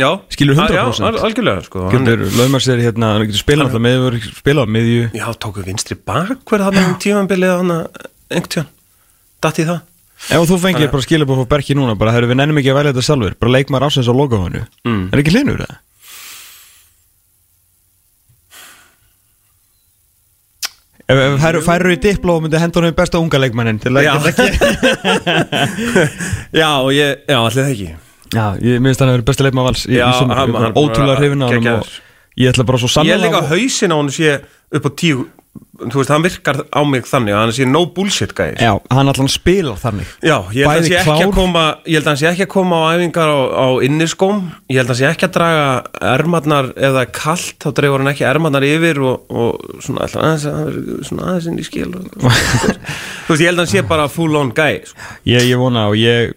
[0.00, 0.74] já, Skilur Ah, 100%.
[1.00, 1.84] já, al- algjörlega sko.
[2.40, 5.04] laumar sér hérna, hann getur spilað alltaf með spilað á miðju.
[5.20, 7.70] Já, tóku vinstri bakverð hann um tímanbilið hann
[8.30, 8.68] einhvern tíðan,
[9.42, 9.80] datt í það.
[10.30, 12.92] Ef þú fengir bara skilabóð frá Berki núna bara, heyrðu, við nennum ekki að velja
[12.92, 15.06] þetta sjálfur bara leikmaður ásins á logoðinu Mm.
[15.14, 15.78] Er ekki hlinur það?
[21.10, 23.90] Ef, ef færu, færu í dipló og myndi henda honum í besta unga leikmannin til
[23.98, 24.44] að ekki
[26.60, 27.88] já, já, allir það ekki
[28.34, 30.60] Já, ég minnst hann að vera besta leikmann vals í, Já, í sumar, hann- er
[30.62, 31.80] hann að ótrúlega hrifin á hann geggjaður.
[31.80, 34.40] og ég ætla bara svo Ég er líka sannlega að hausin á hann sé
[34.78, 35.26] upp á tíu
[35.80, 39.08] Þú veist, hann virkar á mig þannig að hann sé no bullshit gæði Já, hann
[39.10, 41.32] allan spilar þannig Já, ég held að hann Bæði sé ekki að klár.
[41.34, 44.38] koma Ég held að hann sé ekki að koma á æfingar á, á inniskóm
[44.70, 45.64] Ég held að hann sé ekki að draga
[46.12, 50.22] ermarnar ef það er kalt þá dregur hann ekki ermarnar yfir og, og svona, ætla,
[50.28, 52.06] aðeins, að- svona aðeins inn í skil og,
[53.26, 55.10] Þú veist, ég held að hann sé bara full on gæði sko.
[55.32, 56.36] ég, ég vona og ég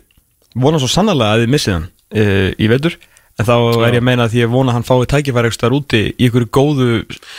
[0.55, 2.99] vona svo sannlega að þið missið hann uh, í vetur.
[3.33, 3.53] En þá
[3.87, 6.27] er ég að meina að ég vona að hann fái tækifæri eitthvað þar úti í
[6.27, 6.89] ykkur góðu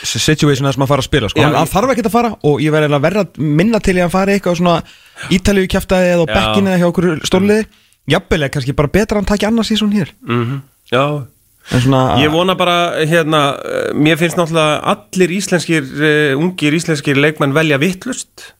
[0.03, 1.39] situation þar sem hann fara að spila sko.
[1.39, 4.03] Já, hann, hann þarf ekki að fara og ég verði að verða minna til í
[4.03, 4.73] að fari eitthvað svona
[5.31, 6.33] ítalíu kjæftæði eða á Já.
[6.35, 7.67] bekkinu eða hjá okkur stórliði.
[8.11, 10.11] Jafnvel er kannski bara betra að hann taki annars í svona hér.
[10.27, 10.59] Mm
[10.91, 11.25] Já,
[11.71, 12.75] en svona Ég vona bara,
[13.09, 18.51] hérna, eh, mér finnst náttúrulega allir íslenskir, uh, ungir íslenskir leikmenn velja vittlust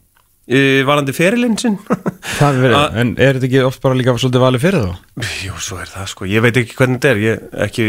[0.85, 1.55] varandi ferilinn
[2.45, 5.23] er verið, Að- en er þetta ekki oft bara líka svolítið valið fyrir þá?
[5.45, 7.23] Jú, svo er það sko, ég veit ekki hvernig þetta er.
[7.23, 7.87] Ég, ekki,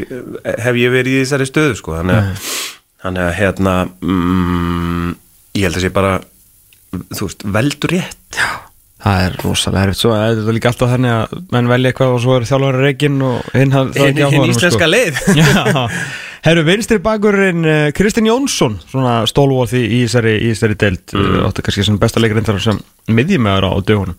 [0.64, 5.10] hef ég verið í þessari stöðu sko, þannig að, hérna, mm,
[5.58, 6.14] ég held að sé bara
[7.12, 8.40] þú veist, veldur rétt.
[9.06, 12.22] Það er rosalega erfitt, svo er þetta líka alltaf þannig að menn velja eitthvað og
[12.24, 15.20] svo er þjálfari reygin og hinn hafði það hinn, ekki hinn áhuga íslenska leið.
[15.42, 15.84] Já,
[16.46, 21.30] herru vinstri bakurinn uh, Kristinn Jónsson, svona stólvóð í, í í þessari deild, mm.
[21.40, 24.18] uh, áttu kannski sem besta leikarinn þar sem miðjumæður á, dögunum.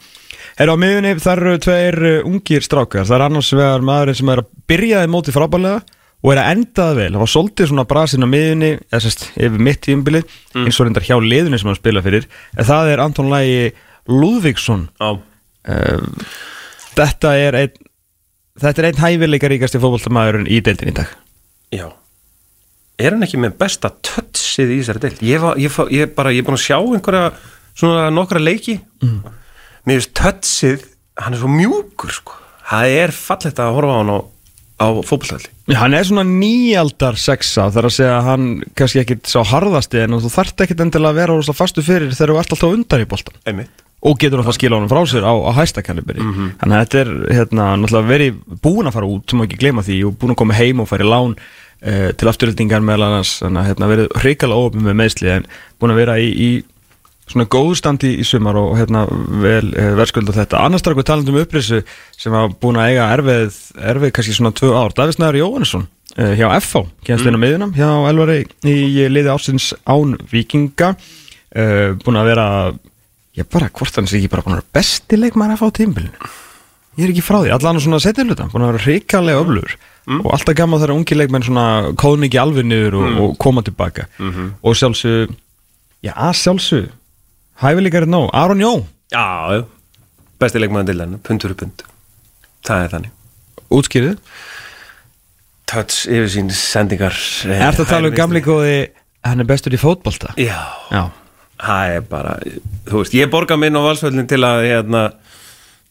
[0.57, 4.31] Herru á miðjunni þar eru tveir uh, ungir strákar, það er annars vegar maðurinn sem
[4.33, 5.83] er að byrjaði móti frábælega
[6.25, 9.63] og er að endaði vel, það var svolítið svona brasinn á miðjunni, eða sérst yfir
[9.69, 10.33] mitt tímbilið,
[10.63, 12.25] eins og reyndar hjá liðunni sem hann spila fyrir,
[12.57, 13.69] en það er Anton Lægi
[14.09, 14.87] Lúðvíksson.
[14.97, 16.33] Uh,
[16.97, 17.79] þetta er einn
[18.57, 21.13] þetta er einn hæfileika ríkasti fótboltamæðurinn í deildin í dag.
[21.75, 21.85] Já
[22.97, 25.19] Er hann ekki með besta tötsið í þessari deild?
[25.21, 27.27] Ég, ég, ég, bara, ég er búin að sjá einhverja
[27.77, 28.79] svona nokkra leiki.
[29.05, 29.19] Mm.
[29.85, 30.87] Mér finnst tötsið,
[31.21, 32.39] hann er svo mjúkur sko.
[32.67, 34.19] Það er fallegt að horfa á hann á,
[34.81, 38.47] á fótboltalli Já, hann er svona nýjaldar sexa þar að segja að hann
[38.77, 42.33] kannski ekkit sá harðasti en þú þarft ekkit endilega að vera rosalega fastu fyrir þegar
[42.33, 43.83] þú ert alltaf undan í boltan Einmitt.
[44.07, 47.01] Og getur alltaf að skila honum frá sér á, á hæsta kalibri þannig að þetta
[47.01, 50.59] er hérna, verið búin að fara út, sem ekki glema því og búin að koma
[50.59, 51.35] heim og fara í lán
[51.83, 55.47] uh, til afturöldingar meðal annars þannig að hérna, verið hrikalega óöfum með meðsli en
[55.77, 56.49] búin að vera í, í
[57.27, 59.03] svona góðstandi í sumar og hérna
[59.43, 60.63] vel verðskuld á þetta.
[60.63, 61.81] Annars strakku talandum um upprisu
[62.15, 63.61] sem var búin að eiga erfið,
[63.93, 67.89] erfið kannski svona tvö ár Davís Næður Jóhannesson uh, hjá FH inn á miðunum hjá
[68.09, 70.95] Elvari í liði ársins án Víkinga.
[71.51, 72.47] Uh, búin að vera
[73.37, 76.31] ég bara, hvort hann sé ekki bara búin að vera besti leikmaður að fá tímbilinu
[76.97, 79.75] ég er ekki frá því, allan svona setja hluta búin að vera hrikalega öflugur
[80.07, 81.65] og alltaf gaman þegar ungi leikmenn svona
[81.99, 84.07] kóðum ekki alveg niður og, og koma tilbaka.
[84.63, 85.33] Og sjálfsög
[86.05, 86.87] já, sjálfsög
[87.63, 88.71] hæfileikar er nóg, Aron Jó.
[89.11, 89.63] Já,
[90.39, 91.83] besti leikmaður til henni, pund fyrir pund
[92.67, 93.11] Það er þannig.
[93.77, 94.17] Útskýrið,
[95.67, 98.75] Töts, yfirsýn, sendingar er þetta að tala um gamli góði
[99.27, 100.31] hann er bestur í fótbolta?
[100.39, 100.61] Já,
[100.93, 101.01] já,
[101.59, 102.35] það er bara
[102.87, 105.01] Þú veist, ég borga minn á valsvöldin til að hérna,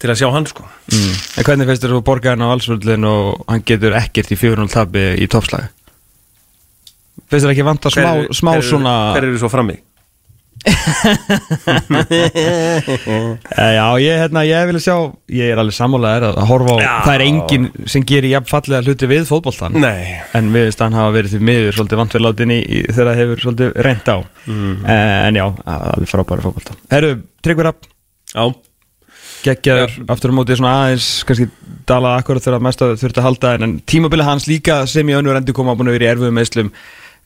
[0.02, 1.14] til að sjá hann sko mm.
[1.40, 5.09] en hvernig þér að borga hann á valsvöldin og hann getur ekkert í 400 tabi
[5.23, 5.70] í toppslag
[7.27, 9.81] finnst þér ekki vanta smá, Hver- smá hver svona Hver eru svo frammi?
[13.56, 14.94] Eh, Já, ég, hérna, ég vil sjá
[15.31, 16.94] Ég er alveg sammálaðir að horfa á Já.
[17.05, 20.97] Það er enginn sem gerir jafn fallega hluti við fótboltan Nei En við veist hann
[20.97, 24.74] hafa verið því miður Svolítið vant í þegar það hefur svolítið reynt á mm.
[24.97, 25.47] En já,
[25.77, 27.12] alveg frábæri fótbolta Herru,
[27.44, 27.86] Tryggvi Rapp
[28.32, 28.44] Já,
[29.47, 31.48] Geggjaður, aftur á móti svona aðeins Kannski
[31.86, 35.39] dalað akkurat þegar mest að þurfti að halda En, tímabilið hans líka sem í önnur
[35.39, 36.73] endur koma Búin að vera í erfiðum meðslum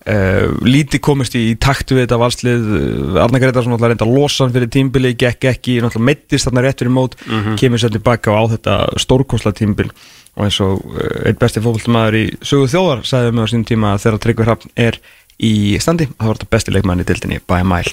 [0.08, 2.62] Uh, lítið komist í takt við þetta valslið.
[2.72, 6.62] Uh, Arna Gretarsson náttúrulega reynda að losa hann fyrir tímbili, gekk ekki, náttúrulega meittist þarna
[6.64, 7.18] rétt fyrir mót,
[7.60, 12.22] kemur sér tilbaka á þetta stórkosla tímbil og eins og uh, einn besti fótboltamaður í
[12.40, 14.96] sögu þjóðar sagði mig á sínum tíma að þegar Tryggvi Hrafn er
[15.36, 15.52] í
[15.84, 17.92] standi, þá var þetta besti leikmann í dildinni by a mile.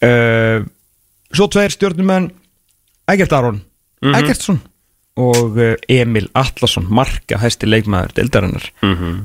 [0.00, 0.64] Uh,
[1.34, 2.30] Svo tveir stjórnumenn
[3.10, 3.60] Egert Aron.
[4.04, 4.60] Egertsson
[5.14, 8.64] og uh, Emil Atlasson marka hæsti leikmaður deildarinnar.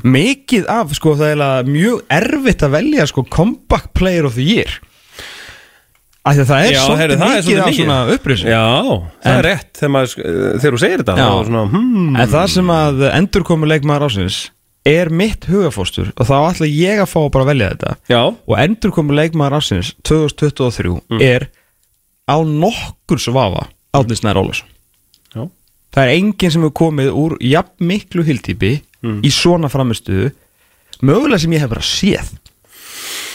[0.06, 4.76] Mikið af sko það er mjög erfitt að velja sko comeback player of the year.
[6.30, 8.62] Að það er svolítið er mikið af svona upprisu Já,
[9.24, 10.14] það En- er rétt þegar, maður,
[10.60, 14.40] þegar þú segir þetta svona, hmm, en það sem að endurkomu leikmaður ásins
[14.90, 17.96] er mitt hugafóstur og þá ætla ég að fá að bara velja þetta.
[18.12, 21.48] Já, og endurkomu leikmaður ásins 2023 er
[22.30, 24.70] á nokkur svafa Átni Snær Ólafsson.
[25.34, 25.48] Já,
[25.96, 28.76] það er enginn sem hefur komið úr jafn miklu hildtípi
[29.26, 30.30] í svona framistuðu
[31.06, 32.30] mögulega sem ég hef bara séð.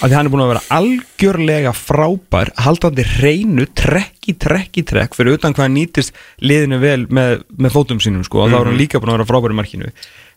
[0.02, 4.84] Af því hann er búin að vera algjörlega frábær haldandi hreinu trekk í trekk í
[4.84, 8.58] trekk fyrir utan hvað hann nýtist liðinu vel með, með fótum sínum sko, og þá
[8.58, 9.92] er hann líka búin að vera frábær í markinu.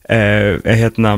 [0.08, 1.18] Eh, hérna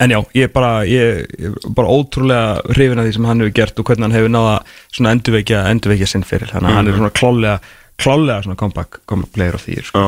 [0.00, 3.40] En já, ég er bara, ég, ég er bara ótrúlega hrifin af því sem hann
[3.42, 4.54] hefur gert og hvernig hann hefur náða
[4.94, 6.50] svona endurveikja, endurveikja sinn fyrir.
[6.52, 7.58] Þannig að hann er svona klálega,
[7.98, 9.88] klálega svona comeback, comeback player the year.
[9.88, 10.04] Sko.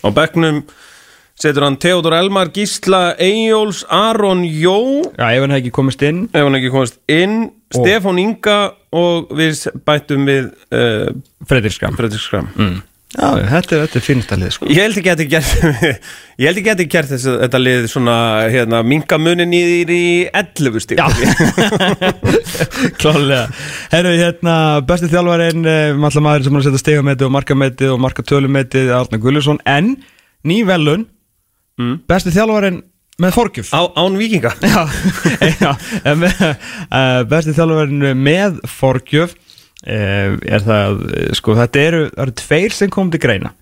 [0.00, 0.62] Á bekknum
[1.36, 4.78] setur hann Theodor Elmar, Gísla, Eyjóls, Aron Jó
[5.18, 7.36] Já, ef hann hefði ekki komist inn, ef hann ekki komast inn
[7.76, 8.58] Stefán Inga
[8.96, 11.10] og við bættum við uh,
[11.50, 11.96] Fredrik Skram.
[11.98, 12.78] Fredrik Skram Mm.
[13.14, 14.66] Já, þetta er, er sko.
[14.66, 15.52] Ekki að þetta gert
[16.42, 18.16] Ég held ekki að þetta gert þess að þetta lið svona
[18.52, 20.00] hérna, minka munin í í
[20.34, 21.06] 11 stík Já.
[23.00, 23.44] Klálega.
[23.94, 24.56] Herru, hérna,
[24.90, 25.62] besti þjálfarinn,
[25.96, 29.94] allar maður sem er að setja stegametið og markametið og markatölumetið, Arna Gullusson, en
[30.46, 31.06] ný velun,
[31.76, 31.98] Mm.
[32.08, 32.78] besti þjálfarinn
[33.20, 33.68] með forgjöf.
[33.76, 34.86] Á, Án vikinga Já,
[35.60, 36.38] já með,
[36.88, 39.34] uh, besti þjálfarinn með forgjöf
[39.86, 43.52] er það, eh, sko, þetta eru, eru tveir sem kom til greina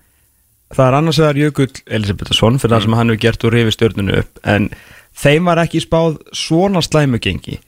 [0.73, 4.17] það er annars vegar Jökull Elisabethsson fyrir það sem hann hefur gert úr yfir stjórnunu
[4.23, 4.69] upp en
[5.15, 7.59] þeim var ekki spáð svona slæmu gengi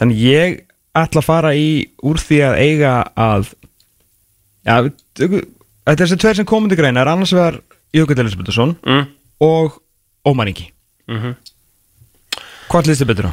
[0.00, 0.56] þannig ég
[0.96, 1.68] ætla að fara í
[2.02, 3.52] úr því að eiga að
[4.64, 7.60] já, þetta er þessi tveir sem komum til greina er annars vegar
[7.94, 9.06] Jökull Elisabethsson mm.
[9.44, 9.78] og
[10.26, 10.72] Ómar Ingi
[11.08, 11.36] Mhm.
[12.68, 13.32] Hvort liðst þið betur á?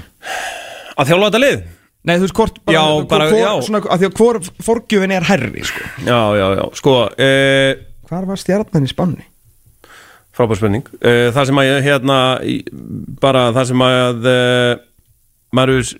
[0.95, 1.63] Að þjálfa þetta lið?
[2.05, 3.53] Nei, þú veist hvort bara, Já, bara- hvor, já.
[3.65, 5.87] Svona, að því að hvor forgjöfin er herri sko.
[6.05, 7.71] Já, já, já, sko uh,
[8.05, 9.25] Hvar var stjarnan í spánni?
[10.35, 12.17] Frábær spurning uh, Það sem að ég hérna
[13.23, 14.73] bara það sem að uh,
[15.55, 15.95] maður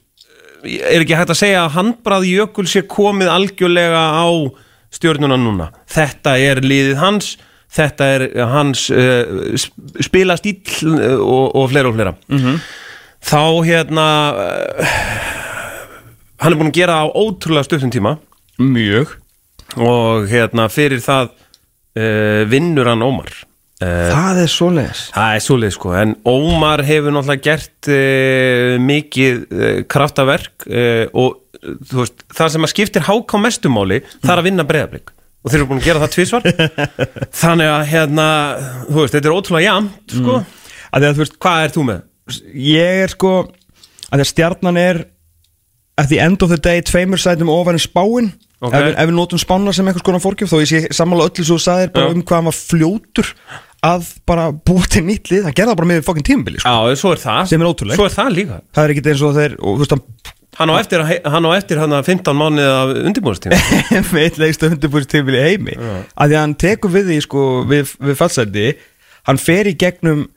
[0.65, 4.27] er ekki hægt að segja að handbrað Jökul sé komið algjörlega á
[4.95, 7.35] stjórnuna núna þetta er liðið hans
[7.75, 9.55] þetta er hans uh,
[10.03, 12.59] spila stíl uh, og, og fleira og fleira -hmm.
[13.25, 14.07] þá hérna
[16.41, 18.15] hann er búin að gera á ótrúlega stuttum tíma.
[18.61, 19.15] Mjög.
[19.81, 23.31] Og hérna fyrir það uh, vinnur hann Ómar.
[23.83, 25.01] Uh, Það er svoleiðis.
[25.15, 31.35] Það er svolítið sko, en Ómar hefur náttúrulega gert uh, mikið uh, kraftaverk uh, og
[31.59, 35.11] uh, þú veist, það sem að skiptir háká mestumáli, það er að vinna breyðablík
[35.45, 36.45] og þeir eru búin að gera það tvisvar.
[37.43, 38.27] Þannig að hérna,
[38.87, 40.37] þú veist, þetta er ótrúlega jamt sko,
[40.89, 41.99] að því að þú veist, hvað er þú með?
[42.57, 45.01] ég er sko að því að stjarnan er
[45.97, 48.33] at the end of the day tveimur sætum ofan en spáin
[48.65, 48.73] Ok.
[48.73, 51.57] ef, ef við notum spána sem eitthvað skona forgjöf þó ég sé sammála öllu svo
[51.59, 52.13] þú sagðir bara Já.
[52.15, 53.31] um hvað hann var fljótur
[53.85, 56.71] að bara búa til nýtt lið það bara með fokkin tímabili sko.
[56.71, 57.99] Já, svo er það Sem er ótrúlegt.
[57.99, 60.05] Svo er það líka það er ekkit eins og þeir og veist hann
[60.55, 63.57] Hann á eftir, hann á eftir hann 15 mánuðið af undirbúinastíma
[64.15, 67.43] með eitt leikst undirbúrst tímabili í heimi að því að hann tekur við því sko
[67.67, 68.65] við, við fallseti
[69.27, 70.29] hann fer í gegnum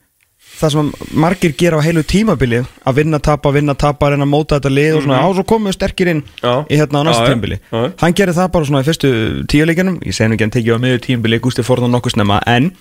[0.59, 0.91] það sem
[1.23, 4.97] margir gera á heilu tímabili að vinna, tapa, vinna, tapa, reyna að móta þetta lið
[4.99, 6.53] og svona, á svo komum við sterkir inn Já.
[6.67, 9.11] í hérna á næsta Já, tímabili Já, hann gerir það bara svona í fyrstu
[9.51, 12.71] tíuleikinum ég segi nú ekki hann tekið á miður tímabili Gústi Forðan nokkuð snemma, en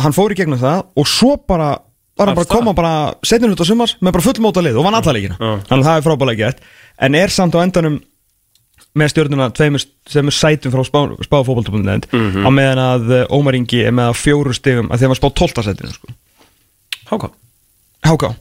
[0.00, 1.74] hann fór í gegnum það og svo bara
[2.16, 2.92] var hann bara að koma bara
[3.24, 5.96] setjum hlut á sumars með bara fullmóta lið og vann alla leikina þannig að það
[6.00, 6.62] er frábælega gert
[7.04, 7.98] en er samt á endanum
[8.96, 10.80] með stjórnuna tveimur er sætum frá
[11.26, 12.46] spáfóbalta.net Mhm.
[12.46, 15.28] á meðan að eh, Ómar Ingi er með að fjóru stigum að því að spá
[15.36, 15.62] 12.
[15.66, 16.08] sætinu sko.
[17.10, 17.30] Háká
[18.06, 18.34] Háká,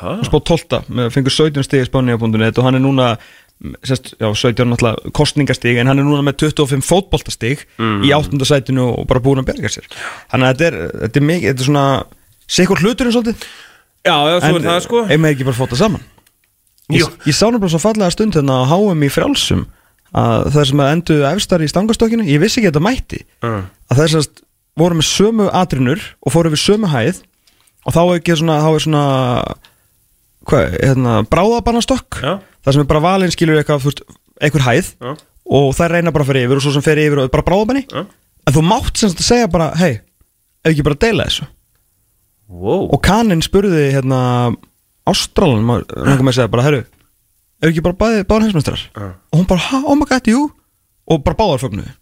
[0.00, 0.82] hann spá 12.
[0.88, 5.10] með fengur 17 stig í spánia.net og hann er núna mm, sest, já, 17 náttúrulega
[5.16, 8.04] kostningastig en hann er núna með 25 fótboltastig Mhm.
[8.06, 8.44] í 8.
[8.48, 9.84] sætinu og bara búin að berga sér
[10.30, 11.86] þannig að þetta er, þetta er mikið þetta er svona
[12.48, 13.44] sikur hluturinn svolítið
[14.02, 16.00] Já, já, svo er það sko ef maður ekki bara fóta saman.
[16.90, 19.60] Ég, ég sá nefnilega svo fallega stund hérna á HM í frjálsum
[20.12, 23.62] að það sem að enduðu efstar í stangastokkinu, ég vissi ekki að þetta mætti Mm.
[23.92, 24.42] að þess að
[24.76, 27.22] voru með sömu atrinur og fóru við sömu hæð
[27.82, 29.04] og þá er svona, þá er svona
[30.48, 32.32] hvað, hérna, bráðabannastokk Já.
[32.62, 34.02] það sem er bara valinn skilur eitthvað, veist,
[34.42, 35.12] einhver hæð Já.
[35.58, 37.84] og það reyna bara að fyrir yfir og svo sem fyrir yfir og bara bráðabanni
[37.86, 38.04] Já.
[38.06, 39.92] en þú mátt sem sagt að segja bara, hei
[40.62, 41.48] ef ekki bara deila þessu
[42.52, 44.18] Wow og kaninn spurði hérna
[45.08, 45.86] Ástralan, maður
[46.22, 46.82] með að segja bara, herru
[47.62, 49.08] ef ekki bara báðar heimsmeistrar Já.
[49.14, 50.46] og hún bara, ha, oh my god, jú
[51.08, 51.94] og bara báðar fögnuði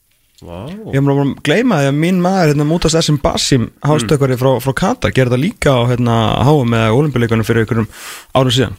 [0.44, 0.68] wow.
[0.90, 4.50] ég er bara að gleyma því að mín maður hérna, Mútas Essim Basim, hástökkari frá,
[4.64, 6.16] frá Katar gerði það líka á hérna,
[6.48, 7.88] HM með olimpíuleikunum fyrir einhverjum
[8.36, 8.78] árum síðan.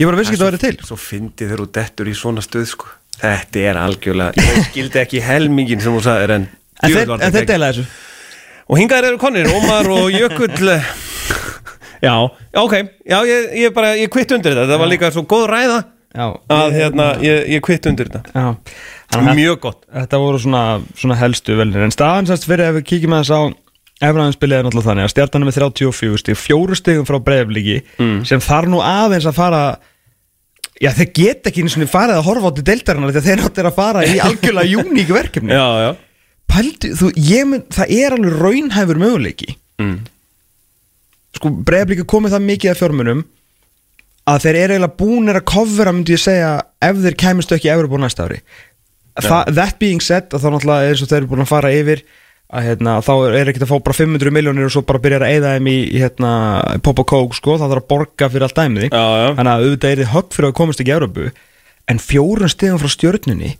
[0.00, 0.88] Ég bara vissi ekki að það væri til.
[0.88, 2.94] Svo fyndið þegar þú dettur í svona stöð sko.
[3.20, 6.46] Þetta er algjörlega Ég skildi ekki helmingin sem þú sagðir en
[6.80, 7.86] en þeir, en þetta þeir deila þessu.
[8.70, 10.74] Og hingaðir eru konir, Ómar og Jökull.
[12.06, 12.14] Já,
[12.56, 12.74] ok.
[13.04, 14.70] Já, ég, ég bara, ég kvitt undir þetta.
[14.70, 15.80] Það var líka svo góð ræða
[16.16, 16.24] já,
[16.56, 18.22] að hérna, ég, ég kvitt undir þetta.
[18.32, 18.46] Já.
[19.10, 19.80] Mjög gott.
[19.90, 20.62] þetta voru svona,
[20.96, 21.82] svona helstu velnir.
[21.82, 23.42] En staðan sérst fyrir ef við kíkjum að þess á
[24.10, 28.20] efraðinspilið er náttúrulega þannig að stjartan er með 34 stig, fjóru stigum frá breyfliki Mm.
[28.24, 29.62] sem þarf nú aðeins að fara
[30.80, 33.68] já þeir geta ekki einu sinni farið að horfa á til deildarinnar þegar þeir áttir
[33.68, 35.52] að fara í algjörlega júník verkefni.
[35.52, 35.90] Já, já.
[36.50, 37.10] Pældu, þú,
[37.50, 39.50] mynd, það er alveg raunhæfur möguleiki.
[39.80, 39.98] Mm.
[41.36, 43.20] sko breyfliki komið það mikið af fjármunum
[44.30, 46.50] að þeir eru eiginlega búnir að kofvera myndi ég segja
[46.84, 48.40] ef þeir kæmust ekki Evropa á næsta ári
[49.26, 52.04] Þa, that being said þá náttúrulega er eins og þeir eru búin að fara yfir
[52.50, 55.36] að hérna, þá er ekkert að fá bara 500 miljónir og svo bara byrjar að
[55.36, 56.30] eyða þeim í, hérna,
[56.82, 59.04] pop og kók sko, það þarf að borga fyrir allt dæmið já.
[59.38, 61.28] þannig að auðvitað er þið högg fyrir að komast ekki í Európu
[61.90, 63.52] en fjórun stegum frá stjörnunni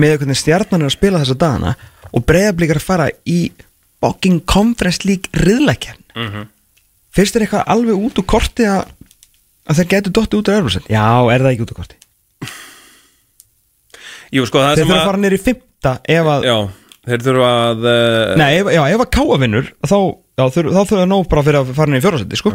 [0.00, 1.74] með hvernig stjarnan er að spila þessa dagana
[2.10, 3.40] og breyðablíkar að fara í
[4.00, 6.28] Bocking Conference League riðlækjarn mm.
[6.32, 6.50] -hmm.
[7.12, 8.88] finnst þér eitthvað alveg út úr korti að,
[9.68, 11.99] að þeir getur dotti út úr Európa já, er það ekki út úr korti
[14.30, 16.56] Jú, sko, það þeir þurfa að fara nýri í fymta ef að Já,
[17.10, 19.96] þeir þurfa að uh, Nei, ef, já, ef að káa vinnur þá,
[20.38, 22.54] þá þurfa að nóg bara fyrir að fara niður í fjórasætti sko.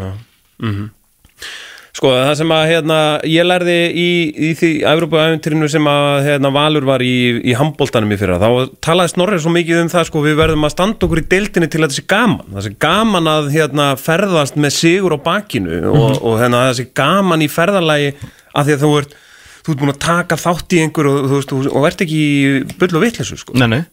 [1.95, 2.95] Sko, það sem að hérna,
[3.31, 8.17] ég lærði í, í því Evropaæventurinu sem að hérna, Valur var í, í handbóltanum í
[8.19, 11.25] fyrra, þá talaði Snorri svo mikið um það, sko, við verðum að standa okkur í
[11.31, 15.19] deildinni til að það sé gaman, það sé gaman að hérna, ferðast með sigur á
[15.23, 19.15] bakinu og, og hérna, það sé gaman í ferðalagi að því að þú ert
[19.65, 22.23] þú ert búin að taka þátt í einhver og, þú veist, og, og ert ekki
[22.77, 23.55] bull og vitleysu, sko.
[23.57, 23.83] Nei, nei.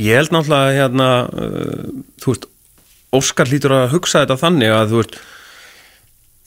[0.00, 1.90] Ég held náttúrulega hérna, uh,
[2.22, 2.52] þú veist,
[3.16, 5.18] Óskar hlýtur að hugsa þetta þannig að þú veist,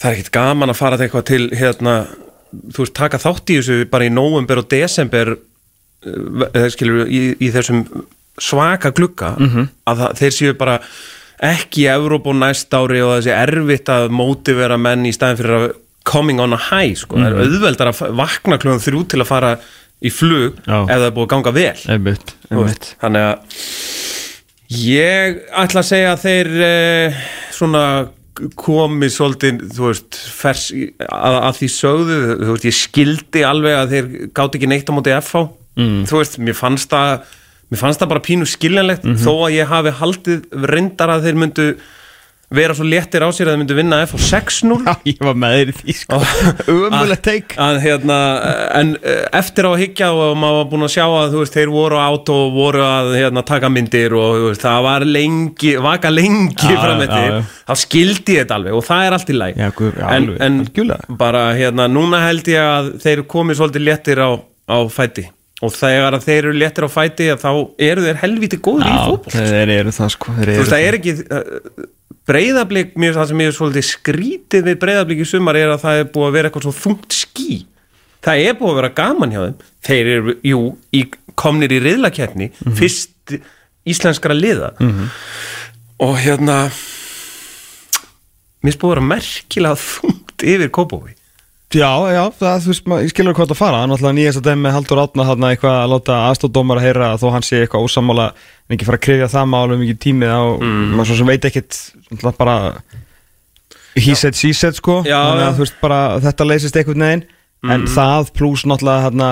[0.02, 1.94] það er ekkit gaman að fara til eitthvað til hérna,
[2.73, 7.52] þú veist, taka þátt í þessu bara í nóvember og desember uh, skilur, í, í
[7.56, 7.86] þessum
[8.40, 9.34] svaka glugga
[9.88, 10.77] að það, þeir séu bara
[11.44, 15.68] ekki og næst ári og þessi erfitt að mótivera menn í staðin fyrir að
[16.10, 19.56] coming on a high, sko, það er auðveldar að vakna kljóðan þrjú til að fara
[19.99, 20.77] í flug Já.
[20.86, 21.81] ef það er búið að ganga vel.
[21.95, 22.94] Einmitt, einmitt.
[23.02, 23.60] þannig að
[24.80, 27.19] ég ætla að segja að þeir eh,
[27.56, 27.84] svona
[28.60, 30.69] komi svolítið, þú veist fers,
[31.03, 34.95] að, að því sögðu þú veist, ég skildi alveg að þeir gátt ekki neitt á
[34.95, 35.44] móti FH
[35.80, 36.02] mm.
[36.10, 37.26] þú veist, mér fannst það
[37.69, 41.68] mér fannst það bara pínu skiljanlegt þó að ég hafi haldið reyndar að þeir myndu
[42.50, 45.56] vera svo léttir á sér að þeir myndu vinna FH 6-0 Já, ég var með
[45.60, 46.20] þér í því sko.
[46.74, 47.54] Umulegt teik
[47.84, 48.18] hérna,
[48.80, 51.74] en eh, eftir á að higgja og maður var búin að sjá að veist, þeir
[51.74, 56.14] voru á át og voru að hérna, taka myndir og veist, það var lengi, vaka
[56.14, 57.58] lengi Já, fram já, eftir, já.
[57.70, 61.18] þá skildi ég þetta alveg og það er allt í læg Já, já, en, en
[61.22, 64.30] bara hérna, núna held ég að þeir komið svolítið léttir á,
[64.74, 65.30] á fæti.
[65.60, 67.50] Og þegar þeir eru léttir á fæti að þá
[67.84, 70.98] eru þeir helviti góður í fótboll þeir eru það sko þeir þú veist, það er
[71.00, 71.16] ekki
[72.30, 76.10] breyðablík, það sem ég er svolítið skrítið við breyðablík í sumar er að það er
[76.14, 77.49] búið að vera eitthvað svo þungt ský.
[78.26, 79.57] Það er búið að vera gaman hjá þeim.
[79.89, 80.61] Þeir eru, jú,
[80.95, 81.03] í,
[81.39, 83.35] komnir í riðlakeppni, fyrst
[83.89, 84.73] íslenskara liða.
[85.99, 86.57] Og hérna
[88.60, 91.19] mér finnst búið að vera merkilega þungt yfir Kópói
[91.70, 93.82] Já, já, það, þú veist, ég skilur hvað það fara.
[93.84, 97.10] Hann alltaf nýjast að dæmi með Haldur Átna þarna eitthvað að láta aðstóðdómar að heyra
[97.14, 100.32] að þó hann sé eitthvað ósamála en ekki fara að krifja það málu mikið tími
[100.32, 100.41] þá,
[100.96, 101.78] maður svo sem veit ekkit
[102.16, 102.56] alltaf bara
[104.00, 105.04] he said, she said sko.
[105.06, 106.80] Þannig að þú veist bara þetta leysist
[107.60, 109.30] einhvern veginn en það pluss náttúrulega hérna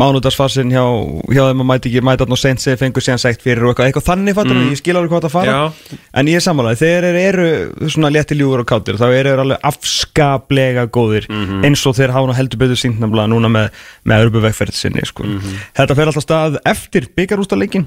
[0.00, 0.84] mánudagsfarsin hjá,
[1.28, 3.72] hjá þeim að mæti ekki mæta þarna og seint segja fengur síðan segt fyrir og
[3.74, 5.56] eitthvað, eitthvað þannig fattur ég skil alveg hvað það fara.
[5.56, 5.98] Já.
[6.16, 7.48] en ég er sammálaði, þeir eru,
[7.92, 11.28] svona létti ljúgur og kátir, þá eru þeir alveg afskaplega góðir
[11.66, 13.68] eins og þeir hafa nú heldur betur sínt nefnilega núna með,
[14.08, 15.28] með örbuvegferð sinni sko.
[15.76, 17.84] þetta fer alltaf stað eftir byggarústaleikin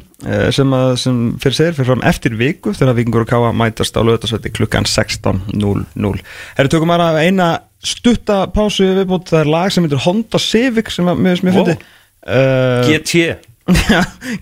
[0.53, 4.01] sem, að, sem fyrir segir, fyrir fram eftir viku þegar vikingur og káa mætast á
[4.05, 6.21] lögutarsveiti klukkan 16.00
[6.59, 7.49] Herri, tökum bara eina
[7.83, 11.69] stutta pásu viðbútt, það er lag sem heitir Honda Civic sem að, mér, mér Wow.
[11.69, 11.77] fyndi
[12.27, 13.48] uh, GT GT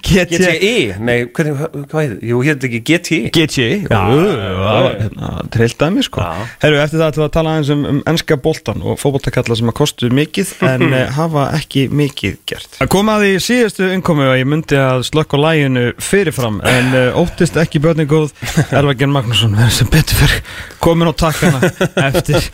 [0.07, 0.73] GTI,
[1.03, 1.57] nei, hvernig,
[1.89, 6.23] hvað heit, jú, hétt ekki GTI GT, já, það var hérna, trillt dæmi sko.
[6.23, 6.47] Já.
[6.63, 9.71] Herru, eftir það ætlum við að tala aðeins um, um ennska boltan og fótboltakalla sem
[9.71, 12.79] að kostu mikið en uh, hafa ekki mikið gert.
[12.79, 16.91] Það kom að því síðustu innkomu að ég myndi að slökk á læginu fyrirfram en
[16.93, 18.33] uh, óttist ekki börni góð
[18.71, 20.41] Elvagen Magnússon verður sem betur fyrir
[20.83, 21.61] komin á takkana
[22.07, 22.49] eftir,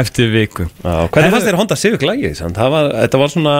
[0.00, 0.68] eftir viku.
[0.82, 2.06] Já, hvernig fannst þér Honda Civic
[2.56, 3.56] var, þetta var svona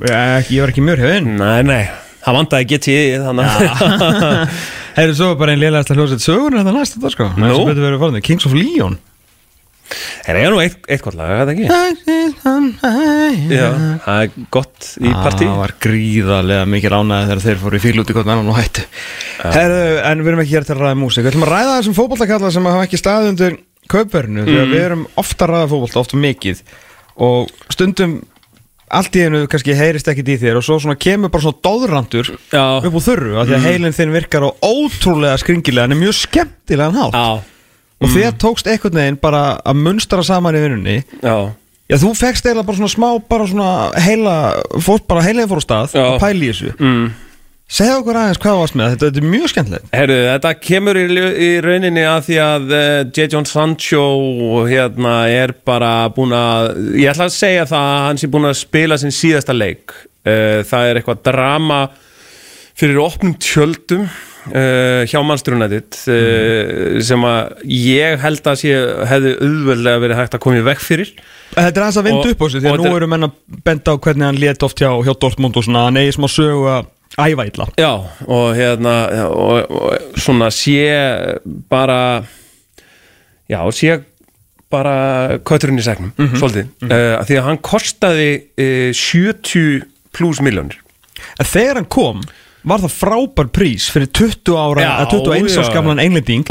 [0.00, 1.82] Ég, var ekki mjög hefinn Nei, nei,
[2.24, 4.58] það vandaði GTI þannig að
[4.96, 7.28] Herru, svo bara einn lélægasta hljósett sögur þetta næsta dag sko.
[7.38, 7.50] Nú?
[7.54, 8.96] Sem betur verið farið Kings of Leon.
[9.90, 11.66] Það er nú eitt, eitthvað lag, er það ekki?
[13.50, 13.68] Já,
[14.04, 15.46] það er gott í partí.
[15.48, 18.58] Það var gríðarlega mikið ránaði þegar þeir fóru í fíl út í gott mennan og
[18.60, 18.84] hættu.
[19.56, 21.24] Herru, en við erum ekki hér til að ræða músík.
[21.26, 23.56] Við ætlum að ræða þessum fótboltakalla sem hafa ekki
[23.90, 24.72] kaupverðinu Þegar Mhm.
[24.74, 26.62] við erum ofta að ræða fótbolta, ofta mikið.
[27.18, 28.12] Og stundum
[28.90, 32.98] allt í einu kannski heyrist ekkit í þér Og svo kemur bara svona dóðrandur upp
[32.98, 36.98] úr þurru af Því að heilin þinn virkar á ótrúlega skringilega En er mjög skemmtilegan
[36.98, 37.16] hátt.
[37.16, 37.58] Já,
[38.00, 40.94] Og þér tókst einhvern veginn bara að munstra saman í vinnunni.
[41.20, 41.50] Já,
[41.90, 44.34] Já, þú fegst eiginlega bara svona smá, bara svona heila,
[44.78, 46.04] fórst bara heilega fór á stað Já.
[46.06, 46.70] og pæli í þessu.
[46.78, 47.08] mm.
[47.70, 49.90] Segðu okkur aðeins hvað varst með, þetta, þetta er mjög skemmtilegt.
[49.94, 51.04] Herru, þetta kemur í,
[51.46, 53.26] í rauninni að því að uh, J.
[53.30, 54.04] John Sancho
[54.66, 58.58] hérna er bara búin að ég ætla að segja það að hann sé búin að
[58.58, 61.80] spila sinn síðasta leik uh, það er eitthvað drama
[62.80, 68.74] fyrir opnum tjöldum uh, hjá mannstyrunætit uh, sem að ég held að sé
[69.14, 71.14] hefði auðveldlega verið hægt að koma í veg fyrir
[71.54, 73.38] Þetta er aðeins að vinda upp á þessu, því að nú er- eru menn að
[73.66, 76.96] benda á hvernig hann lét oft hjá, hjá Dortmund og svona, eigi smá sögu að
[77.18, 77.66] æfa illa.
[77.80, 77.90] Já,
[78.26, 78.94] og hérna
[79.30, 80.84] og, og svona sé
[81.70, 82.22] bara
[83.50, 83.98] já, sé
[84.70, 89.82] bara kötturinn í segnum, svolítið uh, því að hann kostaði uh, 70
[90.14, 90.78] pluss miljónir
[91.40, 92.20] En þegar hann kom,
[92.62, 96.46] var það frábær prís fyrir 20 ára, Já, eða 21 árs gamlan englending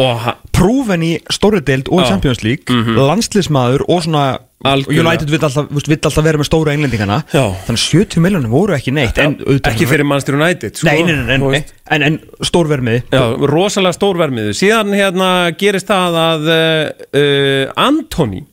[0.54, 2.02] prúfen í stóri deild og.
[2.04, 2.10] Mhm.
[2.12, 4.26] Champions League landsliðsmaður og svona
[4.60, 5.06] Algjörlega.
[5.06, 7.46] United vill alltaf, vill alltaf vera með stóru englendingana Já.
[7.64, 10.90] þannig að 70 miljonum voru ekki neitt en, Ekki fyrir Manchester United sko.
[10.90, 11.62] Nei, nei, nei.
[11.88, 18.44] En, en stórvermiði Já, rosalega stór vermiðu Síðan hérna gerist það að uh, uh, Antoni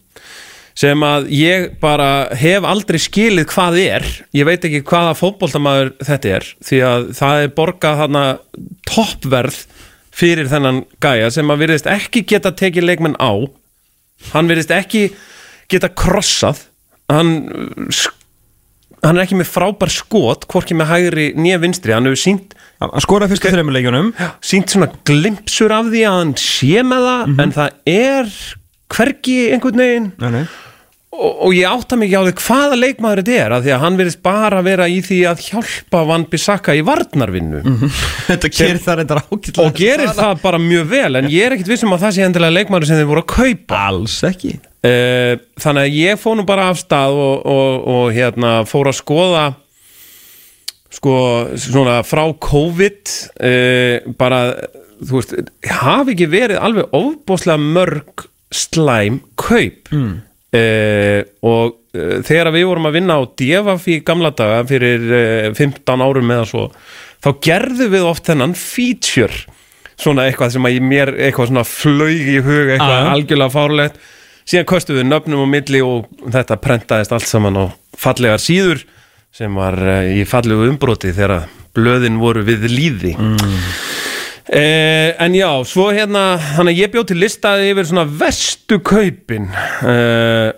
[0.76, 6.34] sem að ég bara hef aldrei skilið hvað er ég veit ekki hvaða fótboltamaður þetta
[6.36, 8.26] er því að það er borgað hana
[8.86, 9.62] toppverð
[10.16, 13.32] fyrir þennan gæja sem að virðist ekki geta tekið leikmenn á
[14.34, 15.08] hann virðist ekki
[15.72, 16.66] geta krossað
[17.12, 17.32] hann
[19.05, 23.01] hann er ekki með frábær skot hvorki með hægri nýja vinstri hann hefur sínt Hann
[23.01, 24.12] skoraði fyrstu þreymur leikjunum.
[24.44, 28.32] Sínt svona glimpsur af því að hann sé með það en það er
[28.93, 30.09] hvergi einhvern veginn.
[30.20, 30.43] Nei, nei.
[31.16, 33.82] og, og ég átta mig ekki á því hvaða leikmaður þetta er af því að
[33.86, 37.62] hann virðist bara vera í því að hjálpa Van Bissaka í varnarvinnu.
[38.28, 39.64] Þetta gerir það reyndar ágætlega.
[39.64, 42.59] Og gerir það bara mjög vel en ég er ekkit vissum að það sé endilega
[42.59, 43.84] leikmaður sem þið voru að kaupa.
[43.88, 48.90] Alls ekki þannig að ég fór nú bara af stað og, og, og hérna fór
[48.90, 49.46] að skoða
[50.96, 51.14] sko
[51.60, 53.14] svona frá COVID
[53.44, 54.40] uh, bara
[55.02, 55.34] þú veist,
[55.68, 60.14] hafi ekki verið alveg ofbóðslega mörg slæm kaup mm.
[61.44, 66.06] og uh, þegar við vorum að vinna á DFF í gamla daga fyrir uh, 15
[66.06, 66.64] árum eða svo
[67.24, 69.44] þá gerðum við oft þennan feature
[69.96, 73.12] svona eitthvað sem að ég mér eitthvað svona flög í hug eitthvað Ah.
[73.16, 74.00] algjörlega fárlegt
[74.47, 77.64] síðan við nöfnum á milli og þetta prentaðist allt saman á
[77.97, 78.85] fallegar síður
[79.35, 83.16] sem var uh, í fallegu umbroti þegar blöðin voru við líði
[84.47, 89.48] Eh, en já, svo hérna hann að ég bjóð til listaði yfir svona vestu kaupin
[89.51, 90.52] eh,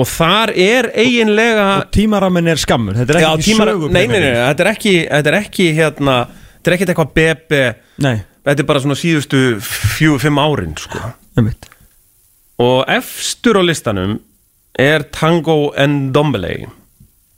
[0.00, 4.06] og þar er eiginlega Og tímaramin er skammur Þetta er já, ekki tímar, sögu nei,
[4.08, 6.16] nei, nei, þetta er ekki þetta er ekki hérna,
[6.56, 7.62] þetta er ekki eitthvað bebe
[8.00, 8.14] nei
[8.48, 11.12] þetta er bara svona síðustu fjú, fimm árin sko.
[11.36, 11.68] einmitt.
[12.60, 14.18] Og efstur á listanum
[14.78, 16.66] er Tango Ndombele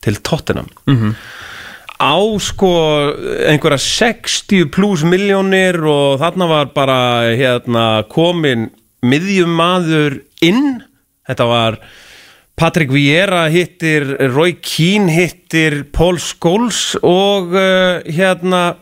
[0.02, 1.14] til Tottenham Mhm.
[2.02, 2.70] á sko
[3.46, 6.98] einhverja 60 pluss miljónir og þarna var bara
[7.38, 8.70] hérna komin
[9.02, 10.82] miðjumadur inn
[11.28, 11.78] þetta var
[12.58, 14.04] Patrick Vieira hittir
[14.34, 18.74] Roy Keane hittir Paul Scholes og uh, hérna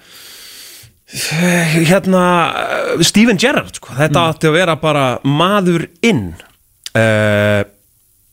[1.11, 2.23] hérna
[3.03, 3.95] Steven Gerrard sko.
[3.99, 6.29] þetta átti að vera bara maður inn
[6.95, 7.65] uh,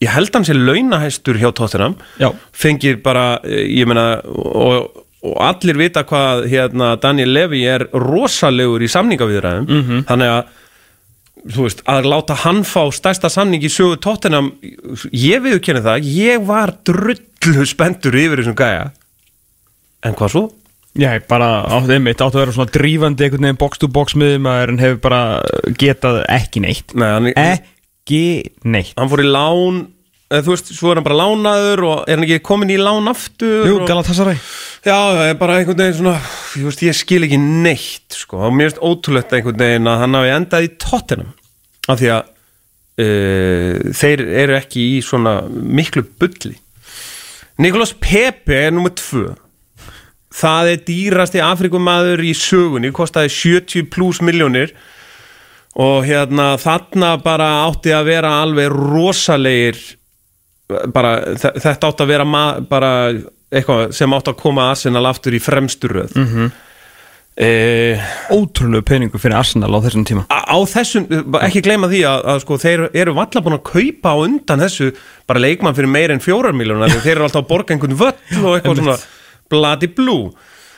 [0.04, 2.30] ég held hann sé launahæstur hjá Tottenham Já.
[2.54, 8.86] fengir bara, eh, ég meina og, og allir vita hvað hérna Daniel Levy er rosalegur
[8.86, 10.54] í samningaviðræðum þannig að
[11.48, 14.52] þú veist, að láta hann fá stærsta samning í sögu Tottenham
[15.14, 18.92] ég viðurkenni það, ég var drullu spenntur yfir þessum gæja
[20.06, 20.46] en hvað svo?
[20.98, 24.72] Já, bara átt einmitt átt að vera svona drífandi einhvern veginn box to box miðumæður
[24.74, 25.20] en hefur bara
[25.78, 26.96] getað ekki neitt.
[26.98, 28.24] Nei, hann, Ekki
[28.66, 28.96] neitt.
[28.98, 29.84] Hann fór í lán
[30.32, 33.12] eða, þú veist, svo er hann bara lánaður og er hann ekki komin í lán
[33.12, 34.40] aftur Jú, og, Galatasaray.
[34.88, 38.42] Já, það er bara einhvern veginn svona ég, veist, ég skil ekki neitt sko.
[38.48, 41.34] og mér finnst ótrúlegt einhvern veginn að hann hafi endað í Tottenham
[41.88, 42.24] af því að
[43.06, 46.56] uh, þeir eru ekki í svona miklu bulli.
[47.64, 49.28] Nicolas Pepe er nummið tvö
[50.38, 54.74] það er dýrasti Afrikumadur í sögunni, kostaði 70 pluss miljónir
[55.78, 59.78] og hérna þarna bara átti að vera alveg rosalegir
[60.94, 62.26] bara þe- þetta átti að vera
[62.70, 62.92] bara
[63.48, 66.16] eitthvað sem átti að koma Arsenal aftur í fremstu röð.
[66.18, 66.50] Mm -hmm.
[68.34, 70.24] Ótrúlegu peningu fyrir Arsenal á þessum tíma.
[70.34, 71.06] Á á þessum,
[71.46, 74.90] ekki gleyma því að, að sko, þeir eru valla búin að kaupa á undan þessu
[75.30, 78.56] bara leikmann fyrir meir en fjórar miljónar þeir eru alltaf að borga einhvern völl og
[78.58, 78.98] eitthvað svona
[79.52, 80.20] bladi blú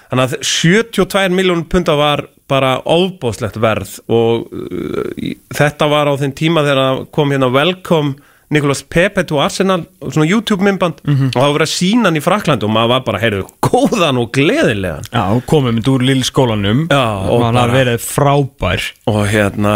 [0.10, 6.34] þannig að 72 miljónum punta var bara óbóðslegt verð og uh, þetta var á þeim
[6.38, 8.16] tíma þegar kom hérna Welcome
[8.50, 12.24] Nicolas Pepe to Arsenal svona YouTube mymband og það var verið að sína hann í
[12.26, 15.06] Frakland og maður var bara, heyrðu, góðan og gleðilegan.
[15.14, 18.88] Já, komið mynd úr lill skólanum Já, og hann bara- verið frábær.
[19.14, 19.76] Og hérna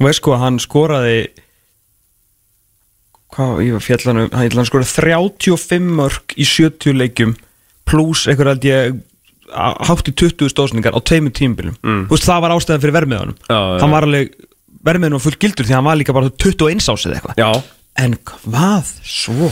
[0.00, 1.18] og veist sko, hann skoraði
[3.36, 7.36] hvað, ég var fjallanum hann, skoraði 35 mörg í 70 leikjum
[7.88, 9.00] pluss einhver held ég
[9.52, 12.06] hátt í 20 stóðsningar á tveimur tímbilum mm.
[12.08, 14.32] veist, það var ástæðan fyrir vermiðanum hann var alveg,
[14.86, 17.62] vermiðan var full gildur því hann var líka bara 21 ásið eitthvað.
[18.00, 19.50] En hvað svo?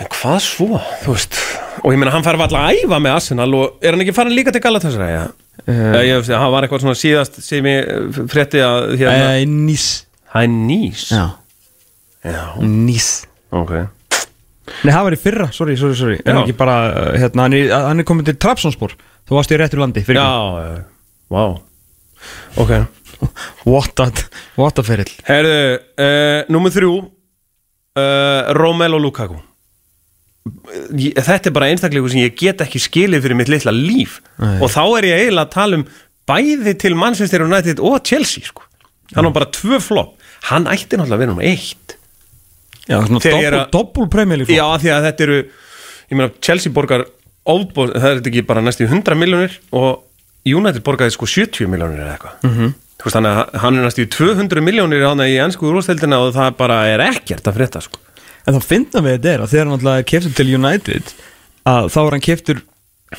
[0.00, 1.38] En hvað svo, þú veist
[1.84, 4.34] Og ég meina, hann fær alltaf að æfa með Arsenal Og er hann ekki farin
[4.34, 5.26] líka til Galatasaray ja?
[5.68, 9.92] uh, ég, veist, Hann var eitthvað svona síðast sem ég eh, frétti að hérna, Uh,
[10.34, 11.24] Það er nýs já,
[12.26, 13.10] Já, nís
[13.54, 13.76] ok
[14.84, 16.18] Nei, það var í fyrra, sorry, sorry, sorry.
[16.24, 18.94] En ekki bara, uh, hérna, hann er, hann er komin til Trabzonspor.
[19.28, 20.28] Þú varst í réttur landi fyrir Já,
[20.64, 20.84] já,
[21.32, 21.44] vá.
[22.62, 22.74] Ok.
[23.70, 24.06] What a,
[24.58, 25.10] what a ferill.
[25.28, 25.58] Herðu,
[26.00, 29.38] uh, númer þrjú uh, Romelu Lukaku.
[30.92, 34.18] Ég- Þetta er bara einstakleikur sem ég get ekki skilið fyrir mitt litla líf.
[34.42, 34.58] Nei.
[34.60, 35.86] og þá er ég eiginlega að tala um
[36.28, 38.62] bæði til Manchester United og Chelsea sko.
[39.14, 40.16] hann var bara tvö flop.
[40.50, 41.96] Hann ætti náttúrulega að vera um eitt
[42.88, 43.20] Já, svona
[43.72, 47.06] doppul, premjölík Já, því að þetta eru ég meina, Chelsea borgar
[47.48, 50.02] óbóð, það er ekki bara næstu 100 miljónir og
[50.44, 52.54] United borgaði sko 70 miljónir eða eitthvað Mhm.
[52.60, 52.74] -hmm.
[53.04, 56.86] veist, þannig að hann er næstu 200 miljónir hann í ennsku úrvasteldina og það bara
[56.88, 57.98] er ekkert að frétta sko.
[58.46, 61.02] En þá finna við þetta er að þegar hann alltaf keftur til United
[61.66, 62.60] að þá er hann keftur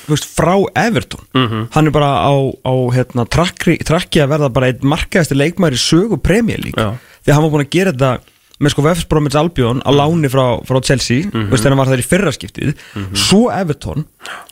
[0.07, 1.67] veist, frá Everton Mhm.
[1.71, 2.33] hann er bara á,
[2.65, 3.77] á hérna, trakki,
[4.21, 7.91] að verða bara einn markaðasti leikmæri sögu premjölík því að hann var búin að gera
[7.91, 8.19] þetta
[8.63, 11.49] með sko West Bromwich Albion á láni frá, frá Chelsea Mhm.
[11.51, 12.75] veist, þegar hann var þar í fyrra skiptið
[13.13, 14.05] svo Everton,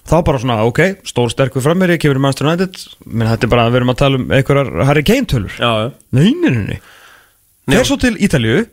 [0.05, 2.75] þá bara svona ok, stór sterkur frammeiri, kemur í Manchester United
[3.05, 5.55] menn þetta er bara að við erum að tala um einhverjar Harry Kane tölur.
[5.55, 5.91] Já.
[7.69, 8.65] fer svo til Ítalíu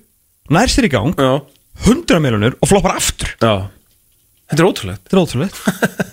[0.51, 1.41] nær sér í gang, já,
[1.87, 3.69] 100 miljonur og floppar aftur já.
[4.51, 5.57] Þetta er ótrúlegt Þetta er ótrúlegt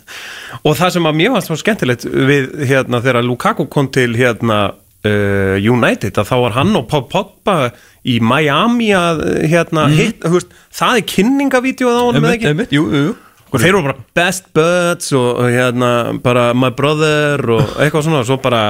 [0.67, 4.59] og það sem að mér varst svo skemmtilegt við hérna þegar Lukaku kom til hérna
[5.07, 7.55] uh, United að þá var hann og Pogba
[8.07, 12.67] í Miami að hérna hitt, þú veist, það er kynningavídeóð á honum eða ekki?
[12.77, 13.15] jú, jú
[13.47, 15.91] og þeir eru bara best buds og, hérna
[16.23, 18.63] bara my brother og eitthvað svona og svo bara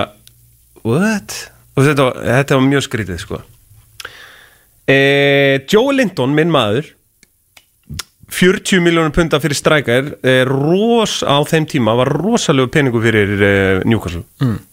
[0.86, 1.38] what?
[1.78, 3.42] og þetta, þetta var mjög skrítið sko.
[4.88, 5.00] E,
[5.70, 6.94] Joe Linton, minn maður
[8.38, 13.52] 40 miljónur punta fyrir strækar e, ros á þeim tíma var rosalegu peningu fyrir e,
[13.88, 14.26] Newcastle.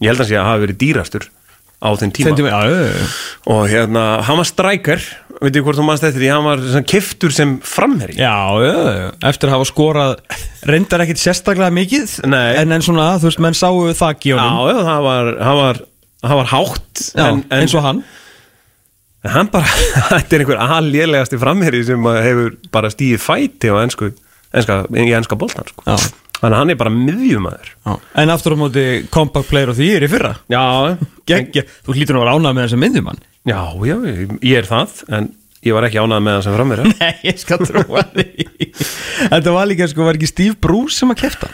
[0.02, 1.28] Ég held að sé að hafa verið dýrastur
[1.85, 3.12] á þeim tíma mig, já,
[3.52, 5.05] og hérna, hann var strækar
[5.43, 8.35] veit ég hvort þú mannst eftir því, hann var kiftur sem framherri Já,
[8.65, 10.15] já, já, eftir að hafa skorað
[10.70, 12.56] reyndar ekkit sérstaklega mikið Nei.
[12.62, 15.81] en, en svona, þú veist, menn sáu þakk í Já, já, það var, það var,
[16.24, 18.05] það var hátt Já, en, en, eins og hann
[19.24, 19.69] en hann bara,
[20.12, 23.73] þetta er einhver aðlélegasti framherri sem hefur bara stíðið fæti
[24.55, 25.85] enska, í enska boltan sko.
[25.89, 25.97] Já.
[26.40, 27.70] Þannig að hann er bara miðjumæður.
[28.20, 30.35] En aftur á móti compact player og því er í fyrra.
[30.52, 30.65] Já,
[31.28, 34.69] Gekkja, þú hlýtur nú að vera ánægð með þessum hann já, já, ég, ég er
[34.69, 35.28] það en
[35.65, 38.27] ég var ekki ánægð með hann sem framherri Nei, ég skal trúa því.
[39.20, 41.52] Þetta var líka, sko, var ekki Steve Bruce sem að kefta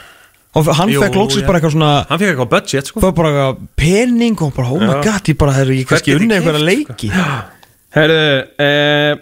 [0.59, 1.47] og hann fekk loksins já.
[1.47, 2.99] bara eitthvað svona Hann fikk eitthvað budget, sko.
[2.99, 6.11] Það var bara eitthvað pening og bara, oh my god, ég bara, hefur ég kannski
[6.11, 7.11] ég einhverja keypt, leiki.
[7.95, 8.25] Herðu,
[8.67, 9.13] eh,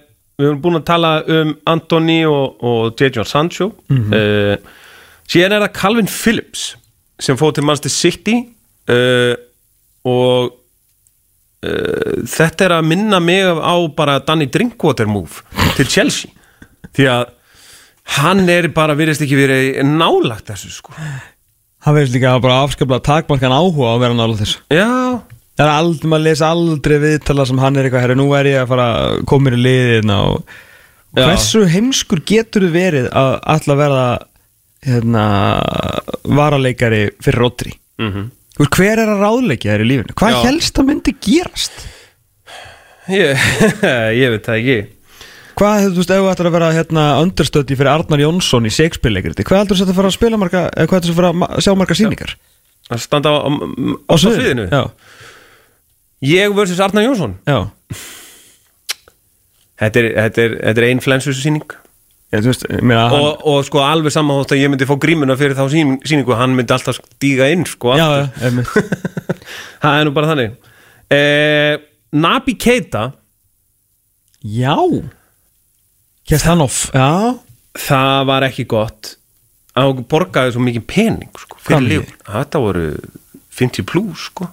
[0.40, 3.68] við erum búin að tala um Antoni og, og Jadon Sancho.
[3.92, 4.56] Eh,
[5.28, 6.64] síðan er það Calvin Phillips
[7.22, 8.36] sem fóð til Manchester City
[8.88, 9.34] eh,
[10.08, 10.52] og
[11.66, 15.42] eh, þetta er að minna mig á bara Danny Drinkwater move
[15.76, 16.30] til Chelsea.
[16.96, 17.26] Því að
[18.18, 20.94] hann er bara virðist ekki verið nálagt þessu sko.
[21.84, 24.62] Hann verður líka bara afskaplega takmarkan áhuga á að vera nála þessu.
[24.72, 24.88] Já,
[25.58, 28.60] Það er aldrei, maður lesa aldrei viðtala sem hann er eitthvað, herri, nú er ég
[28.62, 30.52] að fara að mér í liðin og
[31.08, 31.24] og Já.
[31.24, 34.04] hversu heimskur getur þið verið að alltaf verða
[34.86, 35.24] hérna,
[36.24, 37.72] varaleikari fyrir Rodri.
[37.98, 38.28] Mm
[38.58, 40.14] veist, hver er að ráðleikja þér í lífinu?
[40.18, 40.38] Hvað Já.
[40.48, 41.76] helst að myndi gerast?
[43.08, 43.38] ég,
[44.22, 44.78] ég veit það ekki.
[45.58, 49.46] Hvað, þú veist, ef þú ættir að vera hérna, understöndi fyrir Arnar Jónsson í Shakespeare-leikriti
[49.46, 51.64] hvað heldur þú að fara að spila marga, eða hvað heldur þú að fara að
[51.66, 52.34] sjá marga sýningar?
[52.88, 53.50] að standa á, á,
[54.08, 54.68] á, sviðinu?
[54.70, 54.82] Já,
[56.18, 57.36] Ég versus Arnar Jónsson.
[57.46, 57.70] Já.
[59.78, 61.74] Þetta er, þetta er, þetta er ein flensusýning
[62.28, 65.36] Þú veist, meina, hann, og, og sko alveg saman þótt að ég myndi fá grímuna
[65.40, 68.50] fyrir þá sýn- sýningu hann myndi alltaf stíga inn sko já, já,
[69.82, 70.58] það er nú bara þannig.
[71.08, 71.78] Eh,
[72.20, 73.06] Nabi Keita.
[74.44, 74.76] Já.
[76.28, 77.08] Kjæst hann off, já.
[77.78, 79.14] Það var ekki gott.
[79.78, 82.86] Að borgaði svo mikið pening sko, fyrir líf þetta voru
[83.54, 84.48] 50 plus sko.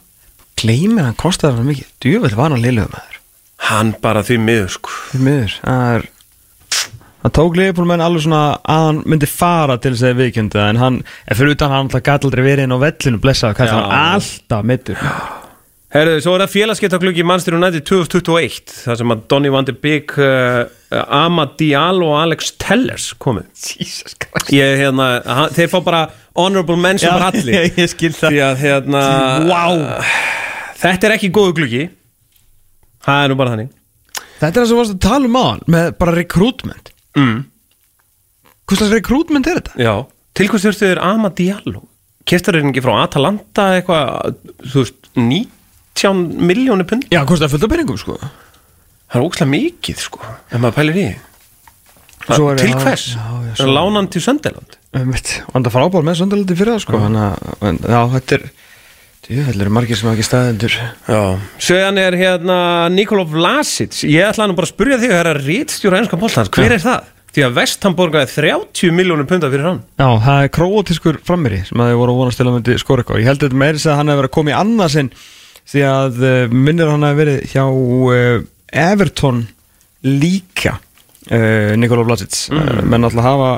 [0.61, 1.87] Gleimir hann kostaði hann mikið?
[2.05, 3.19] Djúvel var hann liðlega maður.
[3.65, 4.93] Hann bara því miður sko.
[5.11, 6.05] Því miður Það er
[7.25, 8.39] Það tók Leopold menn alveg svona
[8.69, 12.03] að hann myndi fara til þess að viðkjönda en hann, en fyrir utan hann alltaf
[12.05, 13.71] gæti aldrei verið inn á vellinu Já.
[13.71, 15.01] hann alltaf mittur
[15.95, 20.13] Herðu, svo er það félagskiptaklukki Manchester United 2021 þar sem að Donny van de Beek
[20.21, 20.67] uh,
[21.17, 23.73] Amad Diallo og Alex Tellers komið
[24.53, 26.05] ég, hérna, hann, þeir fá bara
[26.37, 28.37] honorable mention bara allir ég, ég skil það.
[28.51, 29.05] Að hérna
[29.49, 29.63] Vá.
[30.83, 31.85] þetta er ekki góðu gluggi.
[33.05, 33.71] Það er nú bara þannig.
[34.41, 37.43] Þetta er það sem varst að tala um á hann með bara recruitment mm.
[38.65, 39.75] Hvers slags recruitment er þetta?
[39.77, 39.93] já,
[40.35, 41.83] til hvers þurftu þeir Amad Diallo?
[42.25, 47.05] Keftur þeir ekki frá Atalanta eitthvað, þú veist 19 miljónu pund?
[47.13, 48.17] Já, hvers það fullt af peningum sko.
[49.05, 53.03] Það er ókslega mikið sko, ef maður pælir í er- Til hvers?
[53.13, 57.15] já, svo- Lánan til Sönderland Mitt, og það frábár með Sönderlandi fyrir það sko hann
[57.15, 57.35] að,
[57.85, 58.45] já, þetta er
[59.25, 61.21] Þetta eru margir sem hafa ekki staðendur Já,
[61.57, 62.57] Sveðan er hérna
[62.93, 64.03] Nikola Vlasic.
[64.05, 66.75] Ég ætla nú bara að spurja þig að það er að rítstjóra ennska bóltans Hver
[66.75, 67.07] er það?
[67.35, 69.81] Því að Vestham borgaði 30 miljónum punta fyrir hann.
[69.99, 73.03] Já, það er króatískur frammeiri sem að þið voru að vonast til að myndi skora
[73.03, 73.19] eitthvað.
[73.19, 75.09] Ég held að þetta meiri að hann hefur verið að koma í annarsinn
[75.73, 78.45] því að uh, minnir hann hefur verið hjá uh,
[78.85, 79.41] Everton
[80.05, 82.39] líka uh, Nikola Vlasic.
[82.53, 82.87] Mm.
[82.93, 83.51] menn alltaf hafa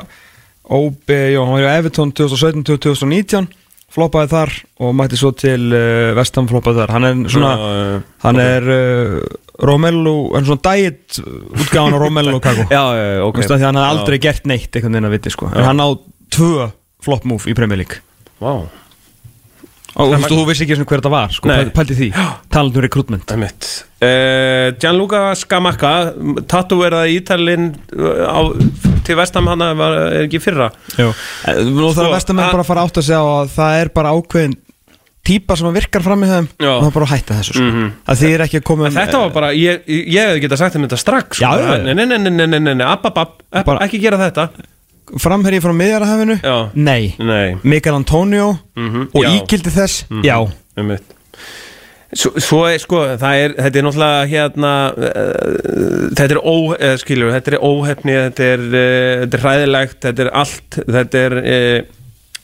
[0.68, 3.46] OB, já, hann var hjá Everton 2017-2019
[3.92, 4.54] floppaði þar
[4.84, 6.94] og mætti svo til uh, Vestham floppaði þar.
[6.96, 8.00] Hann er svona, já.
[8.26, 9.14] hann er uh,
[9.68, 13.40] Romelu, hann er svona diet útgáðan á Romelu Lukaku Já, já, ok.
[13.46, 15.48] Því hann hafði aldrei gert neitt einhvern veginn að viti sko.
[15.54, 15.88] en hann á
[16.34, 16.68] tvö
[17.04, 18.02] flop move í Premier League.
[18.42, 18.68] Vá,
[19.98, 21.56] og veist, þú vissi ekki hver þetta var sko, Nei.
[21.58, 22.08] pæl- pældi því,
[22.52, 23.68] talandur recruitment það er mitt
[24.04, 25.92] uh, Gianluca Scamacca
[26.50, 27.66] Tattu er það Ítalinn
[27.98, 28.40] á,
[29.08, 30.70] til Vestham hann var, er ekki fyrra
[31.00, 31.08] Jú.
[31.10, 34.12] og það er vestamenn að- bara að fara átt að segja að það er bara
[34.16, 34.56] ákveðin
[35.28, 36.70] típa sem að virkar fram í þeim Já.
[36.72, 37.64] og það er bara að hætta þessu sko.
[37.68, 37.90] Mhm.
[38.08, 40.74] að þið er ekki að koma En Þetta var bara, ég, ég hefði getað sagt
[40.76, 41.50] þeim þetta strax sko.
[41.84, 44.16] Nei, nei, nei, nei, nei, nei, nei, nei, app, app, app, app Bara- Ekki gera
[44.16, 44.48] þetta
[45.18, 46.38] framherji frá miðjarahafinu
[46.76, 49.28] nei, Nei, Mikael Antonio Mhm, og já.
[49.36, 50.36] ígildi þess já,
[50.76, 51.02] um mitt
[52.08, 56.92] Svo, svo er sko, það er, þetta er náttúrulega hérna, uh, þetta er ó, uh,
[57.02, 61.36] skilur, þetta er óhefni, þetta er, uh, þetta er hræðilegt, þetta er allt, þetta er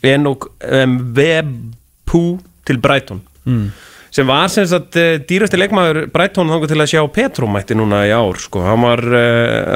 [0.04, 2.22] enok um, Webu
[2.68, 3.64] til Brighton mm.
[4.12, 4.98] sem var sem sagt
[5.30, 9.00] dýrasti leikmaður Brighton þangur til að sjá Petro mætti núna í ár sko, hann var,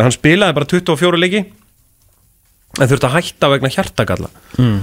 [0.05, 1.43] hann spilaði bara 24 leiki
[2.77, 4.81] en þurfti að hætta vegna hjartagalla Mm.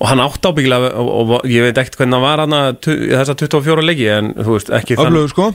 [0.00, 2.80] Og hann átt ábyggilega og, og, og ég veit ekkert hvernig hann var hann að
[3.14, 5.46] þessa 24 leiki en þú veist ekki öflugur sko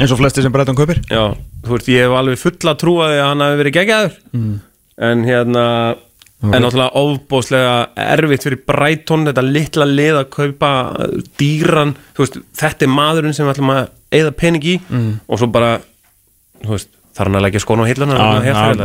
[0.00, 1.22] eins og flesti sem Breitón kaupir já,
[1.64, 4.60] þú veist ég hef alveg fulla trúaði að hann hafi verið geggjaður Mm.
[5.00, 5.64] en hérna
[6.40, 10.70] en náttúrulega ofbóðslega erfitt fyrir Brighton, þetta litla lið að kaupa
[11.40, 13.82] dýran þú veist, þetta er maðurinn sem við ætlum að
[14.20, 15.10] eða pening í Mm.
[15.28, 15.74] og svo bara
[16.64, 18.80] þú veist, þarf hann að leggja það-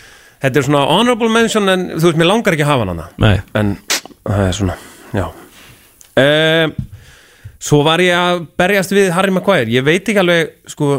[0.43, 3.06] Þetta er svona honorable mention en þú veist, mér langar ekki að hafa hann hana
[3.23, 3.77] nei, en
[4.24, 4.81] það er svona,
[5.15, 6.74] já um,
[7.65, 10.98] svo var ég að berjast við Harry Maguire, ég veit ekki alveg sko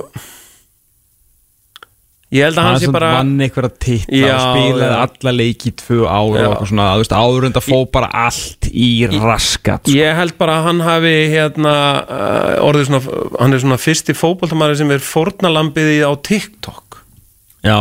[2.35, 4.95] ég held að hann sé bara vann einhverja titla Já, og spilaði já.
[5.05, 6.25] alla leiki í tvö ár Já.
[6.25, 9.95] og eitthvað svona, þú veist, áðurund að fó bara allt í raskat sko.
[9.95, 14.81] ég held bara að hann hafi hérna uh, orðið svona, hann er svona fyrsti fótboltamæður
[14.81, 16.99] sem er fórnalambið í á TikTok
[17.65, 17.77] já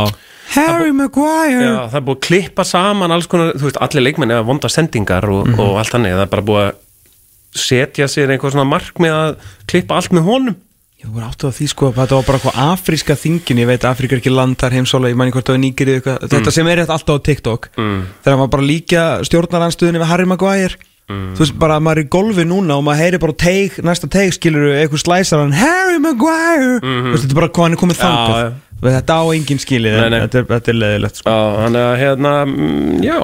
[0.53, 1.63] Harry Maguire.
[1.65, 4.69] Já, það er búið að klippa saman alls konar, þú veist, allir leikmenn eða vonda
[4.69, 5.59] sendingar og, Mhm.
[5.59, 6.75] og allt þannig, það er bara búið að
[7.55, 9.35] setja sér einhver svona markmið að
[9.67, 10.55] klippa allt með honum.
[11.03, 13.59] Ég voru áttu að því sko að þetta var bara eitthvað afríska þingin.
[13.61, 15.91] Ég veit að Afríka er ekki land þar heimsóla Ég mæni hvort það er nýgir
[16.01, 16.19] eitthvað.
[16.29, 17.69] Þetta sem er alltaf á TikTok.
[17.77, 18.01] Mm.
[18.25, 20.75] Þegar maður bara líka stjórnaranstöðinni við Harry Maguire.
[21.05, 24.07] Þú veist bara að maður er í golfi núna Og maður heyri bara teig, næsta
[24.09, 26.79] teig skilur Eitthvað slæsar hann Harry Maguire!
[26.81, 28.53] Þú veist þetta er bara hvað hann er komið þangað.
[28.83, 30.19] Þetta á enginn skilið Nei, nei.
[30.25, 31.31] Þetta er, þetta er leðilegt sko.
[31.31, 33.19] Já, hann er hérna, mm, já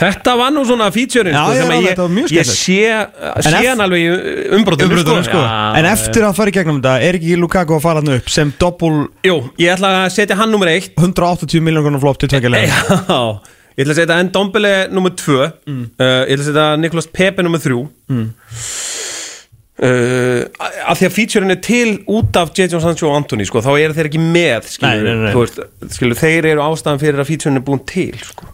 [0.00, 2.34] Þetta var nú svona featurein Já, sko, já, sem að já, ég, þetta var mjög
[2.36, 2.60] ég skemmtilegt.
[2.60, 4.10] sé, sé ef- hann alveg í
[4.58, 5.40] umbrotunum Umbröðunum sko
[5.80, 8.52] En eftir að fara í gegnum þetta Er ekki Lukaku að fara hann upp Sem
[8.60, 8.92] doppul
[9.26, 13.18] Jú, ég ætla að setja hann nummer eitt 180 miljónar flop til tvekja Já,
[13.74, 15.82] ég ætla að setja Ndombele nummer tvö Mm.
[15.98, 17.82] uh, Ég ætla að setja Niklas Pepe nummer þrjú
[18.12, 18.28] mm.
[19.82, 22.80] Uh, Af því að featurein er til út af J.J.
[22.82, 25.34] Sancho og Anthony sko, þá eru þeir ekki með skilur, Nei, nei, nei.
[25.38, 25.60] Veist,
[25.96, 28.50] skilur, þeir eru ástæðan fyrir að featurein er búin til sko.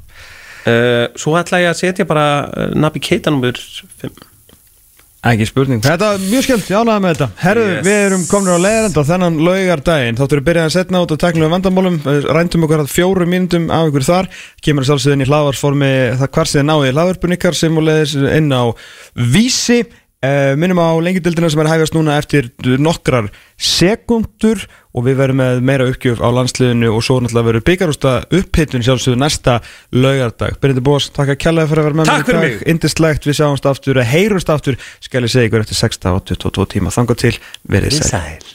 [0.70, 3.58] uh, Svo ætla ég að setja bara uh, Nabi Keita nummer
[4.02, 4.24] 5
[5.26, 7.80] Ekki spurning, þetta var mjög skemmt, ég ánaði með þetta Herru, Yes.
[7.82, 11.50] við erum komin á leiðarenda þennan laugardaginn Þáttur við byrjaði að setna út og teknilega
[11.56, 14.28] vandamálum Við Ræntum okkur að fjórum mínútum af ykkur þar
[14.62, 15.90] Kemur að sjálfsögðin í hlaðvarsformi
[16.20, 18.64] Það þið náði hlaðvarpun ykkar sem og leiðis inn á
[19.34, 19.80] vísi
[20.26, 22.50] uh, Minnum á lengjudildina sem er að hæfast núna eftir
[22.82, 24.66] nokkrar sekundur
[24.96, 29.20] Og við verum með meira uppgjöf á landsliðinu Og svo náttúrulega verður byggarústa upphittun sjálfsögðu
[29.20, 29.58] næsta
[29.94, 32.46] laugardag Byrjandi Bós, takk að kjallaði fyrir að vera með Takk mér í dag.
[32.46, 32.66] mig.
[32.74, 36.94] Indislegt, við sjáumst aftur, heyrumst aftur skal ég segja ykkur eftir 6 og 22 tíma
[36.94, 37.34] þangar til,
[37.68, 38.54] verið Sæl